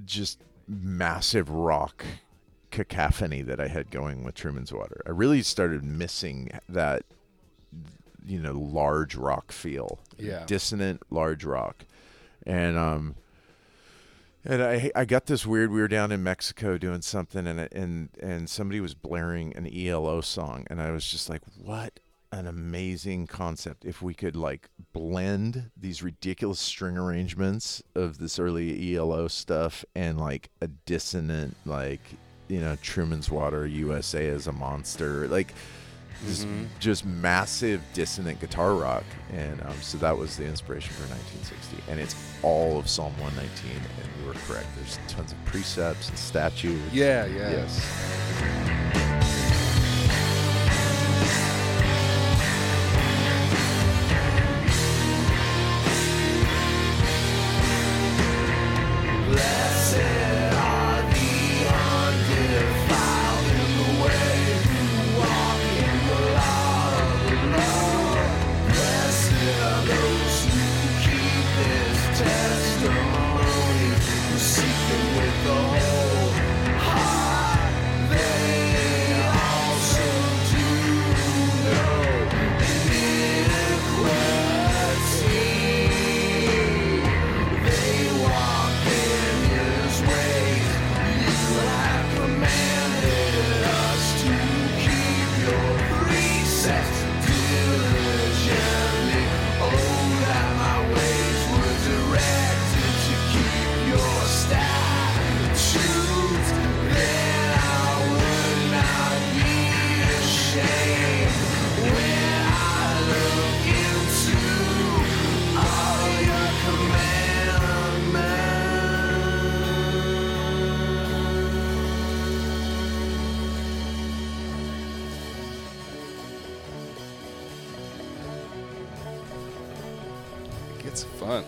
just 0.05 0.39
massive 0.67 1.49
rock 1.49 2.05
cacophony 2.69 3.41
that 3.41 3.59
I 3.59 3.69
had 3.69 3.89
going 3.89 4.23
with 4.23 4.35
Truman's 4.35 4.71
Water. 4.71 5.01
I 5.07 5.09
really 5.09 5.41
started 5.41 5.83
missing 5.83 6.51
that 6.69 7.05
you 8.23 8.39
know 8.39 8.53
large 8.53 9.15
rock 9.15 9.51
feel. 9.51 9.97
Yeah. 10.19 10.43
Dissonant 10.45 11.01
large 11.09 11.43
rock. 11.43 11.85
And 12.45 12.77
um 12.77 13.15
and 14.45 14.63
I 14.63 14.91
I 14.95 15.05
got 15.05 15.25
this 15.25 15.45
weird 15.45 15.71
we 15.71 15.81
were 15.81 15.87
down 15.87 16.11
in 16.11 16.23
Mexico 16.23 16.77
doing 16.77 17.01
something 17.01 17.47
and 17.47 17.59
and 17.71 18.09
and 18.19 18.49
somebody 18.49 18.79
was 18.79 18.93
blaring 18.93 19.55
an 19.55 19.67
ELO 19.67 20.21
song. 20.21 20.65
And 20.69 20.81
I 20.81 20.91
was 20.91 21.09
just 21.09 21.29
like 21.29 21.41
what 21.57 21.99
an 22.31 22.47
amazing 22.47 23.27
concept. 23.27 23.85
If 23.85 24.01
we 24.01 24.13
could 24.13 24.35
like 24.35 24.69
blend 24.93 25.71
these 25.75 26.03
ridiculous 26.03 26.59
string 26.59 26.97
arrangements 26.97 27.81
of 27.95 28.19
this 28.19 28.37
early 28.37 28.95
ELO 28.95 29.27
stuff 29.27 29.83
and 29.95 30.19
like 30.19 30.49
a 30.61 30.67
dissonant 30.67 31.55
like 31.65 32.01
you 32.47 32.59
know 32.59 32.75
Truman's 32.81 33.31
Water 33.31 33.65
USA 33.65 34.27
as 34.27 34.47
a 34.47 34.51
monster 34.51 35.27
like 35.27 35.53
this 36.23 36.45
just 36.79 37.05
massive 37.05 37.81
dissonant 37.93 38.39
guitar 38.39 38.73
rock. 38.75 39.03
And 39.33 39.59
um, 39.61 39.75
so 39.81 39.97
that 39.97 40.17
was 40.17 40.37
the 40.37 40.45
inspiration 40.45 40.93
for 40.93 41.09
1960 41.09 41.91
and 41.91 41.99
it's 41.99 42.15
all 42.43 42.77
of 42.77 42.87
Psalm 42.87 43.13
119 43.19 43.71
and 43.71 44.14
were 44.25 44.33
correct. 44.47 44.67
There's 44.75 44.99
tons 45.07 45.31
of 45.31 45.45
precepts 45.45 46.09
and 46.09 46.17
statutes. 46.17 46.81
Yeah, 46.91 47.25
yeah. 47.25 47.51
yes 47.51 49.44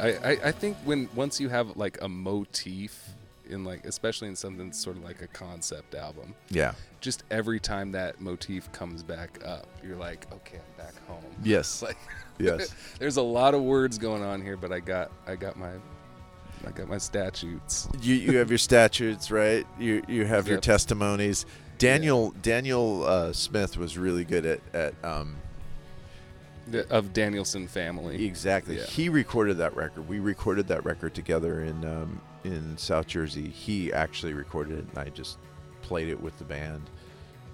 I, 0.07 0.31
I, 0.31 0.31
I 0.45 0.51
think 0.51 0.77
when 0.85 1.09
once 1.15 1.39
you 1.39 1.49
have 1.49 1.75
like 1.77 2.01
a 2.01 2.09
motif 2.09 3.09
in 3.49 3.63
like 3.63 3.85
especially 3.85 4.27
in 4.27 4.35
something 4.35 4.71
sort 4.73 4.97
of 4.97 5.03
like 5.03 5.21
a 5.21 5.27
concept 5.27 5.95
album, 5.95 6.35
yeah 6.49 6.73
just 7.01 7.23
every 7.31 7.59
time 7.59 7.91
that 7.91 8.19
motif 8.19 8.71
comes 8.71 9.03
back 9.03 9.39
up, 9.45 9.67
you're 9.83 9.95
like, 9.95 10.27
okay, 10.33 10.57
I'm 10.57 10.85
back 10.85 11.07
home. 11.07 11.23
yes 11.43 11.81
Like 11.81 11.97
yes 12.39 12.73
there's 12.99 13.17
a 13.17 13.21
lot 13.21 13.53
of 13.53 13.61
words 13.61 13.97
going 13.97 14.23
on 14.23 14.41
here, 14.41 14.57
but 14.57 14.71
I 14.71 14.79
got 14.79 15.11
I 15.25 15.35
got 15.35 15.57
my 15.57 15.71
I 16.65 16.71
got 16.71 16.87
my 16.87 16.97
statutes. 16.97 17.87
you 18.01 18.15
you 18.15 18.37
have 18.37 18.49
your 18.49 18.57
statutes, 18.57 19.31
right? 19.31 19.65
You 19.79 20.03
you 20.07 20.25
have 20.25 20.47
your 20.47 20.59
testimonies. 20.59 21.45
Daniel 21.77 22.31
Daniel 22.41 23.03
uh, 23.05 23.33
Smith 23.33 23.77
was 23.77 23.97
really 23.97 24.25
good 24.25 24.45
at 24.45 24.59
at 24.73 25.05
um, 25.05 25.37
The- 26.69 26.89
Of 26.89 27.13
Danielson 27.13 27.67
family. 27.67 28.25
exactly. 28.25 28.77
Yeah. 28.77 28.85
He 28.85 29.09
recorded 29.09 29.57
that 29.57 29.75
record. 29.75 30.07
We 30.07 30.19
recorded 30.19 30.67
that 30.67 30.83
record 30.85 31.13
together 31.13 31.61
in 31.61 31.83
um, 31.85 32.21
in 32.43 32.77
South 32.77 33.07
Jersey. 33.07 33.49
He 33.49 33.91
actually 33.93 34.33
recorded 34.33 34.79
it, 34.79 34.85
and 34.89 34.97
I 34.99 35.09
just 35.09 35.37
played 35.81 36.09
it 36.09 36.21
with 36.21 36.37
the 36.37 36.43
band. 36.45 36.89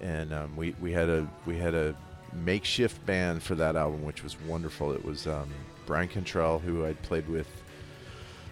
And 0.00 0.32
um, 0.32 0.56
we 0.56 0.74
we 0.80 0.92
had 0.92 1.08
a 1.08 1.26
we 1.46 1.56
had 1.58 1.74
a 1.74 1.94
makeshift 2.32 3.04
band 3.06 3.42
for 3.42 3.54
that 3.54 3.76
album, 3.76 4.02
which 4.04 4.22
was 4.24 4.36
wonderful. 4.42 4.92
It 4.92 5.04
was 5.04 5.26
um, 5.26 5.48
Brian 5.86 6.08
Cantrell, 6.08 6.58
who 6.58 6.84
I'd 6.84 7.00
played 7.02 7.28
with 7.28 7.46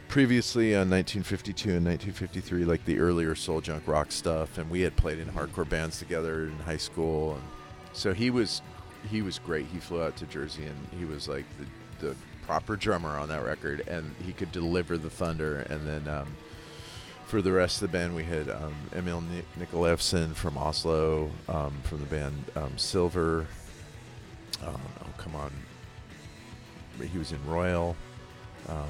previously 0.09 0.75
on 0.75 0.91
1952 0.91 1.71
and 1.71 1.87
1953, 1.87 2.65
like 2.65 2.85
the 2.85 2.99
earlier 2.99 3.35
soul 3.35 3.61
junk 3.61 3.83
rock 3.87 4.13
stuff, 4.13 4.59
and 4.59 4.69
we 4.71 4.83
had 4.83 4.95
played 4.97 5.19
in 5.19 5.27
hardcore 5.29 5.69
bands 5.69 5.99
together 5.99 6.45
in 6.45 6.59
high 6.61 6.77
school, 6.77 7.33
and 7.35 7.43
so 7.93 8.13
he 8.13 8.31
was 8.31 8.61
he 9.11 9.23
was 9.23 9.39
great. 9.39 9.67
He 9.67 9.79
flew 9.79 10.03
out 10.03 10.17
to 10.17 10.27
Jersey, 10.27 10.65
and 10.65 10.89
he 10.99 11.05
was 11.05 11.29
like 11.29 11.45
the, 11.59 12.07
the 12.07 12.17
proper 12.47 12.77
drummer 12.77 13.11
on 13.19 13.29
that 13.29 13.45
record, 13.45 13.87
and 13.89 14.15
he 14.25 14.33
could 14.33 14.53
deliver 14.53 14.99
the 14.99 15.11
thunder. 15.11 15.67
And 15.71 15.87
then 15.87 16.09
um, 16.09 16.37
for 17.27 17.41
the 17.43 17.53
rest 17.53 17.81
of 17.83 17.91
the 17.91 17.97
band, 17.99 18.15
we 18.15 18.25
had 18.25 18.49
um, 18.51 18.75
Emil 18.95 19.21
Ni- 19.23 19.65
Nikolaisen 19.65 20.35
from 20.35 20.59
Oslo, 20.59 21.31
um, 21.49 21.73
from 21.85 22.01
the 22.01 22.07
band 22.07 22.45
um, 22.57 22.77
Silver. 22.77 23.47
Um, 24.65 24.81
oh 25.03 25.07
come 25.19 25.35
on, 25.35 25.51
he 27.11 27.19
was 27.19 27.33
in 27.33 27.45
Royal. 27.47 27.97
Um, 28.69 28.89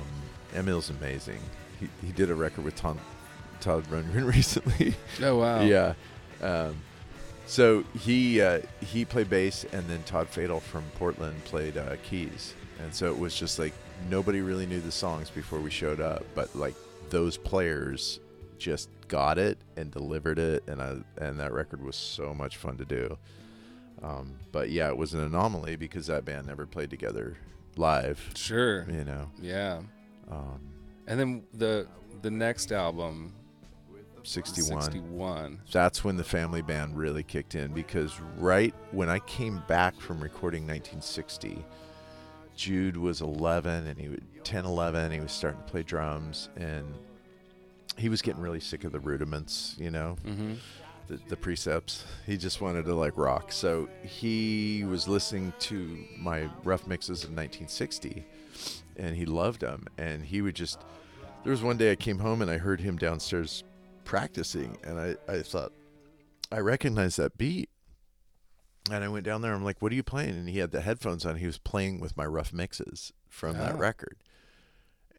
Emil's 0.54 0.90
amazing. 0.90 1.40
He, 1.80 1.88
he 2.04 2.12
did 2.12 2.30
a 2.30 2.34
record 2.34 2.64
with 2.64 2.76
Tom, 2.76 2.98
Todd 3.60 3.84
Rundgren 3.84 4.26
recently. 4.34 4.94
Oh 5.22 5.38
wow. 5.38 5.62
yeah. 5.62 5.94
So 7.46 7.84
he 7.98 8.40
uh, 8.40 8.60
he 8.80 9.04
played 9.04 9.28
bass, 9.28 9.64
and 9.72 9.86
then 9.88 10.02
Todd 10.04 10.28
Fatal 10.28 10.60
from 10.60 10.84
Portland 10.98 11.44
played 11.44 11.76
uh, 11.76 11.96
keys, 12.02 12.54
and 12.82 12.94
so 12.94 13.10
it 13.10 13.18
was 13.18 13.34
just 13.38 13.58
like 13.58 13.74
nobody 14.08 14.40
really 14.40 14.66
knew 14.66 14.80
the 14.80 14.92
songs 14.92 15.28
before 15.28 15.60
we 15.60 15.70
showed 15.70 16.00
up, 16.00 16.24
but 16.34 16.54
like 16.56 16.74
those 17.10 17.36
players 17.36 18.20
just 18.58 18.88
got 19.08 19.38
it 19.38 19.58
and 19.76 19.90
delivered 19.90 20.38
it, 20.38 20.62
and 20.66 20.80
I, 20.80 20.96
and 21.18 21.38
that 21.40 21.52
record 21.52 21.82
was 21.84 21.96
so 21.96 22.32
much 22.32 22.56
fun 22.56 22.78
to 22.78 22.84
do. 22.84 23.18
Um, 24.02 24.34
but 24.50 24.70
yeah, 24.70 24.88
it 24.88 24.96
was 24.96 25.12
an 25.14 25.20
anomaly 25.20 25.76
because 25.76 26.06
that 26.06 26.24
band 26.24 26.46
never 26.46 26.64
played 26.66 26.90
together 26.90 27.36
live. 27.76 28.30
Sure. 28.34 28.86
You 28.90 29.04
know, 29.04 29.30
Yeah. 29.40 29.82
um, 30.30 30.60
And 31.06 31.20
then 31.20 31.42
the 31.52 31.86
the 32.22 32.30
next 32.30 32.72
album, 32.72 33.32
61. 34.24 34.82
61. 34.82 35.60
That's 35.72 36.04
when 36.04 36.16
the 36.16 36.24
family 36.24 36.62
band 36.62 36.96
really 36.96 37.22
kicked 37.22 37.54
in 37.54 37.72
because 37.72 38.18
right 38.38 38.74
when 38.90 39.08
I 39.08 39.18
came 39.20 39.62
back 39.68 39.98
from 40.00 40.20
recording 40.20 40.62
1960, 40.62 41.64
Jude 42.56 42.96
was 42.96 43.20
11 43.20 43.86
and 43.86 43.98
he 43.98 44.08
was 44.08 44.18
10, 44.44 44.64
11. 44.64 45.10
He 45.12 45.20
was 45.20 45.32
starting 45.32 45.60
to 45.62 45.66
play 45.70 45.82
drums 45.82 46.48
and 46.56 46.84
he 47.96 48.08
was 48.08 48.22
getting 48.22 48.40
really 48.42 48.60
sick 48.60 48.84
of 48.84 48.92
the 48.92 49.00
rudiments, 49.00 49.74
you 49.78 49.90
know, 49.90 50.16
Mm-hmm. 50.26 50.54
the, 51.08 51.18
the 51.28 51.36
precepts. 51.36 52.04
He 52.26 52.36
just 52.36 52.60
wanted 52.60 52.84
to 52.86 52.94
like 52.94 53.16
rock. 53.16 53.52
So 53.52 53.88
he 54.02 54.84
was 54.88 55.08
listening 55.08 55.52
to 55.60 56.04
my 56.18 56.48
rough 56.64 56.86
mixes 56.86 57.24
of 57.24 57.30
1960 57.30 58.24
and 58.96 59.16
he 59.16 59.24
loved 59.24 59.60
them. 59.62 59.86
And 59.98 60.24
he 60.24 60.42
would 60.42 60.54
just, 60.54 60.78
there 61.44 61.50
was 61.50 61.62
one 61.62 61.76
day 61.76 61.90
I 61.92 61.96
came 61.96 62.18
home 62.18 62.40
and 62.42 62.50
I 62.50 62.58
heard 62.58 62.80
him 62.80 62.96
downstairs 62.96 63.64
practicing 64.04 64.76
and 64.84 64.98
I, 65.00 65.16
I 65.28 65.42
thought, 65.42 65.72
I 66.50 66.58
recognize 66.58 67.16
that 67.16 67.38
beat. 67.38 67.70
And 68.90 69.04
I 69.04 69.08
went 69.08 69.24
down 69.24 69.42
there. 69.42 69.54
I'm 69.54 69.64
like, 69.64 69.80
"What 69.80 69.92
are 69.92 69.94
you 69.94 70.02
playing?" 70.02 70.30
And 70.30 70.48
he 70.48 70.58
had 70.58 70.72
the 70.72 70.80
headphones 70.80 71.24
on. 71.24 71.36
He 71.36 71.46
was 71.46 71.56
playing 71.56 72.00
with 72.00 72.16
my 72.16 72.26
rough 72.26 72.52
mixes 72.52 73.12
from 73.28 73.56
that 73.58 73.76
Oh. 73.76 73.78
record. 73.78 74.16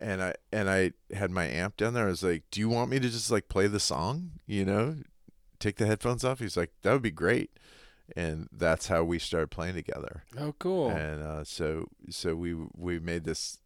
And 0.02 0.22
I 0.22 0.34
and 0.52 0.70
I 0.70 0.92
had 1.14 1.32
my 1.32 1.46
amp 1.46 1.78
down 1.78 1.94
there. 1.94 2.04
I 2.08 2.10
was 2.10 2.24
like, 2.24 2.44
"Do 2.52 2.60
you 2.60 2.68
want 2.68 2.92
me 2.92 3.00
to 3.00 3.10
just 3.10 3.32
like 3.32 3.48
play 3.48 3.68
the 3.68 3.80
song? 3.80 4.32
You 4.46 4.66
know, 4.66 4.98
take 5.60 5.78
the 5.78 5.86
headphones 5.86 6.26
off?" 6.26 6.40
He's 6.40 6.58
like, 6.58 6.74
"That 6.82 6.92
would 6.92 7.02
be 7.02 7.10
great." 7.12 7.52
And 8.18 8.50
that's 8.52 8.88
how 8.88 9.06
we 9.06 9.18
started 9.18 9.50
playing 9.50 9.76
together. 9.76 10.24
Oh, 10.38 10.54
cool. 10.60 10.90
And 10.90 11.24
uh, 11.24 11.44
so 11.46 11.88
so 12.10 12.36
we 12.36 12.54
we 12.76 13.00
made 13.00 13.24
this 13.24 13.60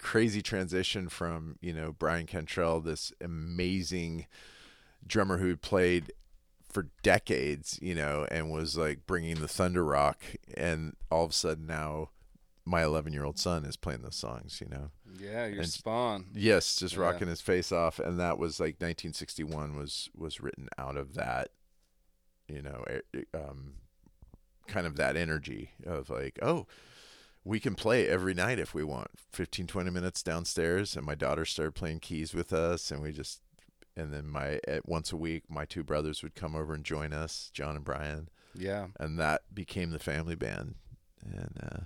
crazy 0.00 0.42
transition 0.42 1.08
from 1.08 1.56
you 1.60 1.72
know 1.72 1.92
Brian 1.92 2.26
Cantrell, 2.26 2.80
this 2.80 3.12
amazing 3.20 4.26
drummer 5.06 5.38
who 5.38 5.56
played 5.56 6.12
for 6.70 6.88
decades, 7.02 7.78
you 7.82 7.94
know, 7.94 8.26
and 8.30 8.50
was 8.50 8.76
like 8.76 9.06
bringing 9.06 9.36
the 9.40 9.48
thunder 9.48 9.84
rock, 9.84 10.22
and 10.56 10.96
all 11.10 11.24
of 11.24 11.30
a 11.30 11.34
sudden 11.34 11.66
now 11.66 12.10
my 12.64 12.84
11 12.84 13.12
year 13.12 13.24
old 13.24 13.38
son 13.38 13.64
is 13.64 13.76
playing 13.76 14.02
those 14.02 14.14
songs, 14.14 14.60
you 14.60 14.68
know. 14.68 14.90
yeah, 15.18 15.46
your 15.46 15.62
and- 15.62 15.68
spawn. 15.70 16.26
Yes, 16.34 16.76
just 16.76 16.94
Yeah. 16.94 17.00
rocking 17.02 17.26
his 17.26 17.40
face 17.40 17.72
off, 17.72 17.98
and 17.98 18.20
that 18.20 18.38
was 18.38 18.60
like 18.60 18.76
1961 18.80 19.74
was 19.76 20.10
was 20.16 20.40
written 20.40 20.68
out 20.78 20.96
of 20.96 21.14
that, 21.14 21.48
you 22.48 22.62
know, 22.62 22.84
um, 23.34 23.74
kind 24.68 24.86
of 24.86 24.96
that 24.96 25.16
energy 25.16 25.72
of 25.84 26.10
like, 26.10 26.38
oh, 26.42 26.66
we 27.44 27.58
can 27.60 27.74
play 27.74 28.06
every 28.08 28.34
night 28.34 28.58
if 28.58 28.74
we 28.74 28.84
want, 28.84 29.08
15, 29.32 29.66
20 29.66 29.90
minutes 29.90 30.22
downstairs, 30.22 30.96
and 30.96 31.04
my 31.06 31.14
daughter 31.14 31.44
started 31.44 31.74
playing 31.74 32.00
keys 32.00 32.34
with 32.34 32.52
us, 32.52 32.90
and 32.90 33.02
we 33.02 33.12
just, 33.12 33.40
and 33.96 34.12
then 34.12 34.26
my 34.28 34.60
at 34.68 34.86
once 34.88 35.10
a 35.12 35.16
week, 35.16 35.44
my 35.48 35.64
two 35.64 35.82
brothers 35.82 36.22
would 36.22 36.34
come 36.34 36.54
over 36.54 36.74
and 36.74 36.84
join 36.84 37.12
us, 37.12 37.50
John 37.54 37.76
and 37.76 37.84
Brian, 37.84 38.28
Yeah. 38.54 38.88
and 38.98 39.18
that 39.18 39.42
became 39.54 39.90
the 39.90 39.98
family 39.98 40.34
band, 40.34 40.74
and 41.24 41.58
uh, 41.62 41.80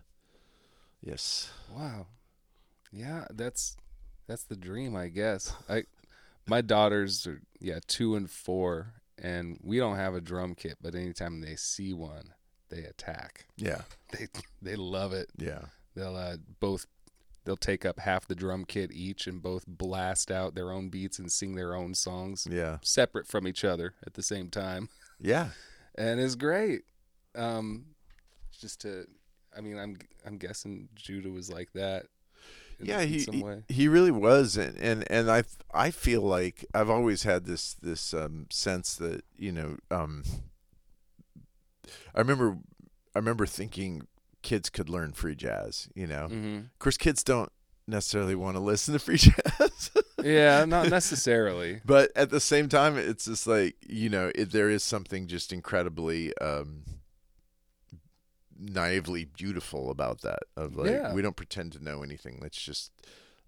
yes, 1.02 1.50
Wow. 1.74 2.06
Yeah, 2.92 3.24
that's 3.32 3.76
that's 4.28 4.44
the 4.44 4.56
dream, 4.56 4.94
I 4.96 5.08
guess. 5.08 5.52
I 5.68 5.84
my 6.46 6.60
daughters 6.60 7.26
are 7.26 7.40
yeah, 7.60 7.80
2 7.86 8.14
and 8.16 8.30
4 8.30 8.92
and 9.18 9.58
we 9.62 9.78
don't 9.78 9.96
have 9.96 10.14
a 10.14 10.20
drum 10.20 10.54
kit, 10.54 10.76
but 10.80 10.94
anytime 10.94 11.40
they 11.40 11.56
see 11.56 11.92
one, 11.92 12.34
they 12.74 12.84
attack. 12.84 13.46
yeah, 13.56 13.82
They 14.12 14.26
they 14.62 14.76
love 14.76 15.12
it. 15.12 15.30
yeah, 15.38 15.60
They'll 15.94 16.16
uh, 16.16 16.36
both 16.60 16.86
they'll 17.44 17.56
take 17.56 17.84
up 17.84 18.00
half 18.00 18.26
the 18.26 18.34
drum 18.34 18.64
kit 18.64 18.90
each 18.92 19.26
and 19.26 19.42
both 19.42 19.64
blast 19.66 20.30
out 20.30 20.54
their 20.54 20.70
own 20.72 20.88
beats 20.88 21.18
and 21.18 21.30
sing 21.30 21.54
their 21.54 21.74
own 21.74 21.94
songs 21.94 22.46
yeah, 22.50 22.78
separate 22.82 23.26
from 23.26 23.46
each 23.46 23.64
other 23.64 23.94
at 24.06 24.14
the 24.14 24.22
same 24.22 24.48
time. 24.48 24.88
yeah. 25.20 25.48
and 25.94 26.18
it's 26.20 26.34
great. 26.36 26.82
Um, 27.36 27.86
just 28.60 28.80
to, 28.82 29.06
I 29.56 29.60
mean, 29.60 29.78
I'm 29.78 29.96
I'm 30.26 30.38
guessing 30.38 30.88
Judah 30.94 31.30
was 31.30 31.50
like 31.50 31.72
that. 31.74 32.06
in- 32.80 32.86
yeah 32.86 33.02
he 33.02 33.26
he 33.68 33.86
really 33.88 34.10
was 34.10 34.56
and 34.56 34.76
and 34.78 35.04
and 35.10 35.30
i 35.30 35.44
i 35.72 35.90
feel 35.92 36.22
like 36.22 36.64
i've 36.74 36.90
always 36.90 37.22
had 37.22 37.44
this 37.44 37.74
this 37.74 38.12
um 38.12 38.46
sense 38.50 38.96
that 38.96 39.22
you 39.36 39.52
know 39.52 39.76
um 39.92 40.24
i 42.14 42.18
remember 42.18 42.58
i 43.14 43.18
remember 43.18 43.46
thinking 43.46 44.06
kids 44.42 44.68
could 44.70 44.88
learn 44.88 45.12
free 45.12 45.34
jazz 45.34 45.88
you 45.94 46.06
know 46.06 46.28
hmm 46.28 46.56
of 46.58 46.78
course 46.78 46.96
kids 46.96 47.22
don't 47.24 47.50
necessarily 47.86 48.34
want 48.34 48.56
to 48.56 48.60
listen 48.60 48.92
to 48.94 48.98
free 49.06 49.16
jazz 49.18 49.90
Yeah, 50.22 50.64
not 50.64 50.88
necessarily. 50.88 51.80
but 51.86 52.10
at 52.16 52.30
the 52.30 52.40
same 52.40 52.68
time 52.68 52.96
it's 52.96 53.26
just 53.26 53.46
like 53.46 53.76
you 53.86 54.08
know 54.08 54.30
it, 54.34 54.52
there 54.52 54.70
is 54.70 54.82
something 54.82 55.26
just 55.26 55.52
incredibly 55.52 56.36
um 56.38 56.84
naively 58.56 59.24
beautiful 59.24 59.90
about 59.90 60.20
that 60.22 60.40
of 60.56 60.76
like 60.76 60.90
Yeah. 60.90 61.12
we 61.12 61.22
don't 61.22 61.36
pretend 61.36 61.72
to 61.72 61.82
know 61.82 62.02
anything 62.02 62.38
let's 62.40 62.60
just 62.60 62.92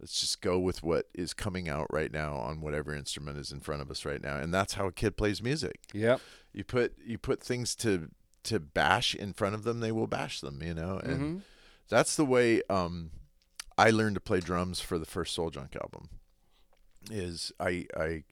let's 0.00 0.20
just 0.20 0.40
go 0.42 0.58
with 0.58 0.82
what 0.82 1.06
is 1.14 1.32
coming 1.32 1.68
out 1.68 1.86
right 1.90 2.12
now 2.12 2.34
on 2.36 2.60
whatever 2.60 2.92
instrument 2.94 3.38
is 3.38 3.52
in 3.52 3.60
front 3.60 3.80
of 3.82 3.90
us 3.90 4.04
right 4.04 4.20
now 4.20 4.36
and 4.36 4.52
that's 4.52 4.74
how 4.74 4.86
a 4.88 4.92
kid 4.92 5.16
plays 5.16 5.40
music 5.42 5.80
Yep. 5.94 6.20
you 6.52 6.64
put 6.64 6.94
you 7.04 7.18
put 7.18 7.40
things 7.40 7.74
to 7.76 8.10
to 8.46 8.58
bash 8.60 9.14
in 9.14 9.32
front 9.32 9.54
of 9.54 9.62
them 9.64 9.80
they 9.80 9.92
will 9.92 10.06
bash 10.06 10.40
them 10.40 10.62
you 10.62 10.74
know 10.74 10.98
and 10.98 11.20
Mhm. 11.20 11.42
that's 11.88 12.16
the 12.16 12.24
way 12.24 12.62
um 12.70 13.10
I 13.78 13.90
learned 13.90 14.14
to 14.14 14.20
play 14.20 14.40
drums 14.40 14.80
for 14.80 14.98
the 14.98 15.04
first 15.04 15.34
Soul 15.34 15.50
Junk 15.50 15.76
album. 15.76 16.08
Is 17.10 17.52
I 17.60 17.86
I 17.96 18.24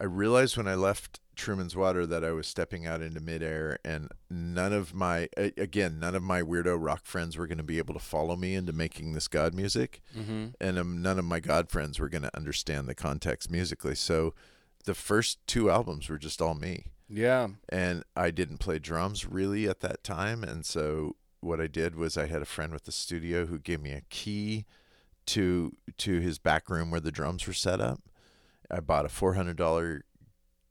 I 0.00 0.04
realized 0.04 0.56
when 0.56 0.68
I 0.68 0.74
left 0.76 1.18
Truman's 1.34 1.74
Water 1.74 2.06
that 2.06 2.24
I 2.24 2.30
was 2.32 2.46
stepping 2.46 2.86
out 2.86 3.00
into 3.02 3.18
midair, 3.20 3.78
and 3.84 4.08
none 4.30 4.72
of 4.72 4.92
my 4.94 5.28
again 5.36 5.98
none 5.98 6.14
of 6.14 6.22
my 6.22 6.42
weirdo 6.42 6.76
rock 6.78 7.06
friends 7.06 7.36
were 7.36 7.46
going 7.48 7.58
to 7.58 7.64
be 7.64 7.78
able 7.78 7.94
to 7.94 7.98
follow 8.00 8.36
me 8.36 8.54
into 8.54 8.72
making 8.72 9.14
this 9.14 9.26
God 9.26 9.54
music, 9.54 10.00
Mhm. 10.16 10.54
and 10.60 10.78
um, 10.78 11.00
none 11.02 11.18
of 11.18 11.24
my 11.24 11.40
God 11.40 11.70
friends 11.70 11.98
were 11.98 12.08
going 12.10 12.22
to 12.22 12.36
understand 12.36 12.86
the 12.88 12.94
context 12.94 13.50
musically. 13.50 13.94
So 13.96 14.34
the 14.84 14.94
first 14.94 15.38
two 15.46 15.70
albums 15.70 16.08
were 16.08 16.18
just 16.18 16.40
all 16.42 16.54
me 16.54 16.86
Yeah. 17.08 17.48
and 17.68 18.04
I 18.16 18.30
didn't 18.30 18.58
play 18.58 18.78
drums 18.78 19.24
really 19.26 19.68
at 19.68 19.80
that 19.80 20.04
time. 20.04 20.44
And 20.44 20.64
so 20.66 21.16
what 21.40 21.60
I 21.60 21.66
did 21.66 21.94
was 21.94 22.16
I 22.16 22.26
had 22.26 22.42
a 22.42 22.46
friend 22.46 22.72
with 22.72 22.84
the 22.84 22.92
studio 22.92 23.46
who 23.46 23.58
gave 23.58 23.80
me 23.80 23.92
a 23.92 24.02
key 24.10 24.64
to 25.26 25.72
to 25.98 26.20
his 26.20 26.38
back 26.38 26.68
room 26.70 26.90
where 26.90 27.00
the 27.00 27.12
drums 27.12 27.46
were 27.46 27.52
set 27.52 27.80
up. 27.80 28.00
I 28.70 28.80
bought 28.80 29.04
a 29.06 29.08
four 29.10 29.34
hundred 29.34 29.56
dollar 29.56 30.02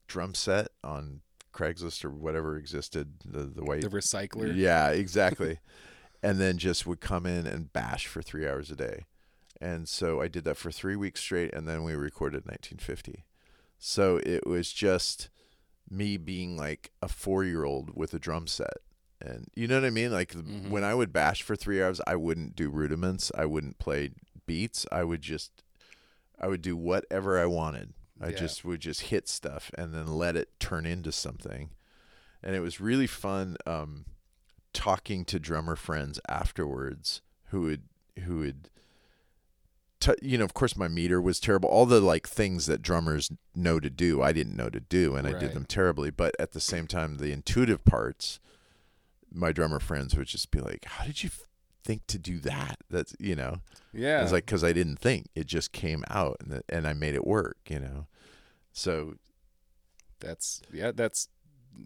drum 0.08 0.34
set 0.36 0.70
on 0.84 1.22
Craigslist 1.54 2.04
or 2.06 2.10
whatever 2.12 2.58
existed 2.58 3.14
the 3.26 3.44
the 3.44 3.64
white 3.64 3.82
The 3.82 3.90
recycler. 3.90 4.56
yeah, 4.56 4.90
exactly. 5.04 5.60
and 6.24 6.40
then 6.40 6.58
just 6.58 6.86
would 6.88 7.00
come 7.02 7.26
in 7.26 7.46
and 7.48 7.72
bash 7.74 8.08
for 8.08 8.22
three 8.22 8.48
hours 8.48 8.70
a 8.72 8.76
day. 8.76 9.06
And 9.62 9.88
so 9.90 10.22
I 10.22 10.28
did 10.28 10.44
that 10.44 10.58
for 10.58 10.72
three 10.72 10.96
weeks 10.96 11.22
straight, 11.22 11.54
and 11.54 11.68
then 11.68 11.84
we 11.84 11.96
recorded 11.96 12.46
1950. 12.46 13.26
So 13.80 14.18
it 14.18 14.46
was 14.46 14.72
just 14.72 15.30
me 15.90 16.18
being 16.18 16.58
like 16.58 16.92
a 17.02 17.08
four 17.08 17.44
year 17.44 17.64
old 17.64 17.96
with 17.96 18.14
a 18.14 18.20
drum 18.20 18.48
set. 18.48 18.78
And 19.22 19.48
you 19.56 19.68
know 19.68 19.76
what 19.76 19.86
I 19.86 19.90
mean? 19.90 20.12
Like 20.12 20.34
Mhm. 20.34 20.70
when 20.70 20.84
I 20.84 20.94
would 20.94 21.12
bash 21.12 21.42
for 21.42 21.56
three 21.56 21.82
hours, 21.82 22.00
I 22.06 22.16
wouldn't 22.16 22.56
do 22.56 22.70
rudiments. 22.70 23.32
I 23.36 23.46
wouldn't 23.46 23.80
play 23.80 24.12
beats. 24.46 24.86
I 24.92 25.04
would 25.04 25.22
just, 25.22 25.64
I 26.40 26.48
would 26.48 26.62
do 26.62 26.76
whatever 26.78 27.40
I 27.40 27.46
wanted. 27.46 27.94
I 28.22 28.30
Yeah. 28.30 28.36
just 28.38 28.64
would 28.66 28.80
just 28.82 29.02
hit 29.04 29.28
stuff 29.28 29.72
and 29.78 29.94
then 29.94 30.08
let 30.08 30.36
it 30.36 30.60
turn 30.60 30.86
into 30.86 31.12
something. 31.12 31.72
And 32.44 32.56
it 32.56 32.60
was 32.60 32.80
really 32.80 33.08
fun 33.08 33.58
um, 33.66 34.06
talking 34.74 35.26
to 35.26 35.40
drummer 35.40 35.76
friends 35.76 36.20
afterwards 36.30 37.22
who 37.48 37.62
would 37.62 37.84
who 38.26 38.40
would 38.40 38.70
t- 40.00 40.14
you 40.22 40.38
know 40.38 40.44
of 40.46 40.54
course 40.54 40.76
my 40.76 40.88
meter 40.88 41.22
was 41.22 41.40
terrible 41.40 41.70
all 41.70 41.86
the 41.86 42.00
like 42.00 42.28
things 42.28 42.66
that 42.66 42.82
drummers 42.82 43.32
know 43.56 43.80
to 43.80 43.90
do 43.90 44.22
I 44.22 44.32
didn't 44.32 44.56
know 44.56 44.70
to 44.70 44.80
do 44.80 45.16
and 45.16 45.28
I 45.28 45.38
did 45.38 45.54
them 45.54 45.66
terribly 45.66 46.12
but 46.12 46.36
at 46.40 46.52
the 46.52 46.60
same 46.60 46.88
time 46.88 47.18
the 47.18 47.32
intuitive 47.32 47.84
parts 47.86 48.40
my 49.32 49.52
drummer 49.52 49.80
friends 49.80 50.16
would 50.16 50.28
just 50.28 50.52
be 50.52 50.60
like 50.60 50.86
how 50.86 51.06
did 51.06 51.24
you 51.24 51.30
f- 51.32 51.44
think 51.84 52.06
to 52.08 52.18
do 52.18 52.40
that? 52.40 52.78
That's 52.90 53.16
you 53.20 53.36
know? 53.36 53.62
Yeah. 53.94 54.22
it's 54.22 54.32
like 54.32 54.46
because 54.46 54.64
I 54.64 54.74
didn't 54.74 55.00
think 55.00 55.28
it 55.36 55.48
just 55.48 55.72
came 55.72 56.04
out 56.10 56.38
and, 56.42 56.62
and 56.70 56.88
I 56.88 56.94
made 56.94 57.16
it 57.16 57.26
work 57.26 57.58
you 57.70 57.80
know? 57.80 58.08
So 58.74 59.16
that's 60.20 60.62
yeah, 60.72 60.92
that's 60.94 61.30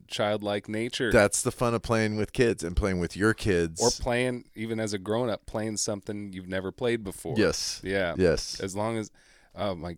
childlike 0.08 0.68
nature. 0.70 1.12
that's 1.12 1.42
the 1.42 1.52
fun 1.52 1.74
of 1.74 1.82
playing 1.82 2.18
with 2.18 2.34
kids 2.34 2.64
and 2.64 2.76
playing 2.76 3.00
with 3.00 3.16
your 3.18 3.34
kids 3.34 3.82
or 3.82 3.90
playing 4.04 4.46
even 4.56 4.80
as 4.80 4.94
a 4.94 4.98
grown 4.98 5.30
up 5.30 5.46
playing 5.46 5.78
something 5.78 6.32
you've 6.34 6.48
never 6.48 6.72
played 6.72 7.04
before. 7.04 7.36
yes 7.38 7.80
Yeah. 7.84 8.16
yes 8.18 8.60
As 8.60 8.76
long 8.76 8.98
as 8.98 9.12
oh 9.56 9.76
my 9.76 9.98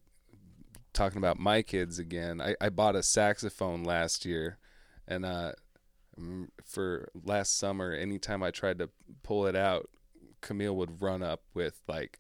talking 0.94 1.18
about 1.18 1.40
my 1.40 1.62
kids 1.64 1.98
again. 1.98 2.40
I, 2.40 2.56
I 2.62 2.70
bought 2.70 2.96
a 2.96 3.02
saxophone 3.04 3.84
last 3.84 4.26
year 4.26 4.58
and 5.08 5.26
uh 5.26 5.54
For 6.64 7.10
last 7.26 7.58
summer, 7.58 7.92
anytime 7.94 8.44
I 8.44 8.52
tried 8.52 8.78
to 8.80 8.90
pull 9.24 9.48
it 9.48 9.56
out, 9.56 9.90
Camille 10.42 10.76
would 10.76 11.02
run 11.02 11.24
up 11.24 11.42
with 11.56 11.82
like 11.88 12.20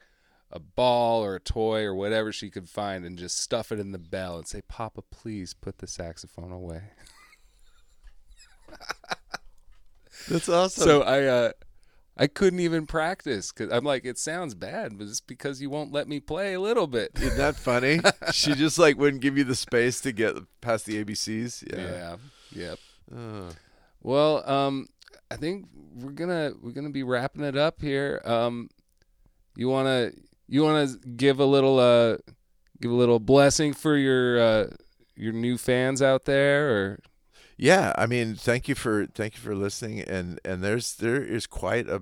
a 0.52 0.60
ball 0.60 1.24
or 1.24 1.36
a 1.36 1.40
toy 1.40 1.84
or 1.84 1.94
whatever 1.96 2.32
she 2.32 2.50
could 2.50 2.70
find 2.70 3.06
and 3.06 3.18
just 3.18 3.38
stuff 3.40 3.72
it 3.72 3.80
in 3.80 3.92
the 3.92 3.98
bell 4.00 4.38
and 4.38 4.48
say, 4.48 4.62
"Papa, 4.62 5.02
please 5.12 5.54
put 5.54 5.78
the 5.80 5.88
saxophone 5.88 6.52
away." 6.52 6.92
That's 10.30 10.50
awesome. 10.50 10.84
So 10.84 11.02
I 11.02 11.24
uh 11.26 11.52
I 12.16 12.28
couldn't 12.28 12.60
even 12.60 12.86
practice 12.86 13.52
cuz 13.52 13.70
I'm 13.72 13.84
like 13.84 14.06
it 14.06 14.18
sounds 14.18 14.54
bad, 14.56 14.98
but 14.98 15.08
it's 15.08 15.22
because 15.22 15.62
you 15.62 15.70
won't 15.70 15.92
let 15.92 16.08
me 16.08 16.20
play 16.20 16.54
a 16.54 16.60
little 16.60 16.88
bit. 16.88 17.12
Isn't 17.16 17.38
that 17.38 17.56
funny? 17.56 18.00
she 18.32 18.54
just 18.54 18.78
like 18.78 18.98
wouldn't 18.98 19.22
give 19.22 19.38
you 19.38 19.44
the 19.44 19.56
space 19.56 20.00
to 20.02 20.12
get 20.12 20.36
past 20.62 20.86
the 20.86 21.04
ABCs. 21.04 21.64
Yeah. 21.72 22.16
Yep. 22.52 22.80
Uh, 23.16 23.52
Well, 24.02 24.48
um 24.50 24.88
I 25.32 25.38
think 25.38 25.68
we're 25.96 26.12
going 26.12 26.30
to 26.30 26.56
we're 26.62 26.74
to 26.74 26.90
be 26.90 27.04
wrapping 27.04 27.44
it 27.44 27.58
up 27.58 27.82
here. 27.82 28.22
Um 28.26 28.70
you 29.56 29.68
want 29.70 29.88
to 29.88 30.14
you 30.48 30.62
want 30.64 30.90
to 31.02 31.08
give 31.10 31.40
a 31.40 31.46
little 31.46 31.80
uh 31.80 32.18
give 32.82 32.92
a 32.92 32.96
little 32.96 33.20
blessing 33.20 33.74
for 33.74 33.98
your 33.98 34.40
uh 34.40 34.68
your 35.16 35.34
new 35.34 35.58
fans 35.58 36.02
out 36.02 36.26
there 36.26 36.70
or 36.70 37.00
yeah, 37.58 37.94
I 37.98 38.06
mean, 38.06 38.36
thank 38.36 38.68
you 38.68 38.76
for 38.76 39.06
thank 39.08 39.36
you 39.36 39.42
for 39.42 39.56
listening. 39.56 40.02
And 40.02 40.40
and 40.44 40.64
there's 40.64 40.96
there 40.96 41.24
is 41.24 41.48
quite 41.48 41.88
a 41.88 42.02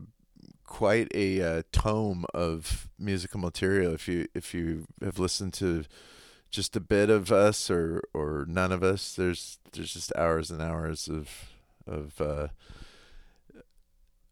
quite 0.65 1.11
a 1.13 1.41
uh, 1.41 1.63
tome 1.71 2.25
of 2.33 2.89
musical 2.97 3.39
material. 3.39 3.93
If 3.93 4.07
you 4.07 4.27
if 4.33 4.53
you 4.53 4.87
have 5.03 5.19
listened 5.19 5.53
to 5.55 5.83
just 6.49 6.75
a 6.75 6.79
bit 6.79 7.09
of 7.09 7.31
us 7.31 7.69
or 7.69 8.01
or 8.13 8.45
none 8.47 8.71
of 8.71 8.83
us, 8.83 9.15
there's 9.15 9.59
there's 9.73 9.93
just 9.93 10.15
hours 10.15 10.51
and 10.51 10.61
hours 10.61 11.07
of 11.07 11.29
of 11.87 12.21
uh, 12.21 12.47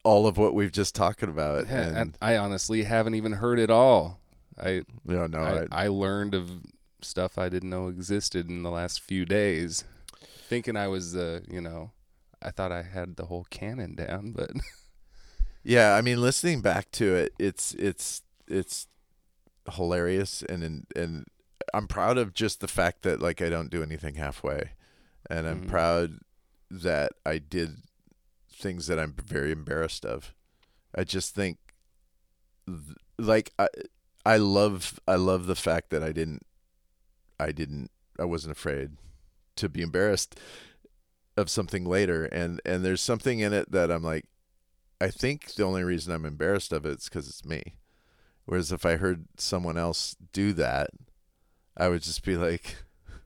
all 0.03 0.28
of 0.28 0.38
what 0.38 0.53
we've 0.53 0.72
just 0.72 0.95
talking 0.95 1.30
about. 1.30 1.65
and 1.65 1.97
And 1.97 2.17
I 2.22 2.38
honestly 2.38 2.84
haven't 2.84 3.15
even 3.15 3.34
heard 3.34 3.59
it 3.59 3.70
all. 3.70 4.20
I 4.61 4.84
know, 5.05 5.28
no, 5.28 5.39
I, 5.39 5.59
I, 5.72 5.86
I 5.86 5.88
learned 5.88 6.36
of 6.36 6.49
stuff 7.01 7.38
I 7.38 7.49
didn't 7.49 7.70
know 7.70 7.88
existed 7.88 8.49
in 8.49 8.63
the 8.63 8.72
last 8.72 9.01
few 9.01 9.26
days, 9.26 9.86
thinking 10.50 10.76
I 10.76 10.88
was 10.89 11.14
the, 11.14 11.43
you 11.50 11.62
know, 11.62 11.91
I 12.41 12.52
thought 12.52 12.72
I 12.74 12.82
had 12.84 13.16
the 13.16 13.26
whole 13.28 13.45
canon 13.50 13.95
down, 13.95 14.32
but 14.34 14.52
Yeah, 15.64 15.93
I 15.95 16.02
mean, 16.02 16.20
listening 16.22 16.62
back 16.62 16.89
to 16.93 17.16
it, 17.16 17.34
it's 17.38 17.74
it's 17.76 18.24
it's 18.47 18.88
hilarious, 19.74 20.41
and 20.50 20.64
and, 20.64 20.88
and 20.95 21.26
I'm 21.74 21.88
proud 21.88 22.18
of 22.18 22.34
just 22.34 22.60
the 22.62 22.68
fact 22.68 23.04
that 23.04 23.22
like 23.22 23.41
I 23.41 23.50
don't 23.50 23.70
do 23.70 23.84
anything 23.84 24.16
halfway, 24.16 24.72
and 25.30 25.47
I'm 25.47 25.62
Mhm. 25.62 25.68
proud 25.68 26.20
that 26.72 27.12
I 27.26 27.38
did 27.39 27.84
things 28.52 28.88
that 28.88 29.00
I'm 29.00 29.14
very 29.14 29.52
embarrassed 29.52 30.06
of. 30.06 30.34
I 30.95 31.04
just 31.04 31.36
think, 31.36 31.58
like 33.18 33.52
I 33.60 33.68
I 34.26 34.38
love 34.38 35.00
I 35.08 35.16
love 35.16 35.45
the 35.45 35.56
fact 35.56 35.89
that 35.89 36.04
I 36.04 36.12
didn't 36.12 36.45
I 37.39 37.52
didn't 37.52 37.91
I 38.20 38.26
wasn't 38.26 38.54
afraid 38.54 38.91
to 39.60 39.70
be 39.70 39.82
embarrassed 39.82 40.39
of 41.38 41.49
something 41.49 41.86
later, 41.86 42.26
and 42.26 42.62
and 42.66 42.84
there's 42.84 43.01
something 43.01 43.39
in 43.39 43.53
it 43.53 43.72
that 43.72 43.91
I'm 43.91 44.03
like. 44.03 44.26
I 45.01 45.07
think 45.07 45.53
the 45.53 45.64
only 45.64 45.86
reason 45.86 46.12
I'm 46.12 46.26
embarrassed 46.26 46.74
of 46.74 46.86
it 46.86 46.99
is 46.99 47.05
because 47.05 47.30
it's 47.30 47.45
me. 47.45 47.76
Whereas 48.49 48.72
if 48.72 48.84
I 48.84 48.95
heard 48.95 49.26
someone 49.38 49.78
else 49.78 50.16
do 50.34 50.53
that, 50.53 50.89
I 51.78 51.88
would 51.88 52.01
just 52.01 52.26
be 52.26 52.36
like, 52.36 52.78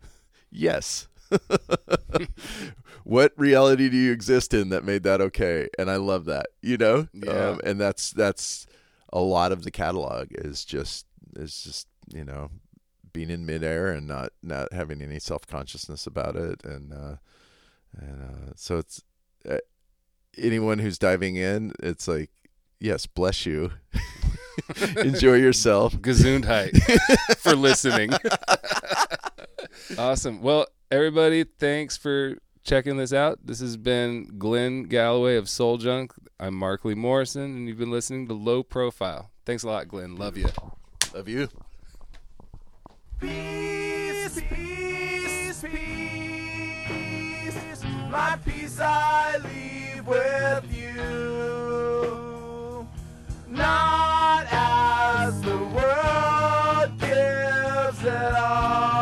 yes. 0.52 1.08
what 3.06 3.32
reality 3.38 3.88
do 3.88 3.96
you 3.96 4.12
exist 4.12 4.54
in 4.54 4.68
that 4.70 4.84
made 4.84 5.04
that 5.04 5.22
okay? 5.22 5.70
And 5.80 5.90
I 5.90 5.96
love 5.96 6.26
that, 6.26 6.48
you 6.62 6.76
know? 6.76 7.08
Yeah. 7.14 7.52
Um, 7.52 7.62
and 7.64 7.80
that's, 7.80 8.12
that's 8.12 8.68
a 9.14 9.22
lot 9.22 9.54
of 9.54 9.64
the 9.64 9.72
catalog 9.72 10.28
is 10.32 10.66
just, 10.66 11.06
is 11.38 11.64
just, 11.64 11.88
you 12.14 12.26
know, 12.26 12.52
being 13.14 13.30
in 13.30 13.46
midair 13.46 13.90
and 13.90 14.08
not, 14.08 14.32
not 14.42 14.74
having 14.74 15.02
any 15.02 15.20
self 15.20 15.46
consciousness 15.48 16.06
about 16.08 16.36
it. 16.36 16.64
And, 16.64 16.92
uh, 16.92 17.16
and, 17.98 18.22
uh, 18.22 18.54
so 18.56 18.78
it's, 18.78 19.02
uh, 19.50 19.58
anyone 20.38 20.80
who's 20.80 20.98
diving 20.98 21.36
in, 21.36 21.74
it's 21.82 22.08
like, 22.08 22.32
yes, 22.80 23.06
bless 23.06 23.46
you. 23.46 23.72
Enjoy 24.98 25.36
yourself. 25.36 25.94
Gesundheit 26.02 26.78
for 27.38 27.56
listening. 27.56 28.12
awesome. 29.98 30.42
Well, 30.42 30.68
everybody, 30.92 31.44
thanks 31.44 31.98
for 31.98 32.38
checking 32.64 32.98
this 32.98 33.14
out. 33.14 33.40
This 33.44 33.60
has 33.60 33.78
been 33.78 34.38
Glen 34.38 34.84
Galloway 34.84 35.36
of 35.36 35.50
Soul 35.50 35.78
Junk. 35.78 36.14
I'm 36.40 36.56
Mark 36.56 36.86
Lee 36.86 36.96
Morrison, 36.96 37.44
and 37.44 37.68
you've 37.68 37.78
been 37.78 37.92
listening 37.92 38.28
to 38.28 38.34
Low 38.34 38.64
Profile. 38.64 39.32
Thanks 39.46 39.64
a 39.64 39.68
lot, 39.68 39.88
Glen. 39.88 40.16
Love 40.16 40.38
you. 40.38 40.50
Love 41.14 41.28
you. 41.28 41.50
Peace, 43.24 44.42
peace, 44.50 45.64
peace. 45.64 47.56
My 48.12 48.38
peace 48.44 48.82
I 48.82 49.38
leave 49.38 50.06
with 50.06 50.66
you. 50.70 52.06
Not 53.48 54.46
as 54.52 55.42
the 55.42 55.58
world 55.58 57.00
gives 57.00 58.04
it 58.04 58.34
all. 58.36 58.93